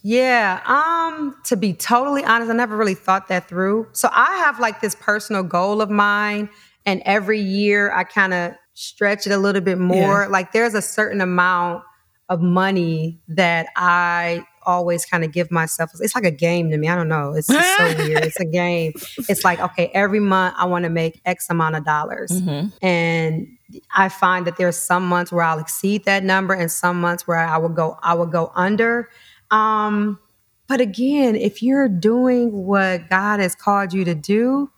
yeah 0.02 0.60
um 0.66 1.36
to 1.44 1.56
be 1.56 1.72
totally 1.72 2.24
honest 2.24 2.50
i 2.50 2.54
never 2.54 2.76
really 2.76 2.94
thought 2.94 3.26
that 3.26 3.48
through 3.48 3.86
so 3.92 4.08
i 4.12 4.36
have 4.36 4.60
like 4.60 4.80
this 4.80 4.94
personal 4.94 5.42
goal 5.42 5.80
of 5.80 5.90
mine 5.90 6.48
and 6.86 7.02
every 7.04 7.40
year 7.40 7.92
i 7.92 8.04
kind 8.04 8.32
of 8.32 8.52
stretch 8.74 9.26
it 9.26 9.32
a 9.32 9.38
little 9.38 9.60
bit 9.62 9.78
more 9.78 10.22
yeah. 10.22 10.28
like 10.28 10.52
there's 10.52 10.74
a 10.74 10.82
certain 10.82 11.20
amount 11.20 11.82
of 12.28 12.40
money 12.40 13.20
that 13.26 13.66
i 13.76 14.44
always 14.66 15.04
kind 15.04 15.24
of 15.24 15.32
give 15.32 15.50
myself 15.50 15.90
it's 16.00 16.14
like 16.14 16.24
a 16.24 16.30
game 16.30 16.70
to 16.70 16.76
me 16.76 16.88
i 16.88 16.94
don't 16.94 17.08
know 17.08 17.32
it's 17.34 17.46
so 17.48 17.94
weird 17.98 18.24
it's 18.24 18.40
a 18.40 18.44
game 18.44 18.92
it's 19.28 19.44
like 19.44 19.60
okay 19.60 19.90
every 19.94 20.20
month 20.20 20.54
i 20.58 20.64
want 20.64 20.84
to 20.84 20.90
make 20.90 21.20
x 21.24 21.48
amount 21.50 21.76
of 21.76 21.84
dollars 21.84 22.30
mm-hmm. 22.30 22.68
and 22.84 23.48
I 23.90 24.08
find 24.08 24.46
that 24.46 24.56
there's 24.56 24.76
some 24.76 25.06
months 25.06 25.32
where 25.32 25.42
I'll 25.42 25.58
exceed 25.58 26.04
that 26.04 26.22
number 26.22 26.54
and 26.54 26.70
some 26.70 27.00
months 27.00 27.26
where 27.26 27.38
I 27.38 27.56
will 27.56 27.70
go 27.70 27.98
I 28.02 28.14
will 28.14 28.26
go 28.26 28.52
under. 28.54 29.08
Um, 29.50 30.18
but 30.66 30.80
again, 30.80 31.36
if 31.36 31.62
you're 31.62 31.88
doing 31.88 32.52
what 32.52 33.08
God 33.10 33.40
has 33.40 33.54
called 33.54 33.92
you 33.92 34.04
to 34.04 34.14
do, 34.14 34.70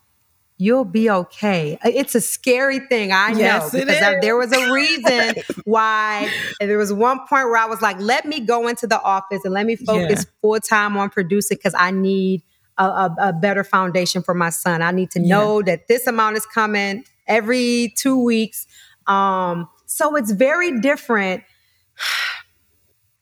you'll 0.58 0.84
be 0.84 1.10
okay. 1.10 1.78
It's 1.84 2.14
a 2.14 2.20
scary 2.20 2.80
thing, 2.80 3.12
I 3.12 3.32
know, 3.32 3.38
yes, 3.38 3.72
because 3.72 4.02
I, 4.02 4.20
there 4.20 4.36
was 4.36 4.52
a 4.52 4.72
reason 4.72 5.34
why. 5.64 6.30
There 6.60 6.78
was 6.78 6.92
one 6.92 7.18
point 7.20 7.48
where 7.48 7.58
I 7.58 7.66
was 7.66 7.82
like, 7.82 7.98
"Let 8.00 8.24
me 8.24 8.40
go 8.40 8.68
into 8.68 8.86
the 8.86 9.00
office 9.02 9.40
and 9.44 9.52
let 9.52 9.66
me 9.66 9.76
focus 9.76 10.24
yeah. 10.24 10.30
full 10.40 10.60
time 10.60 10.96
on 10.96 11.10
producing 11.10 11.56
because 11.56 11.74
I 11.76 11.90
need 11.90 12.42
a, 12.78 12.84
a, 12.84 13.16
a, 13.18 13.32
better 13.32 13.64
foundation 13.64 14.22
for 14.22 14.34
my 14.34 14.50
son. 14.50 14.82
I 14.82 14.90
need 14.90 15.10
to 15.12 15.18
know 15.18 15.60
yeah. 15.60 15.76
that 15.76 15.88
this 15.88 16.06
amount 16.06 16.36
is 16.36 16.46
coming 16.46 17.04
every 17.26 17.94
two 17.96 18.22
weeks. 18.22 18.66
Um, 19.06 19.68
so 19.86 20.16
it's 20.16 20.30
very 20.30 20.80
different. 20.80 21.42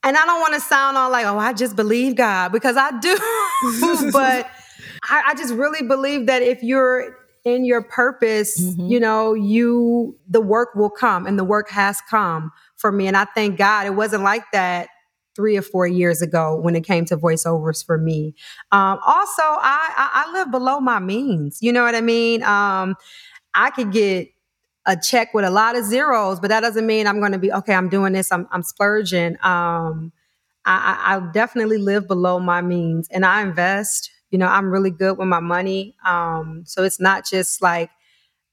And 0.06 0.18
I 0.18 0.26
don't 0.26 0.38
want 0.42 0.52
to 0.52 0.60
sound 0.60 0.98
all 0.98 1.10
like, 1.10 1.24
oh, 1.24 1.38
I 1.38 1.54
just 1.54 1.76
believe 1.76 2.14
God 2.14 2.52
because 2.52 2.76
I 2.76 2.90
do. 3.00 3.16
but 4.12 4.50
I, 5.02 5.22
I, 5.28 5.34
just 5.34 5.54
really 5.54 5.80
believe 5.80 6.26
that 6.26 6.42
if 6.42 6.62
you're 6.62 7.16
in 7.44 7.64
your 7.64 7.82
purpose, 7.82 8.60
mm-hmm. 8.60 8.86
you 8.86 8.98
know, 8.98 9.34
you, 9.34 10.16
the 10.28 10.40
work 10.40 10.74
will 10.74 10.90
come 10.90 11.26
and 11.26 11.38
the 11.38 11.44
work 11.44 11.68
has 11.70 12.00
come 12.08 12.50
for 12.76 12.90
me. 12.90 13.06
And 13.06 13.16
I 13.16 13.26
thank 13.26 13.58
God 13.58 13.86
it 13.86 13.94
wasn't 13.94 14.22
like 14.22 14.44
that 14.52 14.88
three 15.36 15.56
or 15.56 15.62
four 15.62 15.86
years 15.86 16.22
ago 16.22 16.56
when 16.56 16.76
it 16.76 16.84
came 16.84 17.04
to 17.04 17.16
voiceovers 17.16 17.84
for 17.84 17.98
me. 17.98 18.34
Um, 18.72 18.98
also, 19.04 19.42
I, 19.42 19.92
I, 19.96 20.24
I 20.26 20.32
live 20.32 20.50
below 20.50 20.80
my 20.80 21.00
means. 21.00 21.58
You 21.60 21.72
know 21.72 21.82
what 21.82 21.94
I 21.94 22.00
mean? 22.00 22.42
Um, 22.44 22.94
I 23.52 23.70
could 23.70 23.92
get 23.92 24.28
a 24.86 24.96
check 24.96 25.34
with 25.34 25.44
a 25.44 25.50
lot 25.50 25.76
of 25.76 25.84
zeros, 25.84 26.40
but 26.40 26.48
that 26.48 26.60
doesn't 26.60 26.86
mean 26.86 27.06
I'm 27.06 27.18
going 27.18 27.32
to 27.32 27.38
be 27.38 27.52
okay. 27.52 27.74
I'm 27.74 27.88
doing 27.88 28.12
this. 28.12 28.30
I'm, 28.30 28.46
I'm 28.52 28.62
splurging. 28.62 29.36
Um, 29.42 30.12
I, 30.66 31.16
I 31.16 31.32
definitely 31.32 31.78
live 31.78 32.08
below 32.08 32.38
my 32.38 32.62
means, 32.62 33.08
and 33.08 33.24
I 33.26 33.42
invest. 33.42 34.10
You 34.34 34.38
know, 34.38 34.48
I'm 34.48 34.70
really 34.70 34.90
good 34.90 35.16
with 35.16 35.28
my 35.28 35.38
money. 35.38 35.94
Um, 36.04 36.64
so 36.66 36.82
it's 36.82 36.98
not 36.98 37.24
just 37.24 37.62
like 37.62 37.90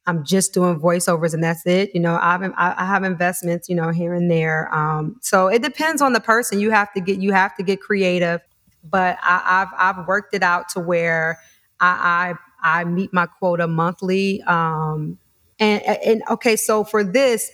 I'm 0.05 0.23
just 0.23 0.53
doing 0.53 0.79
voiceovers 0.79 1.34
and 1.34 1.43
that's 1.43 1.65
it. 1.65 1.89
You 1.95 2.01
know, 2.01 2.19
I've 2.21 2.43
I 2.55 2.86
have 2.86 3.03
investments. 3.03 3.67
You 3.67 3.75
know, 3.75 3.89
here 3.89 4.13
and 4.13 4.29
there. 4.29 4.71
Um, 4.71 5.17
so 5.21 5.47
it 5.47 5.63
depends 5.63 5.99
on 6.01 6.13
the 6.13 6.19
person. 6.19 6.59
You 6.59 6.69
have 6.69 6.93
to 6.93 7.01
get 7.01 7.19
you 7.19 7.32
have 7.32 7.55
to 7.57 7.63
get 7.63 7.82
creative, 7.82 8.41
but 8.84 9.17
I, 9.23 9.41
have 9.45 9.69
I've 9.75 10.07
worked 10.07 10.36
it 10.36 10.43
out 10.43 10.69
to 10.69 10.79
where 10.79 11.39
I, 11.79 12.36
I 12.61 12.84
meet 12.84 13.11
my 13.11 13.25
quota 13.25 13.67
monthly. 13.67 14.43
Um, 14.43 15.17
and, 15.59 15.82
and 15.82 16.23
okay, 16.29 16.55
so 16.55 16.84
for 16.84 17.03
this, 17.03 17.51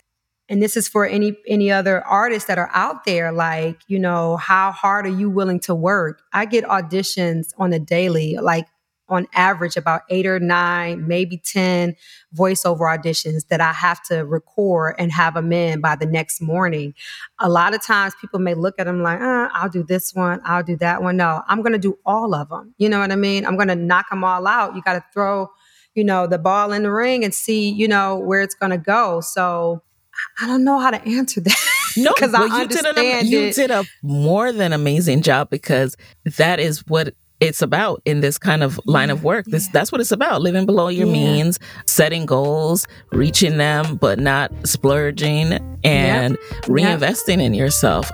and 0.50 0.62
this 0.62 0.78
is 0.78 0.88
for 0.88 1.06
any 1.06 1.38
any 1.48 1.72
other 1.72 2.04
artists 2.06 2.48
that 2.48 2.58
are 2.58 2.70
out 2.74 3.06
there 3.06 3.32
like 3.32 3.80
you 3.88 4.00
know 4.00 4.38
how 4.38 4.72
hard 4.72 5.06
are 5.06 5.10
you 5.10 5.30
willing 5.30 5.60
to 5.60 5.76
work 5.76 6.22
i 6.34 6.45
get 6.45 6.64
auditions 6.66 7.54
on 7.58 7.74
a 7.74 7.80
daily 7.80 8.38
like 8.41 8.68
on 9.10 9.28
average 9.34 9.78
about 9.78 10.02
eight 10.10 10.26
or 10.26 10.39
nine, 10.39 11.08
maybe 11.08 11.38
10 11.38 11.95
voiceover 12.36 12.82
auditions 12.82 13.48
that 13.48 13.62
I 13.62 13.72
have 13.72 14.04
to 14.04 14.26
record 14.26 14.95
and 14.98 15.12
have 15.12 15.36
them 15.36 15.52
in 15.54 15.80
by 15.82 15.95
the 15.95 16.06
next 16.06 16.41
morning. 16.41 16.93
A 17.39 17.50
lot 17.50 17.74
of 17.74 17.82
times 17.82 18.16
people 18.20 18.39
may 18.39 18.54
look 18.54 18.76
at 18.80 18.86
them 18.86 19.02
like, 19.02 19.22
uh, 19.22 19.50
I'll 19.54 19.70
do 19.70 19.84
this 19.84 20.14
one, 20.14 20.41
I'll 20.43 20.64
do 20.64 20.76
that 20.78 21.02
one. 21.02 21.18
No, 21.18 21.41
I'm 21.48 21.62
to 21.74 21.80
do 21.80 21.98
all 22.06 22.36
of 22.36 22.50
them. 22.50 22.74
You 22.78 22.89
know 22.89 23.00
what 23.00 23.12
I 23.12 23.16
mean? 23.16 23.45
I'm 23.45 23.56
to 23.70 23.76
knock 23.76 24.10
them 24.10 24.24
all 24.24 24.45
out. 24.45 24.76
You 24.76 24.82
got 24.82 24.93
to 24.93 25.04
throw, 25.14 25.50
you 25.95 26.04
know, 26.04 26.28
the 26.28 26.38
ball 26.38 26.74
in 26.74 26.84
the 26.84 26.91
ring 26.91 27.24
and 27.24 27.34
see, 27.34 27.70
you 27.70 27.88
know, 27.88 28.18
where 28.18 28.41
it's 28.41 28.56
to 28.72 28.78
go. 28.78 29.22
So 29.22 29.84
I 30.41 30.47
don't 30.47 30.63
know 30.63 30.80
how 30.80 30.91
to 30.91 31.01
answer 31.07 31.41
that. 31.41 31.57
No, 31.95 32.13
because 32.15 32.32
well, 32.34 32.51
I 32.51 32.61
understand 32.61 32.95
did 32.95 33.20
an, 33.20 33.28
you 33.28 33.53
did 33.53 33.72
a 33.72 33.84
more 34.03 34.51
than 34.51 34.74
amazing 34.74 35.22
job 35.22 35.49
because 35.49 35.95
that 36.38 36.59
is 36.59 36.86
what 36.88 37.13
it's 37.39 37.61
about 37.61 38.01
in 38.05 38.22
this 38.22 38.38
kind 38.38 38.63
of 38.63 38.80
line 38.86 39.09
of 39.09 39.24
work. 39.24 39.45
This 39.45 39.65
yeah. 39.65 39.72
that's 39.74 39.91
what 39.91 40.01
it's 40.01 40.11
about. 40.11 40.41
Living 40.41 40.65
below 40.65 40.88
your 40.88 41.07
yeah. 41.07 41.13
means, 41.13 41.59
setting 41.86 42.26
goals, 42.26 42.88
reaching 43.11 43.57
them, 43.57 43.95
but 43.97 44.20
not 44.20 44.51
splurging 44.65 45.53
and 45.84 46.38
yep. 46.51 46.63
reinvesting 46.63 47.38
yep. 47.38 47.45
in 47.45 47.53
yourself. 47.53 48.09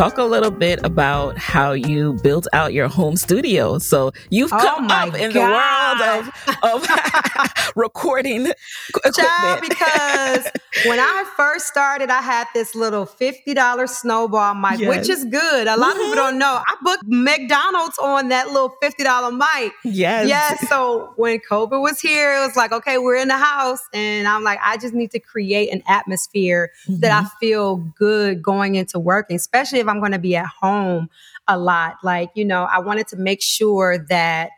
Talk 0.00 0.16
a 0.16 0.24
little 0.24 0.50
bit 0.50 0.80
about 0.82 1.36
how 1.36 1.72
you 1.72 2.14
built 2.22 2.46
out 2.54 2.72
your 2.72 2.88
home 2.88 3.16
studio. 3.16 3.78
So 3.78 4.12
you've 4.30 4.50
oh 4.50 4.58
come 4.58 4.90
oh 4.90 4.94
up 4.94 5.14
in 5.14 5.30
God. 5.30 5.98
the 5.98 6.08
world 6.08 6.24
of, 6.64 6.88
of 6.88 7.72
recording 7.76 8.46
equipment. 8.88 9.16
Child, 9.16 9.60
because 9.60 10.48
when 10.86 10.98
I 10.98 11.30
first 11.36 11.66
started, 11.66 12.08
I 12.08 12.22
had 12.22 12.46
this 12.54 12.74
little 12.74 13.04
$50 13.04 13.88
snowball 13.90 14.54
mic, 14.54 14.80
yes. 14.80 14.88
which 14.88 15.10
is 15.10 15.26
good. 15.26 15.66
A 15.66 15.76
lot 15.76 15.90
mm-hmm. 15.92 16.00
of 16.00 16.06
people 16.06 16.14
don't 16.14 16.38
know. 16.38 16.62
I 16.66 16.76
booked 16.82 17.04
McDonald's 17.06 17.98
on 17.98 18.30
that 18.30 18.48
little 18.48 18.74
$50 18.82 19.36
mic. 19.36 19.72
Yes. 19.84 20.28
Yes. 20.28 20.66
So 20.70 21.12
when 21.16 21.40
COVID 21.40 21.82
was 21.82 22.00
here, 22.00 22.36
it 22.36 22.46
was 22.46 22.56
like, 22.56 22.72
okay, 22.72 22.96
we're 22.96 23.16
in 23.16 23.28
the 23.28 23.36
house. 23.36 23.82
And 23.92 24.26
I'm 24.26 24.44
like, 24.44 24.60
I 24.64 24.78
just 24.78 24.94
need 24.94 25.10
to 25.10 25.20
create 25.20 25.70
an 25.70 25.82
atmosphere 25.86 26.70
mm-hmm. 26.88 27.00
that 27.00 27.12
I 27.12 27.24
mm-hmm. 27.24 27.38
feel 27.38 27.76
good 27.98 28.42
going 28.42 28.76
into 28.76 28.98
working, 28.98 29.36
especially 29.36 29.80
if 29.80 29.89
I'm 29.90 30.00
going 30.00 30.12
to 30.12 30.18
be 30.18 30.36
at 30.36 30.46
home 30.46 31.08
a 31.48 31.58
lot. 31.58 31.96
Like, 32.02 32.30
you 32.34 32.44
know, 32.44 32.64
I 32.64 32.78
wanted 32.78 33.08
to 33.08 33.16
make 33.16 33.42
sure 33.42 33.98
that 34.08 34.50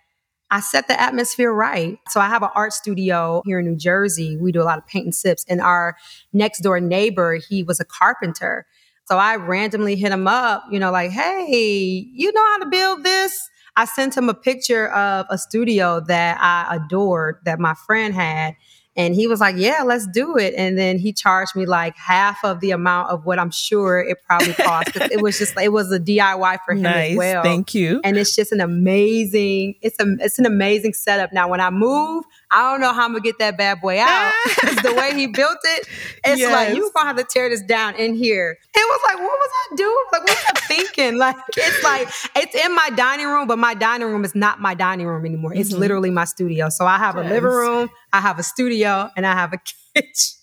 I 0.50 0.60
set 0.60 0.86
the 0.86 1.00
atmosphere 1.00 1.50
right. 1.50 1.98
So 2.10 2.20
I 2.20 2.28
have 2.28 2.42
an 2.42 2.50
art 2.54 2.74
studio 2.74 3.42
here 3.46 3.60
in 3.60 3.66
New 3.66 3.76
Jersey. 3.76 4.36
We 4.36 4.52
do 4.52 4.60
a 4.60 4.64
lot 4.64 4.76
of 4.76 4.86
paint 4.86 5.06
and 5.06 5.14
sips. 5.14 5.46
And 5.48 5.62
our 5.62 5.96
next 6.34 6.60
door 6.60 6.78
neighbor, 6.78 7.40
he 7.48 7.62
was 7.62 7.80
a 7.80 7.86
carpenter. 7.86 8.66
So 9.06 9.16
I 9.16 9.36
randomly 9.36 9.96
hit 9.96 10.12
him 10.12 10.28
up, 10.28 10.64
you 10.70 10.78
know, 10.78 10.92
like, 10.92 11.10
hey, 11.10 12.06
you 12.12 12.32
know 12.32 12.44
how 12.44 12.58
to 12.58 12.66
build 12.66 13.02
this? 13.02 13.48
I 13.76 13.86
sent 13.86 14.14
him 14.14 14.28
a 14.28 14.34
picture 14.34 14.88
of 14.88 15.24
a 15.30 15.38
studio 15.38 16.00
that 16.00 16.36
I 16.38 16.76
adored 16.76 17.36
that 17.46 17.58
my 17.58 17.74
friend 17.86 18.14
had. 18.14 18.54
And 18.94 19.14
he 19.14 19.26
was 19.26 19.40
like, 19.40 19.56
Yeah, 19.56 19.82
let's 19.84 20.06
do 20.06 20.36
it. 20.36 20.54
And 20.54 20.76
then 20.76 20.98
he 20.98 21.12
charged 21.12 21.56
me 21.56 21.66
like 21.66 21.96
half 21.96 22.44
of 22.44 22.60
the 22.60 22.72
amount 22.72 23.10
of 23.10 23.24
what 23.24 23.38
I'm 23.38 23.50
sure 23.50 24.00
it 24.00 24.18
probably 24.26 24.52
cost. 24.54 24.96
it 24.96 25.22
was 25.22 25.38
just, 25.38 25.58
it 25.58 25.72
was 25.72 25.90
a 25.90 25.98
DIY 25.98 26.58
for 26.64 26.74
him 26.74 26.82
nice, 26.82 27.12
as 27.12 27.16
well. 27.16 27.42
Thank 27.42 27.74
you. 27.74 28.00
And 28.04 28.16
it's 28.18 28.36
just 28.36 28.52
an 28.52 28.60
amazing, 28.60 29.76
it's 29.80 29.98
a, 29.98 30.06
it's 30.20 30.38
an 30.38 30.46
amazing 30.46 30.92
setup. 30.92 31.32
Now, 31.32 31.48
when 31.48 31.60
I 31.60 31.70
move, 31.70 32.24
I 32.52 32.70
don't 32.70 32.80
know 32.80 32.92
how 32.92 33.04
I'm 33.04 33.12
gonna 33.12 33.20
get 33.20 33.38
that 33.38 33.56
bad 33.56 33.80
boy 33.80 33.98
out. 33.98 34.32
Because 34.62 34.76
the 34.82 34.94
way 34.94 35.14
he 35.14 35.26
built 35.26 35.58
it, 35.64 35.88
it's 36.24 36.40
yes. 36.40 36.52
like 36.52 36.76
you 36.76 36.90
gonna 36.94 37.08
have 37.08 37.16
to 37.16 37.24
tear 37.24 37.48
this 37.48 37.62
down 37.62 37.94
in 37.96 38.14
here. 38.14 38.58
It 38.74 38.78
was 38.78 39.00
like, 39.06 39.16
what 39.16 39.24
was 39.24 39.50
I 39.70 39.76
doing? 39.76 40.04
Like, 40.12 40.20
what 40.22 40.30
was 40.30 40.44
I 40.54 40.60
thinking? 40.66 41.18
Like, 41.18 41.36
it's 41.56 41.82
like 41.82 42.08
it's 42.36 42.54
in 42.54 42.74
my 42.74 42.90
dining 42.90 43.26
room, 43.26 43.48
but 43.48 43.58
my 43.58 43.74
dining 43.74 44.08
room 44.08 44.24
is 44.24 44.34
not 44.34 44.60
my 44.60 44.74
dining 44.74 45.06
room 45.06 45.24
anymore. 45.24 45.54
It's 45.54 45.70
mm-hmm. 45.70 45.80
literally 45.80 46.10
my 46.10 46.24
studio. 46.24 46.68
So 46.68 46.86
I 46.86 46.98
have 46.98 47.16
yes. 47.16 47.26
a 47.26 47.28
living 47.28 47.50
room, 47.50 47.90
I 48.12 48.20
have 48.20 48.38
a 48.38 48.42
studio, 48.42 49.10
and 49.16 49.26
I 49.26 49.32
have 49.32 49.52
a 49.52 49.58
kitchen. 49.94 50.41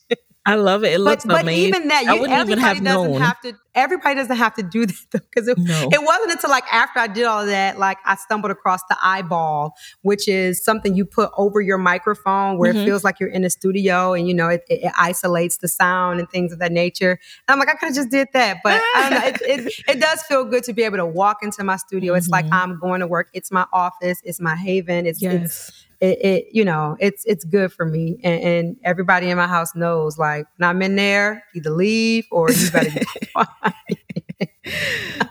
I 0.49 0.55
love 0.55 0.83
it. 0.83 0.93
It 0.93 0.99
looks 0.99 1.25
but, 1.25 1.41
amazing. 1.41 1.71
But 1.71 1.77
even 1.77 1.87
that, 1.89 2.03
you, 2.05 2.09
I 2.09 2.13
wouldn't 2.19 2.39
even 2.39 2.57
have 2.57 2.83
doesn't 2.83 2.83
known. 2.83 3.21
have 3.21 3.39
to. 3.41 3.53
Everybody 3.75 4.15
doesn't 4.15 4.35
have 4.35 4.55
to 4.55 4.63
do 4.63 4.85
that 5.11 5.11
because 5.11 5.47
it, 5.47 5.59
no. 5.59 5.89
it 5.91 6.03
wasn't 6.03 6.31
until 6.31 6.49
like 6.49 6.63
after 6.73 6.99
I 6.99 7.05
did 7.05 7.25
all 7.25 7.45
that, 7.45 7.77
like 7.77 7.99
I 8.03 8.15
stumbled 8.15 8.49
across 8.49 8.81
the 8.89 8.97
eyeball, 8.99 9.75
which 10.01 10.27
is 10.27 10.63
something 10.65 10.95
you 10.95 11.05
put 11.05 11.29
over 11.37 11.61
your 11.61 11.77
microphone 11.77 12.57
where 12.57 12.73
mm-hmm. 12.73 12.81
it 12.81 12.85
feels 12.85 13.03
like 13.03 13.19
you're 13.19 13.29
in 13.29 13.43
a 13.43 13.49
studio 13.51 14.13
and 14.13 14.27
you 14.27 14.33
know 14.33 14.49
it, 14.49 14.63
it, 14.69 14.91
isolates 14.97 15.57
the 15.57 15.67
sound 15.67 16.19
and 16.19 16.27
things 16.31 16.51
of 16.51 16.57
that 16.57 16.71
nature. 16.71 17.11
And 17.11 17.53
I'm 17.53 17.59
like, 17.59 17.69
I 17.69 17.73
could 17.73 17.85
have 17.85 17.95
just 17.95 18.09
did 18.09 18.29
that, 18.33 18.57
but 18.63 18.81
I 18.95 19.09
don't 19.09 19.19
know. 19.19 19.27
It, 19.27 19.41
it, 19.67 19.73
it, 19.87 19.99
does 19.99 20.23
feel 20.23 20.45
good 20.45 20.63
to 20.63 20.73
be 20.73 20.81
able 20.81 20.97
to 20.97 21.05
walk 21.05 21.43
into 21.43 21.63
my 21.63 21.77
studio. 21.77 22.13
Mm-hmm. 22.13 22.17
It's 22.17 22.29
like 22.29 22.45
mm-hmm. 22.45 22.53
I'm 22.55 22.79
going 22.79 23.01
to 23.01 23.07
work. 23.07 23.29
It's 23.33 23.51
my 23.51 23.67
office. 23.71 24.19
It's 24.23 24.41
my 24.41 24.55
haven. 24.55 25.05
It's 25.05 25.21
yes. 25.21 25.43
it's 25.43 25.85
it, 26.01 26.25
it, 26.25 26.47
you 26.51 26.63
know 26.63 26.95
it's 26.99 27.25
it's 27.25 27.43
good 27.43 27.73
for 27.73 27.85
me. 27.85 28.19
And, 28.23 28.43
and, 28.43 28.77
everybody 28.83 29.29
in 29.29 29.37
my 29.37 29.47
house 29.47 29.75
knows 29.75 30.17
like 30.17 30.45
when 30.57 30.69
i'm 30.69 30.81
in 30.81 30.95
there 30.95 31.43
either 31.53 31.69
leave 31.69 32.25
or 32.31 32.49
you 32.49 32.71
better 32.71 32.91
be 32.91 33.05
quiet. 33.33 34.49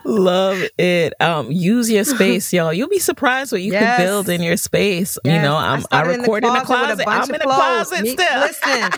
Love 0.05 0.63
it. 0.77 1.13
Um 1.19 1.51
use 1.51 1.89
your 1.89 2.03
space 2.15 2.53
y'all. 2.53 2.71
You'll 2.71 2.89
be 2.89 2.99
surprised 2.99 3.51
what 3.51 3.61
you 3.61 3.71
yes. 3.71 3.97
can 3.97 4.05
build 4.05 4.29
in 4.29 4.43
your 4.43 4.57
space. 4.57 5.17
Yes. 5.23 5.35
you 5.35 5.41
know 5.41 5.55
i'm 5.55 5.83
i, 5.91 5.99
I 5.99 6.01
record 6.03 6.43
in 6.43 6.53
the 6.53 6.61
closet, 6.61 6.91
in 6.91 6.97
the 6.97 7.03
closet. 7.03 7.29
i'm 7.29 7.35
in 7.35 7.39
the 7.39 7.45
closet 7.45 8.01
Me, 8.01 8.09
still. 8.11 8.39
listen 8.39 8.91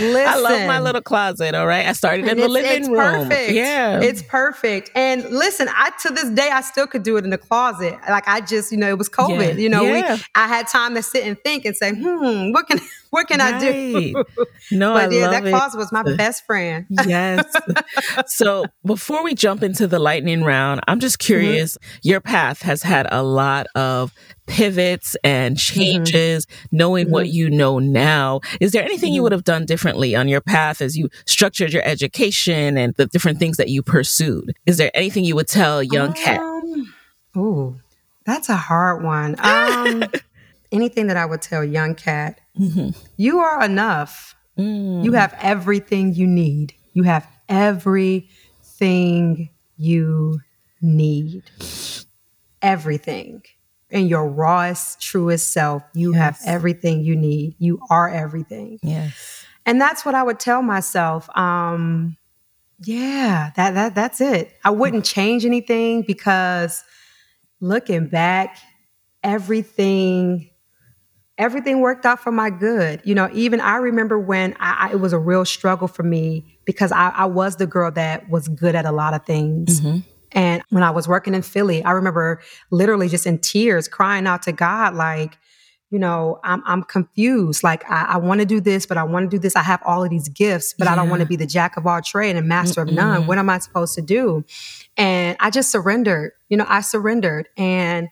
Listen, 0.00 0.26
I 0.26 0.36
love 0.36 0.66
my 0.66 0.80
little 0.80 1.02
closet. 1.02 1.54
All 1.54 1.66
right, 1.66 1.86
I 1.86 1.92
started 1.92 2.26
in 2.26 2.38
the 2.38 2.48
living 2.48 2.82
it's 2.82 2.88
room. 2.88 3.28
Perfect. 3.28 3.52
Yeah, 3.52 4.00
it's 4.00 4.22
perfect. 4.22 4.90
And 4.94 5.24
listen, 5.24 5.68
I 5.70 5.90
to 6.02 6.10
this 6.12 6.30
day 6.30 6.50
I 6.50 6.60
still 6.60 6.86
could 6.86 7.02
do 7.02 7.16
it 7.16 7.24
in 7.24 7.30
the 7.30 7.38
closet. 7.38 7.98
Like 8.08 8.26
I 8.26 8.40
just, 8.40 8.72
you 8.72 8.78
know, 8.78 8.88
it 8.88 8.98
was 8.98 9.08
COVID. 9.08 9.54
Yeah. 9.54 9.60
You 9.60 9.68
know, 9.68 9.82
yeah. 9.82 10.16
we 10.16 10.22
I 10.34 10.46
had 10.46 10.68
time 10.68 10.94
to 10.94 11.02
sit 11.02 11.24
and 11.24 11.38
think 11.40 11.64
and 11.64 11.76
say, 11.76 11.92
hmm, 11.94 12.52
what 12.52 12.66
can 12.66 12.80
what 13.10 13.28
can 13.28 13.40
right. 13.40 13.54
I 13.54 13.58
do? 13.58 14.24
No, 14.72 14.94
but 14.94 15.10
I 15.10 15.14
yeah, 15.14 15.22
love 15.22 15.42
that 15.42 15.50
closet 15.50 15.78
was 15.78 15.90
my 15.90 16.02
best 16.14 16.46
friend. 16.46 16.86
yes. 17.06 17.44
so 18.26 18.66
before 18.84 19.24
we 19.24 19.34
jump 19.34 19.64
into 19.64 19.88
the 19.88 19.98
lightning 19.98 20.44
round, 20.44 20.80
I'm 20.86 21.00
just 21.00 21.18
mm-hmm. 21.18 21.26
curious. 21.26 21.76
Mm-hmm. 21.76 21.98
Your 22.02 22.20
path 22.20 22.62
has 22.62 22.82
had 22.82 23.08
a 23.10 23.22
lot 23.24 23.66
of 23.74 24.12
pivots 24.46 25.16
and 25.24 25.56
mm-hmm. 25.56 25.80
changes, 25.80 26.46
mm-hmm. 26.46 26.76
knowing 26.76 27.06
mm-hmm. 27.06 27.14
what 27.14 27.28
you 27.30 27.50
know 27.50 27.80
now. 27.80 28.40
Is 28.60 28.70
there 28.72 28.84
anything 28.84 29.08
mm-hmm. 29.08 29.16
you 29.16 29.22
would 29.24 29.32
have 29.32 29.44
done 29.44 29.66
differently 29.66 30.14
on 30.14 30.28
your 30.28 30.40
path 30.40 30.80
as 30.80 30.96
you 30.96 31.08
structured 31.26 31.72
your 31.72 31.82
education 31.84 32.78
and 32.78 32.94
the 32.94 33.06
different 33.06 33.38
things 33.38 33.56
that 33.56 33.68
you 33.68 33.82
pursued? 33.82 34.52
Is 34.66 34.76
there 34.76 34.90
anything 34.94 35.24
you 35.24 35.34
would 35.34 35.48
tell 35.48 35.82
young 35.82 36.08
um, 36.08 36.14
Cat? 36.14 36.40
Oh, 37.34 37.76
that's 38.24 38.48
a 38.48 38.56
hard 38.56 39.02
one. 39.02 39.36
Um, 39.50 40.04
anything 40.72 41.08
that 41.08 41.16
I 41.16 41.26
would 41.26 41.42
tell 41.42 41.64
young 41.64 41.94
Cat, 41.94 42.40
mm-hmm. 42.60 42.90
you 43.16 43.38
are 43.38 43.64
enough. 43.64 44.34
Mm. 44.58 45.04
You 45.04 45.12
have 45.12 45.34
everything 45.40 46.14
you 46.14 46.26
need. 46.26 46.74
You 46.92 47.04
have 47.04 47.26
everything 47.48 48.28
you 49.76 50.40
need. 50.80 51.42
Everything 52.62 53.42
in 53.90 54.06
your 54.06 54.28
rawest, 54.28 55.00
truest 55.00 55.52
self. 55.52 55.82
You 55.94 56.14
yes. 56.14 56.20
have 56.20 56.38
everything 56.46 57.02
you 57.02 57.16
need. 57.16 57.56
You 57.58 57.80
are 57.90 58.08
everything. 58.08 58.78
Yes. 58.82 59.44
And 59.66 59.80
that's 59.80 60.04
what 60.04 60.14
I 60.14 60.22
would 60.22 60.40
tell 60.40 60.62
myself. 60.62 61.28
Um, 61.36 62.16
yeah, 62.82 63.50
that 63.56 63.74
that 63.74 63.94
that's 63.94 64.20
it. 64.20 64.52
I 64.64 64.70
wouldn't 64.70 65.04
change 65.04 65.44
anything 65.44 66.02
because 66.02 66.82
looking 67.60 68.06
back, 68.06 68.56
everything 69.22 70.50
everything 71.40 71.80
worked 71.80 72.04
out 72.04 72.20
for 72.20 72.30
my 72.30 72.50
good. 72.50 73.00
You 73.02 73.14
know, 73.14 73.30
even 73.32 73.60
I 73.60 73.76
remember 73.76 74.18
when 74.18 74.54
I, 74.60 74.88
I, 74.88 74.92
it 74.92 75.00
was 75.00 75.14
a 75.14 75.18
real 75.18 75.44
struggle 75.46 75.88
for 75.88 76.02
me 76.02 76.44
because 76.66 76.92
I, 76.92 77.08
I, 77.08 77.24
was 77.24 77.56
the 77.56 77.66
girl 77.66 77.90
that 77.92 78.28
was 78.28 78.46
good 78.46 78.74
at 78.74 78.84
a 78.84 78.92
lot 78.92 79.14
of 79.14 79.24
things. 79.24 79.80
Mm-hmm. 79.80 79.98
And 80.32 80.62
when 80.68 80.82
I 80.82 80.90
was 80.90 81.08
working 81.08 81.34
in 81.34 81.40
Philly, 81.42 81.82
I 81.82 81.92
remember 81.92 82.42
literally 82.70 83.08
just 83.08 83.26
in 83.26 83.38
tears 83.38 83.88
crying 83.88 84.26
out 84.26 84.42
to 84.42 84.52
God, 84.52 84.94
like, 84.94 85.38
you 85.90 85.98
know, 85.98 86.38
I'm, 86.44 86.62
I'm 86.66 86.84
confused. 86.84 87.64
Like, 87.64 87.90
I, 87.90 88.02
I 88.10 88.16
want 88.18 88.40
to 88.40 88.46
do 88.46 88.60
this, 88.60 88.84
but 88.86 88.98
I 88.98 89.02
want 89.02 89.28
to 89.28 89.36
do 89.36 89.40
this. 89.40 89.56
I 89.56 89.62
have 89.62 89.80
all 89.84 90.04
of 90.04 90.10
these 90.10 90.28
gifts, 90.28 90.74
but 90.78 90.84
yeah. 90.84 90.92
I 90.92 90.96
don't 90.96 91.08
want 91.08 91.20
to 91.20 91.26
be 91.26 91.36
the 91.36 91.46
jack 91.46 91.76
of 91.76 91.86
all 91.86 92.00
trade 92.02 92.36
and 92.36 92.46
master 92.46 92.84
Mm-mm. 92.84 92.90
of 92.90 92.94
none. 92.94 93.26
What 93.26 93.38
am 93.38 93.50
I 93.50 93.58
supposed 93.58 93.94
to 93.94 94.02
do? 94.02 94.44
And 94.96 95.36
I 95.40 95.50
just 95.50 95.72
surrendered. 95.72 96.32
You 96.48 96.58
know, 96.58 96.66
I 96.68 96.82
surrendered. 96.82 97.48
And 97.56 98.08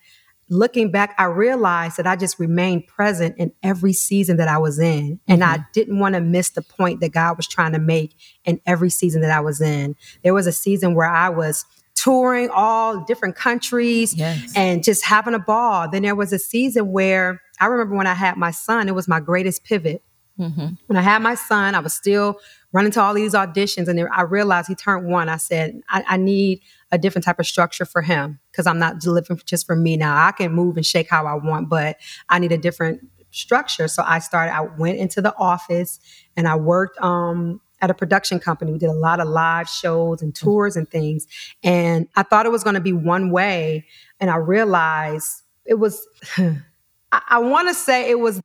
looking 0.51 0.91
back, 0.91 1.15
I 1.19 1.25
realized 1.25 1.97
that 1.99 2.07
I 2.07 2.17
just 2.17 2.39
remained 2.39 2.87
present 2.87 3.37
in 3.39 3.53
every 3.63 3.93
season 3.93 4.37
that 4.39 4.49
I 4.49 4.59
was 4.59 4.79
in. 4.79 5.21
And 5.29 5.43
mm-hmm. 5.43 5.61
I 5.61 5.65
didn't 5.73 5.99
want 5.99 6.15
to 6.15 6.21
miss 6.21 6.51
the 6.51 6.63
point 6.63 7.01
that 7.01 7.11
God 7.11 7.37
was 7.37 7.47
trying 7.47 7.73
to 7.73 7.79
make 7.79 8.15
in 8.45 8.61
every 8.67 8.91
season 8.91 9.23
that 9.23 9.31
I 9.31 9.41
was 9.41 9.61
in. 9.61 9.97
There 10.23 10.35
was 10.35 10.47
a 10.47 10.53
season 10.53 10.95
where 10.95 11.09
I 11.09 11.29
was 11.29 11.65
touring 11.95 12.49
all 12.51 13.05
different 13.05 13.35
countries 13.35 14.15
yes. 14.15 14.53
and 14.55 14.85
just 14.85 15.05
having 15.05 15.35
a 15.35 15.39
ball. 15.39 15.91
Then 15.91 16.03
there 16.03 16.15
was 16.15 16.33
a 16.33 16.39
season 16.39 16.93
where 16.93 17.43
I 17.61 17.67
remember 17.67 17.97
when 17.97 18.07
I 18.07 18.15
had 18.15 18.37
my 18.37 18.53
son, 18.53 18.89
it 18.89 18.95
was 18.95 19.09
my 19.09 19.21
greatest 19.21 19.65
pivot. 19.65 20.03
Mm-hmm. 20.39 20.75
When 20.87 20.97
I 20.97 21.03
had 21.03 21.21
my 21.21 21.35
son, 21.35 21.75
I 21.75 21.81
was 21.81 21.93
still 21.93 22.39
running 22.73 22.93
to 22.93 23.01
all 23.01 23.15
these 23.15 23.35
auditions, 23.35 23.89
and 23.89 24.01
I 24.13 24.23
realized 24.23 24.69
he 24.69 24.77
turned 24.77 25.11
one. 25.11 25.29
I 25.29 25.37
said, 25.37 25.81
I, 25.89 26.05
I 26.07 26.17
need 26.17 26.61
a 26.91 26.99
different 26.99 27.25
type 27.25 27.39
of 27.39 27.47
structure 27.47 27.85
for 27.85 28.03
him 28.03 28.39
because 28.51 28.67
I'm 28.67 28.79
not 28.79 29.05
living 29.05 29.41
just 29.45 29.67
for 29.67 29.77
me 29.77 29.97
now. 29.97 30.27
I 30.27 30.33
can 30.33 30.53
move 30.53 30.77
and 30.77 30.87
shake 30.87 31.09
how 31.09 31.27
I 31.27 31.35
want, 31.35 31.69
but 31.69 31.99
I 32.29 32.39
need 32.39 32.53
a 32.53 32.59
different 32.59 33.07
structure. 33.31 33.89
So 33.89 34.03
I 34.07 34.19
started, 34.21 34.55
I 34.55 34.63
went 34.63 34.99
into 34.99 35.21
the 35.21 35.35
office 35.37 36.01
and 36.37 36.49
I 36.49 36.57
worked 36.57 37.01
um, 37.01 37.61
at 37.81 37.91
a 37.91 37.95
production 37.95 38.41
company. 38.41 38.73
We 38.73 38.79
did 38.79 38.91
a 38.91 38.95
lot 38.95 39.21
of 39.21 39.29
live 39.29 39.69
shows 39.69 40.23
and 40.23 40.35
tours 40.35 40.77
and 40.77 40.91
things. 40.91 41.27
And 41.63 42.09
I 42.17 42.23
thought 42.23 42.47
it 42.47 42.53
was 42.53 42.65
going 42.65 42.75
to 42.75 42.81
be 42.81 42.93
one 42.93 43.31
way. 43.31 43.87
And 44.19 44.31
I 44.31 44.37
realized 44.37 45.43
it 45.65 45.75
was, 45.75 46.07
I, 46.39 47.23
I 47.29 47.39
want 47.39 47.69
to 47.69 47.75
say 47.75 48.11
it 48.11 48.19
was 48.19 48.41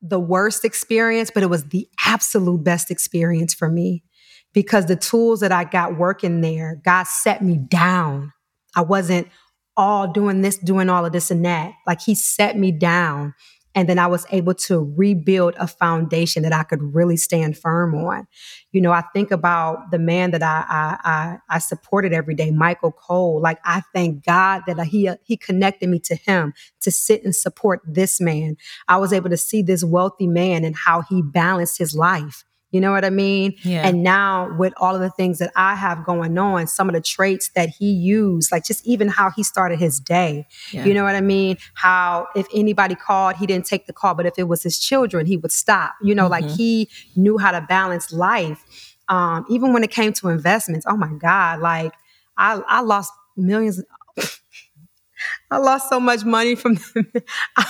the 0.00 0.20
worst 0.20 0.64
experience, 0.64 1.30
but 1.32 1.42
it 1.42 1.50
was 1.50 1.64
the 1.64 1.88
absolute 2.06 2.62
best 2.62 2.90
experience 2.90 3.52
for 3.54 3.68
me 3.68 4.04
because 4.52 4.86
the 4.86 4.96
tools 4.96 5.40
that 5.40 5.52
I 5.52 5.64
got 5.64 5.98
working 5.98 6.40
there, 6.40 6.80
God 6.84 7.06
set 7.06 7.42
me 7.42 7.56
down. 7.56 8.32
I 8.74 8.82
wasn't 8.82 9.28
all 9.76 10.12
doing 10.12 10.42
this, 10.42 10.58
doing 10.58 10.88
all 10.88 11.06
of 11.06 11.12
this 11.12 11.30
and 11.30 11.44
that. 11.44 11.72
Like 11.86 12.00
He 12.00 12.14
set 12.14 12.56
me 12.58 12.72
down 12.72 13.34
and 13.78 13.88
then 13.88 13.98
I 13.98 14.08
was 14.08 14.26
able 14.30 14.54
to 14.54 14.92
rebuild 14.96 15.54
a 15.56 15.68
foundation 15.68 16.42
that 16.42 16.52
I 16.52 16.64
could 16.64 16.82
really 16.82 17.16
stand 17.16 17.56
firm 17.56 17.94
on. 17.94 18.26
You 18.72 18.80
know, 18.80 18.90
I 18.90 19.04
think 19.12 19.30
about 19.30 19.92
the 19.92 20.00
man 20.00 20.32
that 20.32 20.42
I 20.42 20.64
I, 20.68 20.98
I, 21.04 21.38
I 21.48 21.58
supported 21.58 22.12
every 22.12 22.34
day, 22.34 22.50
Michael 22.50 22.90
Cohl. 22.90 23.40
Like 23.40 23.60
I 23.64 23.82
thank 23.94 24.24
God 24.24 24.62
that 24.66 24.84
he 24.86 25.08
he 25.22 25.36
connected 25.36 25.88
me 25.88 26.00
to 26.00 26.16
him 26.16 26.54
to 26.80 26.90
sit 26.90 27.22
and 27.24 27.36
support 27.36 27.80
this 27.86 28.20
man. 28.20 28.56
I 28.88 28.96
was 28.96 29.12
able 29.12 29.30
to 29.30 29.36
see 29.36 29.62
this 29.62 29.84
wealthy 29.84 30.26
man 30.26 30.64
and 30.64 30.74
how 30.74 31.02
he 31.02 31.22
balanced 31.22 31.78
his 31.78 31.94
life. 31.94 32.44
You 32.70 32.82
know 32.82 32.92
what 32.92 33.04
I 33.04 33.10
mean? 33.10 33.54
Yeah. 33.62 33.86
And 33.86 34.02
now 34.02 34.54
with 34.58 34.74
all 34.76 34.94
of 34.94 35.00
the 35.00 35.08
things 35.10 35.38
that 35.38 35.50
I 35.56 35.74
have 35.74 36.04
going 36.04 36.36
on, 36.36 36.66
some 36.66 36.88
of 36.88 36.94
the 36.94 37.00
traits 37.00 37.48
that 37.54 37.70
he 37.70 37.90
used, 37.90 38.52
like 38.52 38.64
just 38.64 38.86
even 38.86 39.08
how 39.08 39.30
he 39.30 39.42
started 39.42 39.78
his 39.78 39.98
day. 40.00 40.46
Yeah. 40.70 40.84
You 40.84 40.92
know 40.92 41.04
what 41.04 41.14
I 41.14 41.22
mean? 41.22 41.56
How 41.74 42.26
if 42.36 42.46
anybody 42.54 42.94
called, 42.94 43.36
he 43.36 43.46
didn't 43.46 43.64
take 43.64 43.86
the 43.86 43.94
call, 43.94 44.14
but 44.14 44.26
if 44.26 44.34
it 44.36 44.48
was 44.48 44.62
his 44.62 44.78
children, 44.78 45.24
he 45.24 45.38
would 45.38 45.52
stop. 45.52 45.94
You 46.02 46.14
know, 46.14 46.28
mm-hmm. 46.28 46.46
like 46.46 46.56
he 46.56 46.90
knew 47.16 47.38
how 47.38 47.52
to 47.52 47.62
balance 47.62 48.12
life. 48.12 48.62
Um, 49.08 49.46
even 49.48 49.72
when 49.72 49.82
it 49.82 49.90
came 49.90 50.12
to 50.14 50.28
investments, 50.28 50.84
oh 50.86 50.96
my 50.96 51.12
God, 51.14 51.60
like 51.60 51.94
I, 52.36 52.60
I 52.68 52.82
lost 52.82 53.12
millions. 53.34 53.82
I 55.50 55.56
lost 55.56 55.88
so 55.88 55.98
much 55.98 56.24
money 56.26 56.54
from 56.54 56.74
them. 56.74 57.12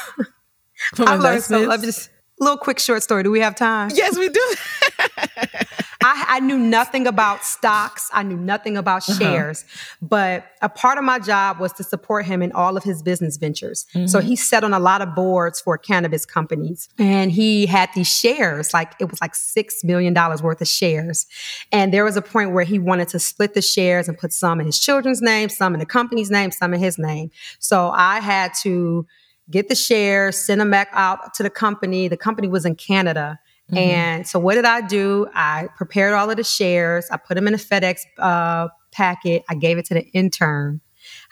from 0.95 1.09
I 1.09 1.15
learned 1.15 1.45
so. 1.45 1.77
Just, 1.77 2.11
little 2.41 2.57
quick 2.57 2.79
short 2.79 3.03
story. 3.03 3.23
Do 3.23 3.31
we 3.31 3.41
have 3.41 3.55
time? 3.55 3.91
Yes, 3.95 4.17
we 4.17 4.29
do. 4.29 4.55
I, 6.01 6.25
I, 6.29 6.41
knew 6.41 6.59
nothing 6.59 7.09
about 7.09 7.45
stocks. 7.45 8.09
I 8.13 8.23
knew 8.23 8.37
nothing 8.37 8.77
about 8.77 9.09
uh-huh. 9.09 9.19
shares, 9.19 9.65
uh-huh. 9.65 10.07
but 10.09 10.45
a 10.63 10.69
part 10.69 10.97
of 10.97 11.03
my 11.03 11.19
job 11.19 11.59
was 11.59 11.73
to 11.75 11.85
support 11.85 12.25
him 12.25 12.41
in 12.41 12.53
all 12.53 12.77
of 12.77 12.85
his 12.85 13.03
business 13.03 13.37
ventures. 13.37 13.85
Mm-hmm. 13.95 14.07
So 14.07 14.21
he 14.21 14.37
sat 14.37 14.63
on 14.63 14.73
a 14.73 14.79
lot 14.79 15.03
of 15.03 15.17
boards 15.17 15.61
for 15.61 15.77
cannabis 15.77 16.25
companies 16.25 16.89
and 16.99 17.33
he 17.33 17.67
had 17.67 17.91
these 17.97 18.07
shares, 18.07 18.73
like 18.73 18.93
it 19.01 19.11
was 19.11 19.21
like 19.21 19.33
$6 19.33 19.85
million 19.85 20.15
worth 20.15 20.61
of 20.61 20.69
shares. 20.69 21.27
And 21.73 21.93
there 21.93 22.05
was 22.05 22.17
a 22.17 22.23
point 22.23 22.53
where 22.53 22.65
he 22.65 22.79
wanted 22.79 23.09
to 23.09 23.19
split 23.19 23.55
the 23.55 23.63
shares 23.63 24.09
and 24.09 24.17
put 24.17 24.33
some 24.33 24.61
in 24.61 24.67
his 24.67 24.79
children's 24.79 25.21
name, 25.21 25.49
some 25.49 25.75
in 25.75 25.81
the 25.81 25.87
company's 25.87 26.31
name, 26.31 26.53
some 26.53 26.75
in 26.75 26.81
his 26.81 26.97
name. 26.97 27.33
So 27.59 27.91
I 27.91 28.21
had 28.21 28.53
to 28.63 29.07
get 29.51 29.69
the 29.69 29.75
shares, 29.75 30.39
send 30.39 30.61
them 30.61 30.71
back 30.71 30.89
out 30.93 31.35
to 31.35 31.43
the 31.43 31.51
company. 31.51 32.09
The 32.09 32.17
company 32.17 32.49
was 32.49 32.65
in 32.65 32.75
Canada. 32.75 33.39
Mm-hmm. 33.71 33.79
And 33.79 34.27
so 34.27 34.39
what 34.39 34.55
did 34.55 34.65
I 34.65 34.81
do? 34.81 35.27
I 35.35 35.69
prepared 35.77 36.15
all 36.15 36.31
of 36.31 36.37
the 36.37 36.45
shares. 36.45 37.07
I 37.11 37.17
put 37.17 37.35
them 37.35 37.47
in 37.47 37.55
a 37.55 37.59
FedEx 37.59 38.01
uh, 38.19 38.69
packet. 38.93 39.45
I 39.49 39.55
gave 39.55 39.79
it 39.79 39.85
to 39.87 39.95
the 39.95 40.05
intern. 40.09 40.81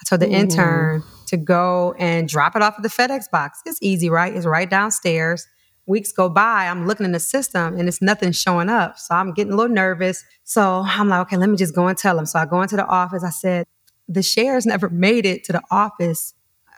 I 0.01 0.05
told 0.07 0.21
the 0.21 0.29
Ooh. 0.29 0.33
intern 0.33 1.03
to 1.27 1.37
go 1.37 1.95
and 1.99 2.29
drop 2.29 2.57
it 2.57 2.63
off 2.63 2.75
at 2.77 2.83
the 2.83 2.89
FedEx 2.89 3.31
box. 3.31 3.61
It's 3.67 3.79
easy, 3.81 4.11
right? 4.11 4.35
It's 4.35 4.47
right 4.47 4.69
downstairs. 4.69 5.47
Weeks 5.87 6.11
go 6.11 6.29
by, 6.29 6.67
I'm 6.67 6.87
looking 6.87 7.07
in 7.07 7.13
the 7.13 7.21
system 7.21 7.79
and 7.79 7.89
it's 7.89 8.03
nothing 8.03 8.33
showing 8.33 8.69
up. 8.69 8.99
So 8.99 9.15
I'm 9.15 9.33
getting 9.33 9.53
a 9.53 9.57
little 9.57 9.73
nervous. 9.73 10.25
So 10.43 10.83
I'm 10.85 11.09
like, 11.09 11.21
okay, 11.23 11.37
let 11.37 11.49
me 11.49 11.57
just 11.57 11.75
go 11.75 11.87
and 11.87 11.97
tell 11.97 12.17
them. 12.17 12.27
So 12.27 12.41
I 12.41 12.45
go 12.45 12.61
into 12.61 12.77
the 12.77 12.87
office. 12.87 13.23
I 13.23 13.31
said, 13.31 13.67
the 14.09 14.23
shares 14.23 14.67
never 14.67 14.89
made 14.89 15.27
it 15.27 15.45
to 15.45 15.53
the 15.53 15.63
office 15.71 16.35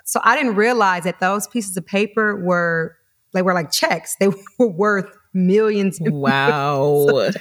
so 0.08 0.22
I 0.24 0.38
didn't 0.38 0.54
realize 0.54 1.04
that 1.04 1.20
those 1.20 1.46
pieces 1.46 1.76
of 1.76 1.84
paper 1.84 2.34
were 2.34 2.96
they 3.34 3.42
were 3.42 3.52
like 3.52 3.70
checks. 3.70 4.16
They 4.18 4.28
were 4.58 4.68
worth 4.68 5.14
millions. 5.34 6.00
And 6.00 6.14
wow. 6.14 7.04
Millions 7.04 7.36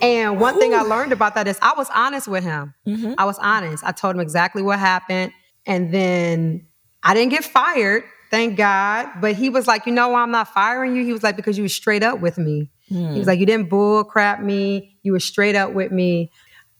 and 0.00 0.40
one 0.40 0.56
Ooh. 0.56 0.58
thing 0.58 0.72
I 0.72 0.80
learned 0.80 1.12
about 1.12 1.34
that 1.34 1.46
is 1.46 1.58
I 1.60 1.74
was 1.76 1.90
honest 1.94 2.28
with 2.28 2.44
him. 2.44 2.72
Mm-hmm. 2.86 3.12
I 3.18 3.26
was 3.26 3.38
honest. 3.40 3.84
I 3.84 3.92
told 3.92 4.14
him 4.14 4.20
exactly 4.20 4.62
what 4.62 4.78
happened. 4.78 5.32
And 5.66 5.92
then 5.92 6.66
I 7.02 7.12
didn't 7.12 7.30
get 7.30 7.44
fired, 7.44 8.04
thank 8.30 8.56
God. 8.56 9.10
But 9.20 9.34
he 9.34 9.50
was 9.50 9.66
like, 9.66 9.84
you 9.84 9.92
know 9.92 10.08
why 10.08 10.22
I'm 10.22 10.30
not 10.30 10.48
firing 10.48 10.96
you? 10.96 11.04
He 11.04 11.12
was 11.12 11.22
like, 11.22 11.36
because 11.36 11.58
you 11.58 11.64
were 11.64 11.68
straight 11.68 12.02
up 12.02 12.20
with 12.20 12.38
me. 12.38 12.70
Mm. 12.90 13.12
He 13.12 13.18
was 13.18 13.26
like, 13.26 13.38
you 13.38 13.44
didn't 13.44 13.68
bull 13.68 14.02
crap 14.02 14.40
me. 14.40 14.96
You 15.02 15.12
were 15.12 15.20
straight 15.20 15.56
up 15.56 15.74
with 15.74 15.92
me. 15.92 16.30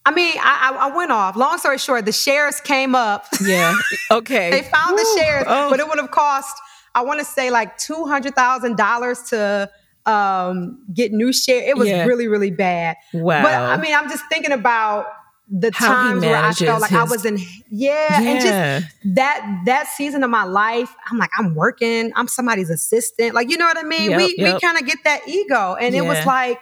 I 0.06 0.12
mean, 0.12 0.34
I, 0.38 0.76
I, 0.78 0.94
went 0.94 1.12
off. 1.12 1.34
Long 1.34 1.56
story 1.58 1.78
short, 1.78 2.04
the 2.04 2.12
shares 2.12 2.60
came 2.60 2.94
up. 2.94 3.26
Yeah. 3.40 3.74
Okay. 4.10 4.50
they 4.50 4.62
found 4.62 4.98
the 4.98 5.06
shares, 5.16 5.44
oh. 5.48 5.70
but 5.70 5.80
it 5.80 5.88
would 5.88 5.98
have 5.98 6.10
cost, 6.10 6.54
I 6.94 7.02
want 7.02 7.20
to 7.20 7.24
say, 7.24 7.50
like 7.50 7.78
two 7.78 8.04
hundred 8.04 8.34
thousand 8.34 8.76
dollars 8.76 9.22
to 9.30 9.70
um, 10.06 10.84
get 10.92 11.12
new 11.12 11.32
shares. 11.32 11.64
It 11.66 11.76
was 11.76 11.88
yeah. 11.88 12.04
really, 12.04 12.28
really 12.28 12.50
bad. 12.50 12.96
Wow. 13.12 13.42
But 13.42 13.54
I 13.54 13.76
mean, 13.80 13.94
I'm 13.94 14.08
just 14.08 14.24
thinking 14.28 14.52
about 14.52 15.06
the 15.48 15.70
How 15.74 15.86
times 15.86 16.22
where 16.22 16.36
I 16.36 16.52
felt 16.52 16.80
like 16.80 16.90
his... 16.90 16.98
I 16.98 17.04
was 17.04 17.24
in, 17.24 17.38
yeah, 17.70 18.20
yeah, 18.20 18.30
and 18.30 18.40
just 18.40 19.14
that 19.16 19.62
that 19.66 19.88
season 19.88 20.22
of 20.22 20.30
my 20.30 20.44
life. 20.44 20.94
I'm 21.10 21.18
like, 21.18 21.30
I'm 21.38 21.54
working. 21.54 22.12
I'm 22.14 22.28
somebody's 22.28 22.70
assistant. 22.70 23.34
Like, 23.34 23.50
you 23.50 23.56
know 23.56 23.66
what 23.66 23.78
I 23.78 23.82
mean? 23.82 24.10
Yep, 24.10 24.18
we 24.18 24.34
yep. 24.38 24.54
we 24.54 24.60
kind 24.60 24.78
of 24.78 24.86
get 24.86 24.98
that 25.04 25.26
ego, 25.26 25.74
and 25.74 25.94
yeah. 25.94 26.02
it 26.02 26.06
was 26.06 26.24
like 26.26 26.60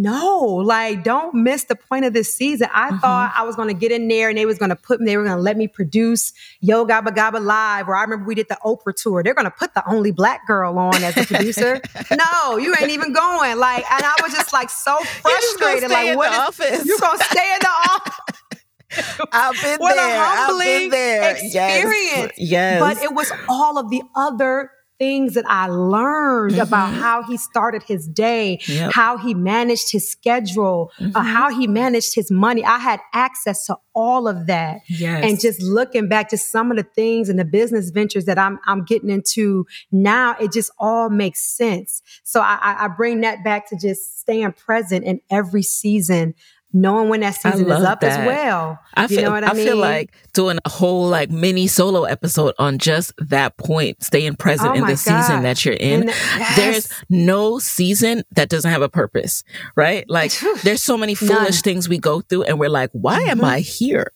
no, 0.00 0.44
like 0.44 1.02
don't 1.02 1.34
miss 1.34 1.64
the 1.64 1.74
point 1.74 2.04
of 2.04 2.12
this 2.12 2.32
season. 2.32 2.68
I 2.72 2.88
mm-hmm. 2.88 2.98
thought 2.98 3.32
I 3.36 3.42
was 3.42 3.56
going 3.56 3.68
to 3.68 3.74
get 3.74 3.90
in 3.90 4.06
there 4.06 4.28
and 4.28 4.38
they 4.38 4.46
was 4.46 4.56
going 4.56 4.68
to 4.68 4.76
put 4.76 5.00
me, 5.00 5.06
they 5.06 5.16
were 5.16 5.24
going 5.24 5.36
to 5.36 5.42
let 5.42 5.56
me 5.56 5.66
produce 5.66 6.32
Yo 6.60 6.86
Gabba 6.86 7.08
Gabba 7.08 7.42
Live, 7.44 7.88
or 7.88 7.96
I 7.96 8.02
remember 8.02 8.24
we 8.24 8.36
did 8.36 8.48
the 8.48 8.58
Oprah 8.64 8.94
tour. 8.94 9.24
They're 9.24 9.34
going 9.34 9.46
to 9.46 9.50
put 9.50 9.74
the 9.74 9.82
only 9.90 10.12
black 10.12 10.46
girl 10.46 10.78
on 10.78 11.02
as 11.02 11.16
a 11.16 11.24
producer. 11.24 11.80
no, 12.12 12.56
you 12.56 12.74
ain't 12.80 12.90
even 12.90 13.12
going. 13.12 13.58
Like, 13.58 13.90
and 13.90 14.04
I 14.04 14.14
was 14.22 14.32
just 14.32 14.52
like 14.52 14.70
so 14.70 14.96
frustrated. 15.22 15.90
like, 15.90 16.16
what 16.16 16.32
is, 16.32 16.38
office. 16.38 16.86
you're 16.86 16.98
going 16.98 17.18
to 17.18 17.24
stay 17.24 17.52
in 17.54 17.58
the 17.60 17.68
office? 17.90 19.28
I've 19.32 19.60
been 19.60 19.78
what 19.80 19.96
there. 19.96 20.16
a 20.16 20.24
humbling 20.24 20.68
I've 20.68 20.80
been 20.80 20.90
there. 20.90 21.30
experience. 21.32 22.32
Yes. 22.36 22.38
yes. 22.38 22.80
But 22.80 23.02
it 23.02 23.12
was 23.12 23.32
all 23.48 23.78
of 23.78 23.90
the 23.90 24.02
other 24.14 24.70
things 24.98 25.34
that 25.34 25.44
I 25.48 25.68
learned 25.68 26.52
mm-hmm. 26.52 26.60
about 26.60 26.92
how 26.92 27.22
he 27.22 27.36
started 27.36 27.82
his 27.82 28.06
day, 28.08 28.58
yep. 28.66 28.92
how 28.92 29.16
he 29.16 29.32
managed 29.34 29.92
his 29.92 30.10
schedule, 30.10 30.90
uh, 30.98 31.02
mm-hmm. 31.02 31.16
uh, 31.16 31.22
how 31.22 31.50
he 31.56 31.66
managed 31.66 32.14
his 32.14 32.30
money. 32.30 32.64
I 32.64 32.78
had 32.78 33.00
access 33.12 33.66
to 33.66 33.76
all 33.94 34.28
of 34.28 34.46
that. 34.46 34.80
Yes. 34.88 35.24
And 35.24 35.40
just 35.40 35.62
looking 35.62 36.08
back 36.08 36.28
to 36.30 36.38
some 36.38 36.70
of 36.70 36.76
the 36.76 36.82
things 36.82 37.28
and 37.28 37.38
the 37.38 37.44
business 37.44 37.90
ventures 37.90 38.24
that 38.26 38.38
I'm 38.38 38.58
I'm 38.66 38.84
getting 38.84 39.10
into 39.10 39.66
now, 39.92 40.36
it 40.40 40.52
just 40.52 40.70
all 40.78 41.10
makes 41.10 41.40
sense. 41.40 42.02
So 42.24 42.40
I, 42.40 42.58
I 42.62 42.88
bring 42.88 43.20
that 43.22 43.44
back 43.44 43.68
to 43.70 43.76
just 43.76 44.20
staying 44.20 44.52
present 44.52 45.04
in 45.04 45.20
every 45.30 45.62
season 45.62 46.34
knowing 46.72 47.08
when 47.08 47.20
that 47.20 47.34
season 47.34 47.70
is 47.70 47.82
up 47.82 48.00
that. 48.00 48.20
as 48.20 48.26
well. 48.26 48.78
I 48.94 49.06
feel, 49.06 49.18
you 49.18 49.24
know 49.24 49.30
what 49.30 49.44
I, 49.44 49.48
I 49.48 49.54
mean? 49.54 49.66
feel 49.66 49.76
like 49.76 50.12
doing 50.34 50.58
a 50.64 50.68
whole 50.68 51.08
like 51.08 51.30
mini 51.30 51.66
solo 51.66 52.04
episode 52.04 52.54
on 52.58 52.78
just 52.78 53.12
that 53.18 53.56
point, 53.56 54.02
staying 54.02 54.36
present 54.36 54.70
oh 54.70 54.74
in 54.74 54.82
the 54.82 54.88
God. 54.88 54.96
season 54.96 55.42
that 55.44 55.64
you're 55.64 55.74
in. 55.74 56.00
The, 56.00 56.06
yes. 56.06 56.56
There's 56.56 57.04
no 57.08 57.58
season 57.58 58.22
that 58.32 58.48
doesn't 58.50 58.70
have 58.70 58.82
a 58.82 58.88
purpose, 58.88 59.44
right? 59.76 60.08
Like 60.08 60.32
there's 60.62 60.82
so 60.82 60.98
many 60.98 61.14
foolish 61.14 61.32
None. 61.32 61.62
things 61.62 61.88
we 61.88 61.98
go 61.98 62.20
through 62.20 62.44
and 62.44 62.60
we're 62.60 62.68
like, 62.68 62.90
why 62.92 63.20
mm-hmm. 63.20 63.30
am 63.40 63.44
I 63.44 63.60
here? 63.60 64.12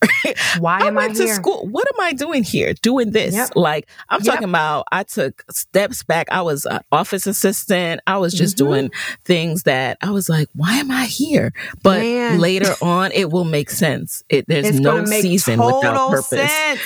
why 0.58 0.80
am 0.80 0.98
I, 0.98 1.04
I 1.04 1.08
to 1.08 1.24
here? 1.24 1.34
school? 1.34 1.66
What 1.68 1.86
am 1.94 2.04
I 2.04 2.12
doing 2.12 2.42
here? 2.42 2.74
Doing 2.74 3.12
this? 3.12 3.34
Yep. 3.34 3.52
Like 3.56 3.88
I'm 4.10 4.22
yep. 4.22 4.34
talking 4.34 4.48
about 4.48 4.86
I 4.92 5.04
took 5.04 5.42
steps 5.50 6.02
back. 6.02 6.28
I 6.30 6.42
was 6.42 6.66
an 6.66 6.80
office 6.92 7.26
assistant. 7.26 8.02
I 8.06 8.18
was 8.18 8.34
just 8.34 8.56
mm-hmm. 8.56 8.66
doing 8.66 8.90
things 9.24 9.62
that 9.62 9.96
I 10.02 10.10
was 10.10 10.28
like, 10.28 10.48
why 10.54 10.74
am 10.74 10.90
I 10.90 11.06
here? 11.06 11.52
But 11.82 12.00
Man 12.00 12.41
later 12.48 12.74
on, 12.82 13.12
it 13.12 13.30
will 13.30 13.44
make 13.44 13.70
sense. 13.70 14.22
It, 14.28 14.46
there's 14.48 14.66
it's 14.66 14.78
no 14.78 15.04
season 15.04 15.60
without 15.60 16.10
purpose. 16.10 16.28
Sense. 16.28 16.80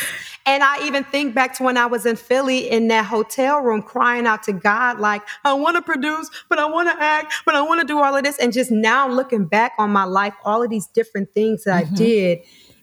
And 0.49 0.63
I 0.63 0.87
even 0.87 1.03
think 1.03 1.35
back 1.35 1.57
to 1.57 1.65
when 1.65 1.77
I 1.77 1.87
was 1.87 2.07
in 2.07 2.15
Philly 2.15 2.71
in 2.71 2.87
that 2.89 3.05
hotel 3.05 3.59
room 3.59 3.83
crying 3.83 4.29
out 4.29 4.45
to 4.45 4.53
God, 4.53 5.01
like, 5.01 5.23
I 5.45 5.53
want 5.55 5.75
to 5.75 5.83
produce, 5.83 6.31
but 6.49 6.61
I 6.61 6.67
want 6.67 6.89
to 6.89 7.03
act, 7.03 7.35
but 7.45 7.57
I 7.57 7.63
want 7.63 7.81
to 7.81 7.87
do 7.87 8.01
all 8.01 8.15
of 8.15 8.23
this. 8.23 8.39
And 8.39 8.53
just 8.53 8.71
now 8.71 9.09
looking 9.09 9.47
back 9.47 9.73
on 9.77 9.91
my 9.91 10.05
life, 10.05 10.35
all 10.45 10.63
of 10.63 10.71
these 10.71 10.87
different 10.87 11.35
things 11.35 11.65
that 11.65 11.85
mm-hmm. 11.85 11.95
I 11.95 11.99
did, 11.99 12.39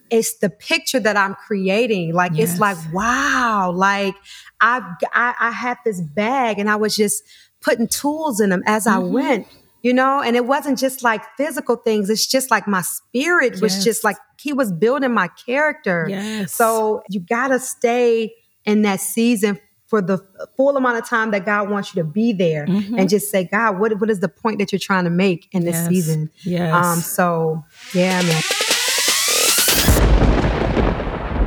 it's 0.09 0.39
the 0.39 0.49
picture 0.49 0.99
that 0.99 1.15
I'm 1.15 1.36
creating. 1.36 2.13
Like 2.13 2.34
yes. 2.36 2.51
it's 2.51 2.59
like, 2.59 2.78
wow, 2.93 3.71
like 3.74 4.15
I've 4.59 4.84
I, 5.13 5.34
I 5.39 5.51
had 5.51 5.78
this 5.86 6.01
bag 6.01 6.59
and 6.59 6.69
I 6.69 6.76
was 6.76 6.97
just 6.97 7.24
putting 7.61 7.88
tools 7.88 8.41
in 8.41 8.49
them 8.49 8.61
as 8.65 8.86
mm-hmm. 8.86 9.05
I 9.05 9.07
went 9.07 9.47
you 9.84 9.94
know 9.94 10.22
and 10.22 10.36
it 10.36 10.46
wasn't 10.46 10.80
just 10.80 11.04
like 11.04 11.22
physical 11.38 11.76
things 11.76 12.10
it's 12.10 12.26
just 12.26 12.50
like 12.50 12.68
my 12.68 12.82
spirit 12.82 13.62
was 13.62 13.76
yes. 13.76 13.84
just 13.84 14.04
like 14.04 14.18
he 14.40 14.52
was 14.52 14.72
building 14.72 15.14
my 15.14 15.28
character 15.46 16.08
yes. 16.10 16.52
so 16.54 17.04
you 17.10 17.20
gotta 17.20 17.60
stay 17.60 18.34
in 18.66 18.82
that 18.82 19.00
season 19.00 19.60
for 19.94 20.02
the 20.02 20.18
full 20.58 20.76
amount 20.76 20.98
of 20.98 21.08
time 21.08 21.30
that 21.30 21.46
God 21.46 21.70
wants 21.70 21.94
you 21.94 22.02
to 22.02 22.10
be 22.10 22.34
there 22.34 22.66
mm-hmm. 22.66 22.98
and 22.98 23.08
just 23.08 23.30
say, 23.30 23.44
God, 23.44 23.80
what, 23.80 24.00
what 24.00 24.10
is 24.10 24.22
the 24.22 24.28
point 24.28 24.58
that 24.58 24.72
you're 24.72 24.80
trying 24.80 25.04
to 25.04 25.12
make 25.12 25.48
in 25.52 25.66
this 25.66 25.76
yes. 25.76 25.88
season? 25.88 26.32
Yes. 26.44 26.74
Um, 26.74 26.98
so 26.98 27.64
yeah, 27.94 28.20
man. 28.24 28.42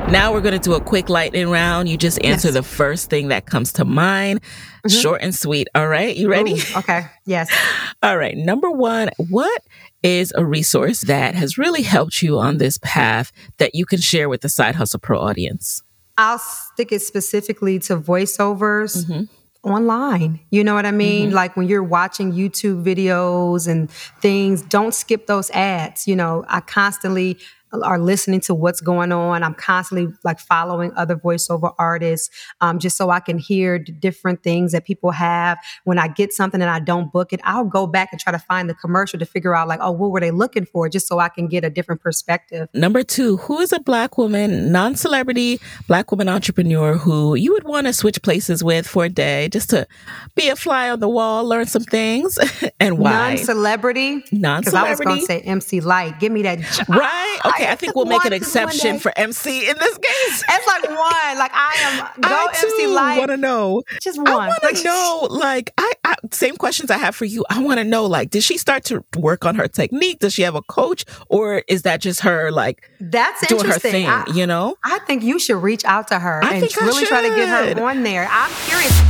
Now 0.09 0.31
we're 0.31 0.39
going 0.39 0.53
to 0.53 0.59
do 0.59 0.73
a 0.73 0.79
quick 0.79 1.09
lightning 1.09 1.49
round. 1.49 1.89
You 1.89 1.97
just 1.97 2.23
answer 2.23 2.47
yes. 2.47 2.53
the 2.53 2.63
first 2.63 3.09
thing 3.09 3.27
that 3.27 3.45
comes 3.45 3.73
to 3.73 3.83
mind. 3.83 4.41
Mm-hmm. 4.41 5.01
Short 5.01 5.21
and 5.21 5.35
sweet. 5.35 5.67
All 5.75 5.89
right. 5.89 6.15
You 6.15 6.29
ready? 6.29 6.53
Ooh, 6.53 6.77
okay. 6.77 7.07
Yes. 7.25 7.51
All 8.03 8.17
right. 8.17 8.37
Number 8.37 8.71
one, 8.71 9.09
what 9.29 9.61
is 10.03 10.31
a 10.37 10.45
resource 10.45 11.01
that 11.01 11.35
has 11.35 11.57
really 11.57 11.81
helped 11.81 12.21
you 12.21 12.39
on 12.39 12.57
this 12.57 12.79
path 12.81 13.33
that 13.57 13.75
you 13.75 13.85
can 13.85 13.99
share 13.99 14.29
with 14.29 14.39
the 14.39 14.49
Side 14.49 14.75
Hustle 14.75 15.01
Pro 15.01 15.19
audience? 15.19 15.83
I'll 16.17 16.39
stick 16.39 16.93
it 16.93 17.01
specifically 17.01 17.77
to 17.79 17.97
voiceovers. 17.97 19.05
Mm-hmm 19.05 19.23
online. 19.63 20.39
You 20.49 20.63
know 20.63 20.73
what 20.73 20.85
I 20.85 20.91
mean? 20.91 21.27
Mm-hmm. 21.27 21.35
Like 21.35 21.57
when 21.57 21.67
you're 21.67 21.83
watching 21.83 22.31
YouTube 22.31 22.83
videos 22.83 23.67
and 23.67 23.91
things, 24.21 24.61
don't 24.61 24.93
skip 24.93 25.27
those 25.27 25.49
ads. 25.51 26.07
You 26.07 26.15
know, 26.15 26.45
I 26.47 26.61
constantly 26.61 27.37
are 27.73 27.99
listening 27.99 28.39
to 28.41 28.55
what's 28.55 28.81
going 28.81 29.11
on. 29.11 29.43
I'm 29.43 29.53
constantly 29.53 30.13
like 30.23 30.39
following 30.39 30.91
other 30.95 31.15
voiceover 31.15 31.73
artists 31.77 32.29
um, 32.61 32.79
just 32.79 32.97
so 32.97 33.09
I 33.09 33.19
can 33.19 33.37
hear 33.37 33.77
different 33.77 34.43
things 34.43 34.71
that 34.71 34.85
people 34.85 35.11
have. 35.11 35.57
When 35.83 35.99
I 35.99 36.07
get 36.07 36.33
something 36.33 36.61
and 36.61 36.69
I 36.69 36.79
don't 36.79 37.11
book 37.11 37.33
it, 37.33 37.41
I'll 37.43 37.65
go 37.65 37.87
back 37.87 38.09
and 38.11 38.19
try 38.19 38.31
to 38.31 38.39
find 38.39 38.69
the 38.69 38.73
commercial 38.73 39.19
to 39.19 39.25
figure 39.25 39.55
out 39.55 39.67
like, 39.67 39.79
oh, 39.81 39.91
what 39.91 40.11
were 40.11 40.19
they 40.19 40.31
looking 40.31 40.65
for? 40.65 40.89
Just 40.89 41.07
so 41.07 41.19
I 41.19 41.29
can 41.29 41.47
get 41.47 41.63
a 41.63 41.69
different 41.69 42.01
perspective. 42.01 42.69
Number 42.73 43.03
two, 43.03 43.37
who 43.37 43.59
is 43.59 43.73
a 43.73 43.79
black 43.79 44.17
woman, 44.17 44.71
non 44.71 44.95
celebrity, 44.95 45.59
black 45.87 46.11
woman 46.11 46.29
entrepreneur 46.29 46.97
who 46.97 47.35
you 47.35 47.51
would 47.53 47.65
want 47.65 47.87
to 47.87 47.93
switch 47.93 48.21
places 48.21 48.63
with 48.63 48.87
for 48.87 49.05
a 49.05 49.09
day 49.09 49.49
just 49.49 49.69
to 49.71 49.87
be 50.35 50.49
a 50.49 50.55
fly 50.55 50.89
on 50.89 50.99
the 50.99 51.09
wall, 51.09 51.45
learn 51.45 51.65
some 51.65 51.83
things, 51.83 52.37
and 52.79 52.97
why? 52.97 53.35
Non 53.35 53.37
celebrity? 53.37 54.23
Non 54.31 54.63
celebrity. 54.63 54.63
Because 54.63 54.73
I 54.73 54.89
was 54.89 54.99
going 54.99 55.19
to 55.19 55.25
say 55.25 55.41
MC 55.41 55.81
Lyte. 55.81 56.19
Give 56.19 56.31
me 56.31 56.43
that. 56.43 56.87
Right? 56.87 57.39
Okay. 57.47 57.56
I 57.59 57.75
think 57.75 57.95
we'll 57.95 58.05
make 58.05 58.25
an 58.25 58.33
exception 58.33 58.99
for 58.99 59.11
MC 59.17 59.69
in 59.69 59.75
this 59.77 59.97
case. 59.97 60.43
It's 60.49 60.67
like 60.67 60.83
one. 60.83 61.37
Like 61.37 61.51
I 61.53 61.75
am 61.81 62.21
go 62.21 62.29
I 62.29 62.47
MC 62.55 62.87
want 63.19 63.31
to 63.31 63.37
know. 63.37 63.83
Just 64.01 64.17
one. 64.17 64.27
I 64.27 64.47
want 64.47 64.77
to 64.77 64.83
know. 64.83 65.27
Like 65.29 65.71
I, 65.77 65.91
I, 66.03 66.15
same 66.31 66.57
questions 66.57 66.91
I 66.91 66.97
have 66.97 67.15
for 67.15 67.25
you. 67.25 67.45
I 67.49 67.61
want 67.61 67.79
to 67.79 67.83
know. 67.83 68.05
Like, 68.05 68.29
did 68.29 68.43
she 68.43 68.57
start 68.57 68.83
to 68.85 69.03
work 69.17 69.45
on 69.45 69.55
her 69.55 69.67
technique? 69.67 70.19
Does 70.19 70.33
she 70.33 70.41
have 70.43 70.55
a 70.55 70.61
coach, 70.63 71.05
or 71.29 71.63
is 71.67 71.83
that 71.83 72.01
just 72.01 72.21
her 72.21 72.51
like 72.51 72.89
that's 72.99 73.45
doing 73.47 73.65
her 73.65 73.79
thing? 73.79 74.07
I, 74.07 74.25
you 74.33 74.45
know. 74.45 74.75
I 74.83 74.99
think 74.99 75.23
you 75.23 75.39
should 75.39 75.61
reach 75.61 75.85
out 75.85 76.07
to 76.09 76.19
her 76.19 76.43
I 76.43 76.55
and 76.55 76.77
really 76.77 77.05
try 77.05 77.21
to 77.21 77.35
get 77.35 77.47
her 77.47 77.83
on 77.83 78.03
there. 78.03 78.27
I'm 78.29 78.51
curious. 78.67 79.03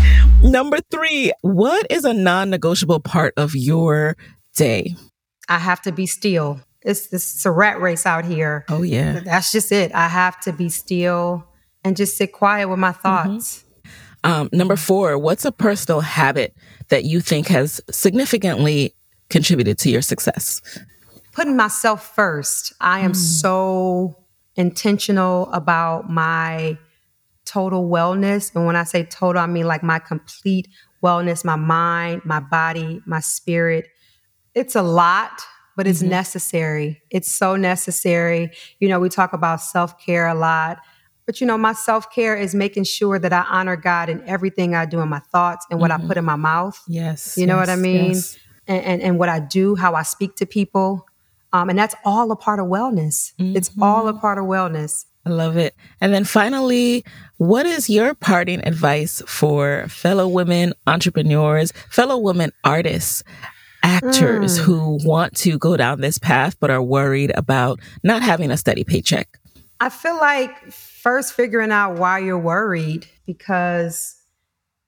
Number 0.43 0.78
three, 0.91 1.32
what 1.41 1.88
is 1.89 2.06
a 2.06 2.14
non-negotiable 2.14 3.00
part 3.00 3.34
of 3.38 3.56
your 3.56 4.16
day? 4.56 4.95
I 5.50 5.58
have 5.58 5.82
to 5.84 5.91
be 5.91 6.06
still 6.06 6.60
it's, 6.82 7.12
it's 7.12 7.46
a 7.46 7.52
rat 7.52 7.82
race 7.82 8.06
out 8.06 8.26
here. 8.26 8.66
Oh 8.70 8.82
yeah. 8.82 9.20
That's 9.20 9.52
just 9.52 9.72
it. 9.72 9.94
I 9.94 10.08
have 10.08 10.40
to 10.42 10.54
be 10.54 10.70
still 10.70 11.48
and 11.84 11.96
just 11.96 12.18
sit 12.18 12.32
quiet 12.32 12.70
with 12.70 12.80
my 12.80 12.92
thoughts. 12.92 13.60
Mm-hmm. 13.60 14.32
Um, 14.32 14.50
number 14.52 14.76
four, 14.76 15.18
what's 15.18 15.46
a 15.46 15.52
personal 15.52 16.02
habit 16.02 16.56
that 16.90 17.06
you 17.06 17.22
think 17.22 17.48
has 17.48 17.80
significantly 17.90 18.94
contributed 19.30 19.78
to 19.80 19.90
your 19.90 20.02
success? 20.02 20.62
Putting 21.34 21.56
myself 21.56 22.16
first. 22.16 22.74
I 22.82 23.00
am 23.00 23.12
mm. 23.12 23.16
so 23.16 24.18
intentional 24.56 25.52
about 25.54 26.10
my 26.10 26.78
total 27.46 27.88
wellness. 27.88 28.54
And 28.54 28.66
when 28.66 28.76
I 28.76 28.84
say 28.84 29.04
total, 29.04 29.42
I 29.42 29.46
mean 29.46 29.68
like 29.68 29.84
my 29.84 30.00
complete 30.00 30.68
wellness, 31.04 31.46
my 31.46 31.56
mind, 31.56 32.24
my 32.26 32.40
body, 32.40 33.02
my 33.06 33.20
spirit. 33.20 33.88
It's 34.56 34.76
a 34.76 34.82
lot 34.82 35.42
but 35.78 35.88
it's 35.88 36.00
mm-hmm. 36.00 36.10
necessary. 36.10 37.02
It's 37.12 37.32
so 37.32 37.56
necessary. 37.56 38.52
You 38.80 38.90
know, 38.90 39.00
we 39.00 39.08
talk 39.08 39.32
about 39.32 39.62
self 39.62 39.98
care 40.04 40.28
a 40.28 40.34
lot, 40.34 40.80
but 41.26 41.40
you 41.40 41.48
know, 41.48 41.58
my 41.58 41.72
self 41.72 42.12
care 42.12 42.36
is 42.36 42.54
making 42.54 42.84
sure 42.86 43.20
that 43.20 43.32
I 43.32 43.46
honor 43.48 43.78
God 43.78 44.10
in 44.10 44.28
everything 44.28 44.76
I 44.76 44.86
do 44.86 45.00
in 45.00 45.08
my 45.08 45.20
thoughts 45.20 45.66
and 45.70 45.80
what 45.80 45.92
mm-hmm. 45.92 46.04
I 46.04 46.08
put 46.08 46.18
in 46.18 46.26
my 46.26 46.36
mouth. 46.36 46.82
Yes. 46.88 47.38
You 47.38 47.46
know 47.46 47.60
yes, 47.60 47.68
what 47.68 47.74
I 47.74 47.76
mean? 47.78 48.14
Yes. 48.14 48.38
And, 48.68 48.84
and, 48.84 49.02
and 49.02 49.20
what 49.20 49.30
I 49.30 49.40
do, 49.40 49.76
how 49.76 49.94
I 49.94 50.02
speak 50.02 50.36
to 50.38 50.46
people. 50.46 51.06
Um, 51.54 51.70
and 51.70 51.80
that's 51.80 51.96
all 52.04 52.30
a 52.32 52.36
part 52.36 52.60
of 52.60 52.66
wellness. 52.66 53.34
Mm-hmm. 53.40 53.56
It's 53.56 53.72
all 53.80 54.10
a 54.10 54.14
part 54.14 54.38
of 54.38 54.46
wellness. 54.46 55.06
I 55.26 55.30
love 55.30 55.58
it. 55.58 55.76
And 56.02 56.14
then 56.14 56.24
finally, 56.24 57.04
what 57.38 57.66
is 57.66 57.90
your 57.90 58.16
parting 58.16 58.66
advice 58.66 59.22
for 59.28 59.86
fellow 59.90 60.28
women 60.28 60.74
entrepreneurs, 60.88 61.72
fellow 61.90 62.18
women 62.18 62.52
artists 62.64 63.24
actors 63.84 64.60
mm. 64.60 64.64
who 64.64 65.00
want 65.04 65.36
to 65.38 65.58
go 65.58 65.78
down 65.78 66.02
this 66.02 66.18
path 66.18 66.60
but 66.60 66.70
are 66.70 66.82
worried 66.82 67.32
about 67.36 67.80
not 68.04 68.22
having 68.22 68.52
a 68.52 68.58
steady 68.58 68.84
paycheck? 68.84 69.40
I 69.80 69.90
feel 69.90 70.18
like 70.18 70.72
first 70.72 71.34
figuring 71.34 71.72
out 71.72 71.98
why 71.98 72.20
you're 72.20 72.40
worried 72.40 73.08
because 73.26 74.16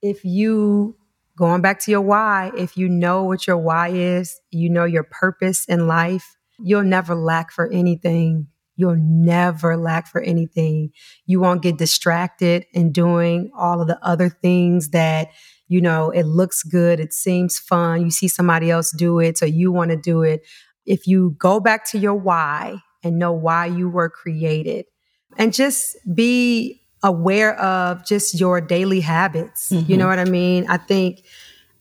if 0.01 0.25
you 0.25 0.95
going 1.37 1.61
back 1.61 1.79
to 1.79 1.91
your 1.91 2.01
why, 2.01 2.51
if 2.57 2.75
you 2.75 2.89
know 2.89 3.23
what 3.23 3.47
your 3.47 3.57
why 3.57 3.89
is, 3.89 4.39
you 4.51 4.69
know 4.69 4.83
your 4.83 5.03
purpose 5.03 5.65
in 5.65 5.87
life, 5.87 6.35
you'll 6.59 6.83
never 6.83 7.15
lack 7.15 7.51
for 7.51 7.67
anything. 7.71 8.47
You'll 8.75 8.97
never 8.97 9.77
lack 9.77 10.07
for 10.07 10.21
anything. 10.21 10.91
You 11.25 11.39
won't 11.39 11.61
get 11.61 11.77
distracted 11.77 12.65
in 12.73 12.91
doing 12.91 13.51
all 13.57 13.81
of 13.81 13.87
the 13.87 13.99
other 14.05 14.29
things 14.29 14.89
that 14.89 15.29
you 15.69 15.79
know, 15.79 16.09
it 16.09 16.23
looks 16.23 16.63
good, 16.63 16.99
it 16.99 17.13
seems 17.13 17.57
fun, 17.57 18.01
you 18.01 18.11
see 18.11 18.27
somebody 18.27 18.69
else 18.69 18.91
do 18.91 19.19
it, 19.19 19.37
so 19.37 19.45
you 19.45 19.71
want 19.71 19.91
to 19.91 19.97
do 19.97 20.21
it. 20.23 20.45
If 20.85 21.07
you 21.07 21.35
go 21.39 21.61
back 21.61 21.85
to 21.91 21.97
your 21.97 22.15
why 22.15 22.81
and 23.03 23.17
know 23.17 23.31
why 23.31 23.67
you 23.67 23.87
were 23.87 24.09
created 24.09 24.85
and 25.37 25.53
just 25.53 25.95
be 26.13 26.81
aware 27.03 27.57
of 27.59 28.05
just 28.05 28.39
your 28.39 28.59
daily 28.61 28.99
habits. 28.99 29.69
Mm-hmm. 29.69 29.91
You 29.91 29.97
know 29.97 30.07
what 30.07 30.19
I 30.19 30.25
mean? 30.25 30.65
I 30.67 30.77
think 30.77 31.23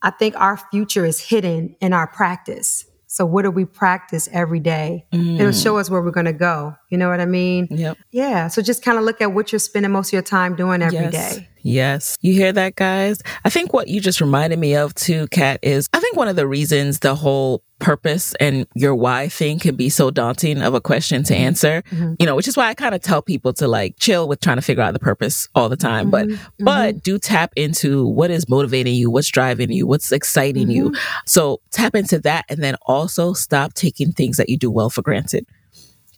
I 0.03 0.11
think 0.11 0.36
our 0.36 0.57
future 0.57 1.05
is 1.05 1.20
hidden 1.20 1.74
in 1.80 1.93
our 1.93 2.07
practice. 2.07 2.84
So 3.11 3.24
what 3.24 3.43
do 3.43 3.51
we 3.51 3.64
practice 3.64 4.28
every 4.32 4.61
day? 4.61 5.07
Mm. 5.12 5.41
It'll 5.41 5.51
show 5.51 5.78
us 5.78 5.89
where 5.89 6.03
we're 6.03 6.11
going 6.11 6.26
to 6.26 6.32
go. 6.32 6.74
You 6.91 6.99
know 6.99 7.09
what 7.09 7.20
I 7.20 7.24
mean? 7.24 7.66
Yep. 7.70 7.97
Yeah. 8.12 8.49
So 8.49 8.61
just 8.61 8.84
kind 8.84 8.99
of 8.99 9.05
look 9.05 9.20
at 9.22 9.32
what 9.32 9.51
you're 9.51 9.59
spending 9.59 9.91
most 9.91 10.11
of 10.11 10.12
your 10.12 10.22
time 10.22 10.55
doing 10.55 10.82
every 10.82 10.99
yes. 10.99 11.36
day. 11.36 11.49
Yes. 11.63 12.17
You 12.21 12.33
hear 12.33 12.53
that, 12.53 12.77
guys? 12.77 13.21
I 13.45 13.51
think 13.51 13.73
what 13.73 13.89
you 13.89 14.01
just 14.01 14.21
reminded 14.21 14.59
me 14.59 14.77
of 14.77 14.95
too, 14.95 15.27
Cat, 15.29 15.61
is 15.63 15.89
I 15.93 16.01
think 16.01 16.17
one 16.17 16.29
of 16.29 16.37
the 16.37 16.47
reasons 16.47 17.01
the 17.01 17.15
whole 17.15 17.63
purpose 17.79 18.35
and 18.41 18.67
your 18.75 18.95
why 18.95 19.29
thing 19.29 19.59
can 19.59 19.77
be 19.77 19.89
so 19.89 20.11
daunting 20.11 20.61
of 20.63 20.75
a 20.75 20.81
question 20.81 21.23
to 21.25 21.35
answer, 21.35 21.83
mm-hmm. 21.91 22.15
you 22.19 22.27
know, 22.27 22.35
which 22.35 22.49
is 22.49 22.57
why 22.57 22.69
I 22.69 22.75
kind 22.75 22.95
of 22.95 23.01
tell 23.01 23.23
people 23.23 23.53
to 23.55 23.69
like 23.69 23.97
chill 23.99 24.27
with 24.27 24.41
trying 24.41 24.57
to 24.57 24.63
figure 24.63 24.83
out 24.83 24.93
the 24.93 24.99
purpose 24.99 25.49
all 25.55 25.69
the 25.69 25.77
time. 25.77 26.11
Mm-hmm. 26.11 26.35
But, 26.35 26.65
but 26.65 26.95
mm-hmm. 26.95 26.99
do 26.99 27.19
tap 27.19 27.53
into 27.57 28.07
what 28.07 28.31
is 28.31 28.49
motivating 28.49 28.95
you, 28.95 29.11
what's 29.11 29.31
driving 29.31 29.71
you, 29.71 29.87
what's 29.87 30.11
exciting 30.13 30.71
you. 30.71 30.91
Mm-hmm. 30.91 31.19
So 31.27 31.61
tap 31.71 31.95
into 31.95 32.19
that 32.21 32.47
and 32.49 32.63
then 32.63 32.77
also 32.87 33.33
stop 33.33 33.75
taking 33.75 34.13
things 34.13 34.37
that 34.39 34.49
you 34.49 34.57
do 34.57 34.71
well 34.71 34.91
for 34.91 35.03
granted. 35.03 35.47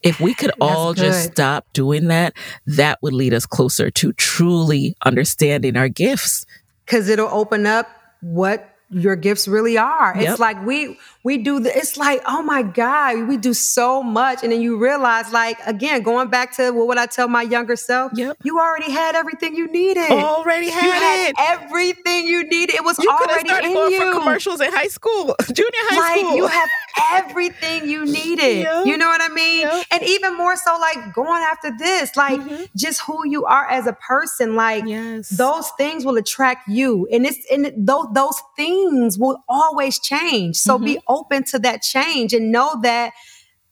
If 0.03 0.19
we 0.19 0.33
could 0.33 0.51
all 0.59 0.93
just 0.93 1.31
stop 1.31 1.65
doing 1.73 2.07
that, 2.07 2.33
that 2.65 2.99
would 3.01 3.13
lead 3.13 3.33
us 3.33 3.45
closer 3.45 3.91
to 3.91 4.13
truly 4.13 4.95
understanding 5.03 5.77
our 5.77 5.89
gifts. 5.89 6.45
Because 6.85 7.07
it'll 7.07 7.29
open 7.29 7.67
up 7.67 7.87
what 8.21 8.70
your 8.91 9.15
gifts 9.15 9.47
really 9.47 9.77
are. 9.77 10.13
Yep. 10.15 10.29
It's 10.29 10.39
like 10.39 10.63
we 10.65 10.97
we 11.23 11.37
do 11.37 11.59
the, 11.59 11.75
it's 11.77 11.97
like, 11.97 12.21
oh 12.25 12.41
my 12.41 12.63
God, 12.63 13.27
we 13.27 13.37
do 13.37 13.53
so 13.53 14.01
much. 14.01 14.41
And 14.41 14.51
then 14.51 14.61
you 14.61 14.77
realize, 14.77 15.31
like, 15.31 15.59
again, 15.67 16.01
going 16.01 16.29
back 16.29 16.55
to 16.57 16.71
what 16.71 16.87
would 16.87 16.97
I 16.97 17.05
tell 17.05 17.27
my 17.27 17.43
younger 17.43 17.75
self? 17.75 18.11
Yep. 18.15 18.37
You 18.43 18.59
already 18.59 18.91
had 18.91 19.15
everything 19.15 19.55
you 19.55 19.67
needed. 19.67 20.09
Already 20.09 20.69
had, 20.69 20.83
you 20.83 20.91
had 20.91 21.33
everything 21.37 22.25
you 22.25 22.43
needed. 22.43 22.75
It 22.75 22.83
was 22.83 22.97
you 22.97 23.09
already 23.09 23.67
in 23.67 23.73
going 23.73 23.93
you. 23.93 24.13
For 24.13 24.19
commercials 24.19 24.61
in 24.61 24.71
high 24.71 24.87
school, 24.87 25.35
junior 25.53 25.71
high 25.73 26.15
like, 26.15 26.19
school. 26.21 26.35
You 26.35 26.47
have 26.47 26.69
everything 27.13 27.89
you 27.89 28.05
needed. 28.05 28.41
Yep. 28.61 28.85
You 28.85 28.97
know 28.97 29.07
what 29.07 29.21
I 29.21 29.33
mean? 29.33 29.61
Yep. 29.61 29.85
And 29.91 30.03
even 30.03 30.37
more 30.37 30.55
so, 30.55 30.77
like 30.79 31.13
going 31.13 31.41
after 31.41 31.75
this, 31.77 32.15
like 32.15 32.39
mm-hmm. 32.39 32.63
just 32.75 33.01
who 33.01 33.27
you 33.27 33.45
are 33.45 33.65
as 33.69 33.87
a 33.87 33.93
person. 33.93 34.55
Like 34.55 34.85
yes. 34.85 35.29
those 35.29 35.69
things 35.77 36.05
will 36.05 36.17
attract 36.17 36.67
you, 36.67 37.07
and 37.11 37.25
it's 37.25 37.39
and 37.51 37.71
those 37.77 38.07
those 38.13 38.39
things 38.55 38.80
will 39.17 39.43
always 39.47 39.99
change. 39.99 40.57
So 40.57 40.75
mm-hmm. 40.75 40.85
be 40.85 40.99
open 41.07 41.43
to 41.45 41.59
that 41.59 41.81
change 41.81 42.33
and 42.33 42.51
know 42.51 42.79
that 42.81 43.13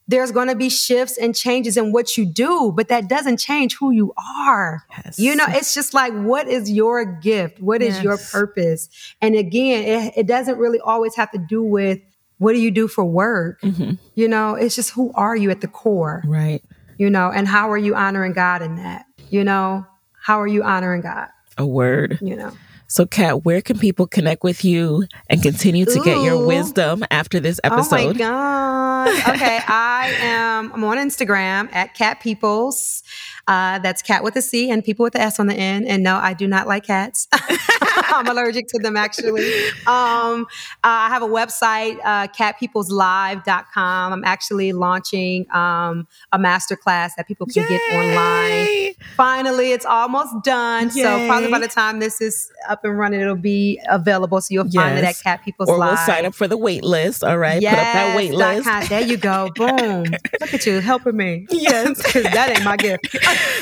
there's 0.09 0.31
going 0.31 0.47
to 0.47 0.55
be 0.55 0.69
shifts 0.69 1.17
and 1.19 1.35
changes 1.35 1.77
in 1.77 1.91
what 1.91 2.17
you 2.17 2.25
do, 2.25 2.73
but 2.75 2.87
that 2.87 3.07
doesn't 3.07 3.37
change 3.37 3.75
who 3.75 3.91
you 3.91 4.11
are. 4.17 4.83
Yes. 4.89 5.19
You 5.19 5.35
know, 5.35 5.45
it's 5.47 5.75
just 5.75 5.93
like, 5.93 6.11
what 6.13 6.47
is 6.47 6.69
your 6.69 7.05
gift? 7.05 7.61
What 7.61 7.83
is 7.83 7.95
yes. 7.95 8.03
your 8.03 8.17
purpose? 8.17 8.89
And 9.21 9.35
again, 9.35 9.83
it, 9.83 10.13
it, 10.17 10.27
doesn't 10.27 10.57
really 10.57 10.79
always 10.79 11.15
have 11.15 11.29
to 11.31 11.37
do 11.37 11.61
with 11.61 11.99
what 12.39 12.53
do 12.53 12.59
you 12.59 12.71
do 12.71 12.87
for 12.87 13.05
work? 13.05 13.61
Mm-hmm. 13.61 13.93
You 14.15 14.27
know, 14.27 14.55
it's 14.55 14.75
just 14.75 14.89
who 14.89 15.11
are 15.13 15.35
you 15.35 15.51
at 15.51 15.61
the 15.61 15.67
core? 15.67 16.23
Right. 16.25 16.63
You 16.97 17.11
know, 17.11 17.31
and 17.31 17.47
how 17.47 17.71
are 17.71 17.77
you 17.77 17.93
honoring 17.93 18.33
God 18.33 18.63
in 18.63 18.77
that? 18.77 19.05
You 19.29 19.43
know, 19.43 19.85
how 20.19 20.41
are 20.41 20.47
you 20.47 20.63
honoring 20.63 21.01
God? 21.01 21.27
A 21.59 21.67
word. 21.67 22.17
You 22.19 22.35
know. 22.35 22.51
So, 22.89 23.05
Cat, 23.05 23.45
where 23.45 23.61
can 23.61 23.77
people 23.77 24.07
connect 24.07 24.43
with 24.43 24.65
you 24.65 25.05
and 25.29 25.43
continue 25.43 25.85
to 25.85 25.99
Ooh. 25.99 26.03
get 26.03 26.23
your 26.23 26.43
wisdom 26.45 27.05
after 27.11 27.39
this 27.39 27.59
episode? 27.63 27.95
Oh 27.95 28.13
my 28.13 28.17
god! 28.17 29.35
Okay, 29.35 29.59
I 29.67 30.11
am. 30.19 30.71
I'm 30.73 30.83
on 30.83 30.97
Instagram 30.97 31.69
at 31.71 31.93
Cat 31.93 32.19
Peoples. 32.19 33.03
Uh, 33.47 33.77
that's 33.79 34.01
cat 34.01 34.23
with 34.23 34.35
a 34.37 34.41
C 34.41 34.71
and 34.71 34.83
people 34.83 35.03
with 35.03 35.13
the 35.13 35.21
S 35.21 35.39
on 35.39 35.45
the 35.45 35.53
end. 35.53 35.87
And 35.87 36.01
no, 36.03 36.15
I 36.15 36.33
do 36.33 36.47
not 36.47 36.67
like 36.67 36.85
cats. 36.85 37.27
I'm 37.95 38.27
allergic 38.27 38.67
to 38.69 38.79
them 38.79 38.97
actually. 38.97 39.67
Um, 39.87 40.47
uh, 40.83 41.07
I 41.07 41.09
have 41.09 41.21
a 41.21 41.27
website, 41.27 41.99
uh, 42.03 42.27
catpeopleslive.com. 42.27 44.13
I'm 44.13 44.23
actually 44.23 44.73
launching 44.73 45.45
um, 45.51 46.07
a 46.31 46.37
masterclass 46.37 47.11
that 47.17 47.27
people 47.27 47.47
can 47.47 47.63
Yay! 47.63 47.69
get 47.69 47.81
online. 47.93 48.93
Finally, 49.15 49.71
it's 49.71 49.85
almost 49.85 50.43
done. 50.43 50.89
Yay! 50.93 51.03
So 51.03 51.27
probably 51.27 51.51
by 51.51 51.59
the 51.59 51.67
time 51.67 51.99
this 51.99 52.21
is 52.21 52.49
up 52.67 52.83
and 52.83 52.97
running, 52.97 53.21
it'll 53.21 53.35
be 53.35 53.79
available. 53.89 54.41
So 54.41 54.53
you'll 54.53 54.67
yes. 54.67 54.83
find 54.83 54.97
it 54.97 55.03
at 55.03 55.19
Cat 55.21 55.43
People's 55.43 55.69
or 55.69 55.77
Live. 55.77 55.89
we'll 55.91 56.05
sign 56.05 56.25
up 56.25 56.33
for 56.35 56.47
the 56.47 56.57
wait 56.57 56.83
list. 56.83 57.23
All 57.23 57.37
right. 57.37 57.61
Yes, 57.61 57.73
Put 57.73 57.79
up 57.79 57.93
that 57.93 58.15
wait 58.15 58.33
list. 58.33 58.89
There 58.89 59.01
you 59.01 59.17
go. 59.17 59.49
Boom. 59.55 60.03
Look 60.39 60.53
at 60.53 60.65
you 60.65 60.79
helping 60.79 61.17
me. 61.17 61.47
Yes. 61.59 62.01
Because 62.01 62.23
that 62.23 62.49
ain't 62.49 62.63
my 62.63 62.77
gift. 62.77 63.11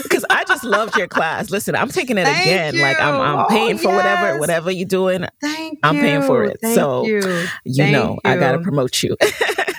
Because 0.04 0.24
I 0.30 0.44
just 0.46 0.64
loved 0.64 0.96
your 0.98 1.08
class. 1.08 1.50
Listen, 1.50 1.76
I'm 1.76 1.90
taking 1.90 2.18
it 2.18 2.26
Thank 2.26 2.46
again. 2.46 2.76
You. 2.76 2.82
Like 2.82 3.02
I'm, 3.02 3.20
I'm 3.20 3.48
paying 3.48 3.76
oh, 3.76 3.78
for 3.78 3.88
yes. 3.90 3.96
whatever 3.96 4.17
whatever 4.40 4.72
you're 4.72 4.88
doing. 4.88 5.26
Thank 5.42 5.80
I'm 5.84 5.96
you. 5.96 6.02
paying 6.02 6.22
for 6.24 6.44
it. 6.46 6.58
Thank 6.62 6.76
so 6.76 7.06
you, 7.06 7.48
you 7.64 7.92
know 7.92 8.14
you. 8.14 8.20
I 8.24 8.38
gotta 8.38 8.60
promote 8.60 9.04
you. 9.04 9.16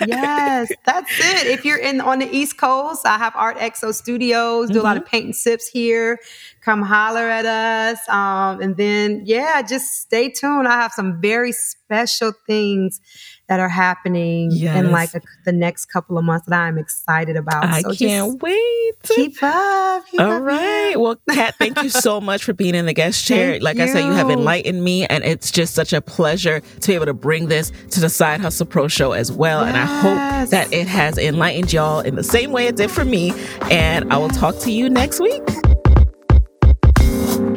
yes, 0.05 0.71
that's 0.85 1.11
it. 1.19 1.47
If 1.47 1.65
you're 1.65 1.77
in 1.77 2.01
on 2.01 2.19
the 2.19 2.29
East 2.35 2.57
Coast, 2.57 3.05
I 3.05 3.17
have 3.17 3.33
Art 3.35 3.57
Exo 3.57 3.93
Studios. 3.93 4.67
Do 4.67 4.73
mm-hmm. 4.73 4.79
a 4.79 4.83
lot 4.83 4.97
of 4.97 5.03
mm-hmm. 5.03 5.09
paint 5.09 5.25
and 5.25 5.35
sips 5.35 5.67
here. 5.67 6.19
Come 6.61 6.81
holler 6.81 7.29
at 7.29 7.45
us. 7.45 8.07
Um, 8.09 8.61
and 8.61 8.77
then 8.77 9.23
yeah, 9.25 9.61
just 9.61 10.01
stay 10.01 10.29
tuned. 10.29 10.67
I 10.67 10.73
have 10.81 10.91
some 10.91 11.21
very 11.21 11.51
special 11.51 12.33
things 12.47 13.01
that 13.49 13.59
are 13.59 13.67
happening 13.67 14.51
yes. 14.51 14.77
in 14.77 14.91
like 14.91 15.13
a, 15.15 15.21
the 15.43 15.51
next 15.51 15.87
couple 15.87 16.17
of 16.17 16.23
months 16.23 16.47
that 16.47 16.55
I'm 16.55 16.77
excited 16.77 17.35
about. 17.35 17.65
I 17.65 17.81
so 17.81 17.93
can't 17.93 18.41
wait. 18.41 18.93
Keep 19.03 19.41
up. 19.41 20.05
Keep 20.05 20.21
All 20.21 20.33
up, 20.33 20.43
right. 20.43 20.93
Well, 20.95 21.15
Cat, 21.31 21.55
thank 21.57 21.81
you 21.81 21.89
so 21.89 22.21
much 22.29 22.43
for 22.43 22.53
being 22.53 22.75
in 22.75 22.85
the 22.85 22.93
guest 22.93 23.25
chair. 23.25 23.53
Thank 23.53 23.63
like 23.63 23.77
you. 23.77 23.83
I 23.83 23.87
said, 23.87 24.05
you 24.05 24.11
have 24.11 24.29
enlightened 24.29 24.83
me, 24.83 25.07
and 25.07 25.23
it's 25.23 25.49
just 25.51 25.73
such 25.73 25.93
a 25.93 26.01
pleasure 26.01 26.59
to 26.59 26.87
be 26.87 26.93
able 26.93 27.07
to 27.07 27.13
bring 27.13 27.47
this 27.47 27.71
to 27.89 27.99
the 27.99 28.09
Side 28.09 28.39
Hustle 28.39 28.67
Pro 28.67 28.87
show 28.87 29.13
as 29.13 29.31
well. 29.31 29.65
Yes. 29.65 29.69
And 29.69 29.77
I 29.77 29.85
hope 29.85 30.49
that 30.51 30.71
it 30.71 30.87
has 30.87 31.17
enlightened 31.17 31.73
y'all 31.73 32.01
in 32.01 32.15
the 32.15 32.23
same 32.23 32.51
way 32.51 32.67
it 32.67 32.75
did 32.75 32.91
for 32.91 33.03
me. 33.03 33.33
And 33.71 34.13
I 34.13 34.17
will 34.17 34.29
talk 34.29 34.59
to 34.59 34.71
you 34.71 34.89
next 34.89 35.19
week. 35.19 35.41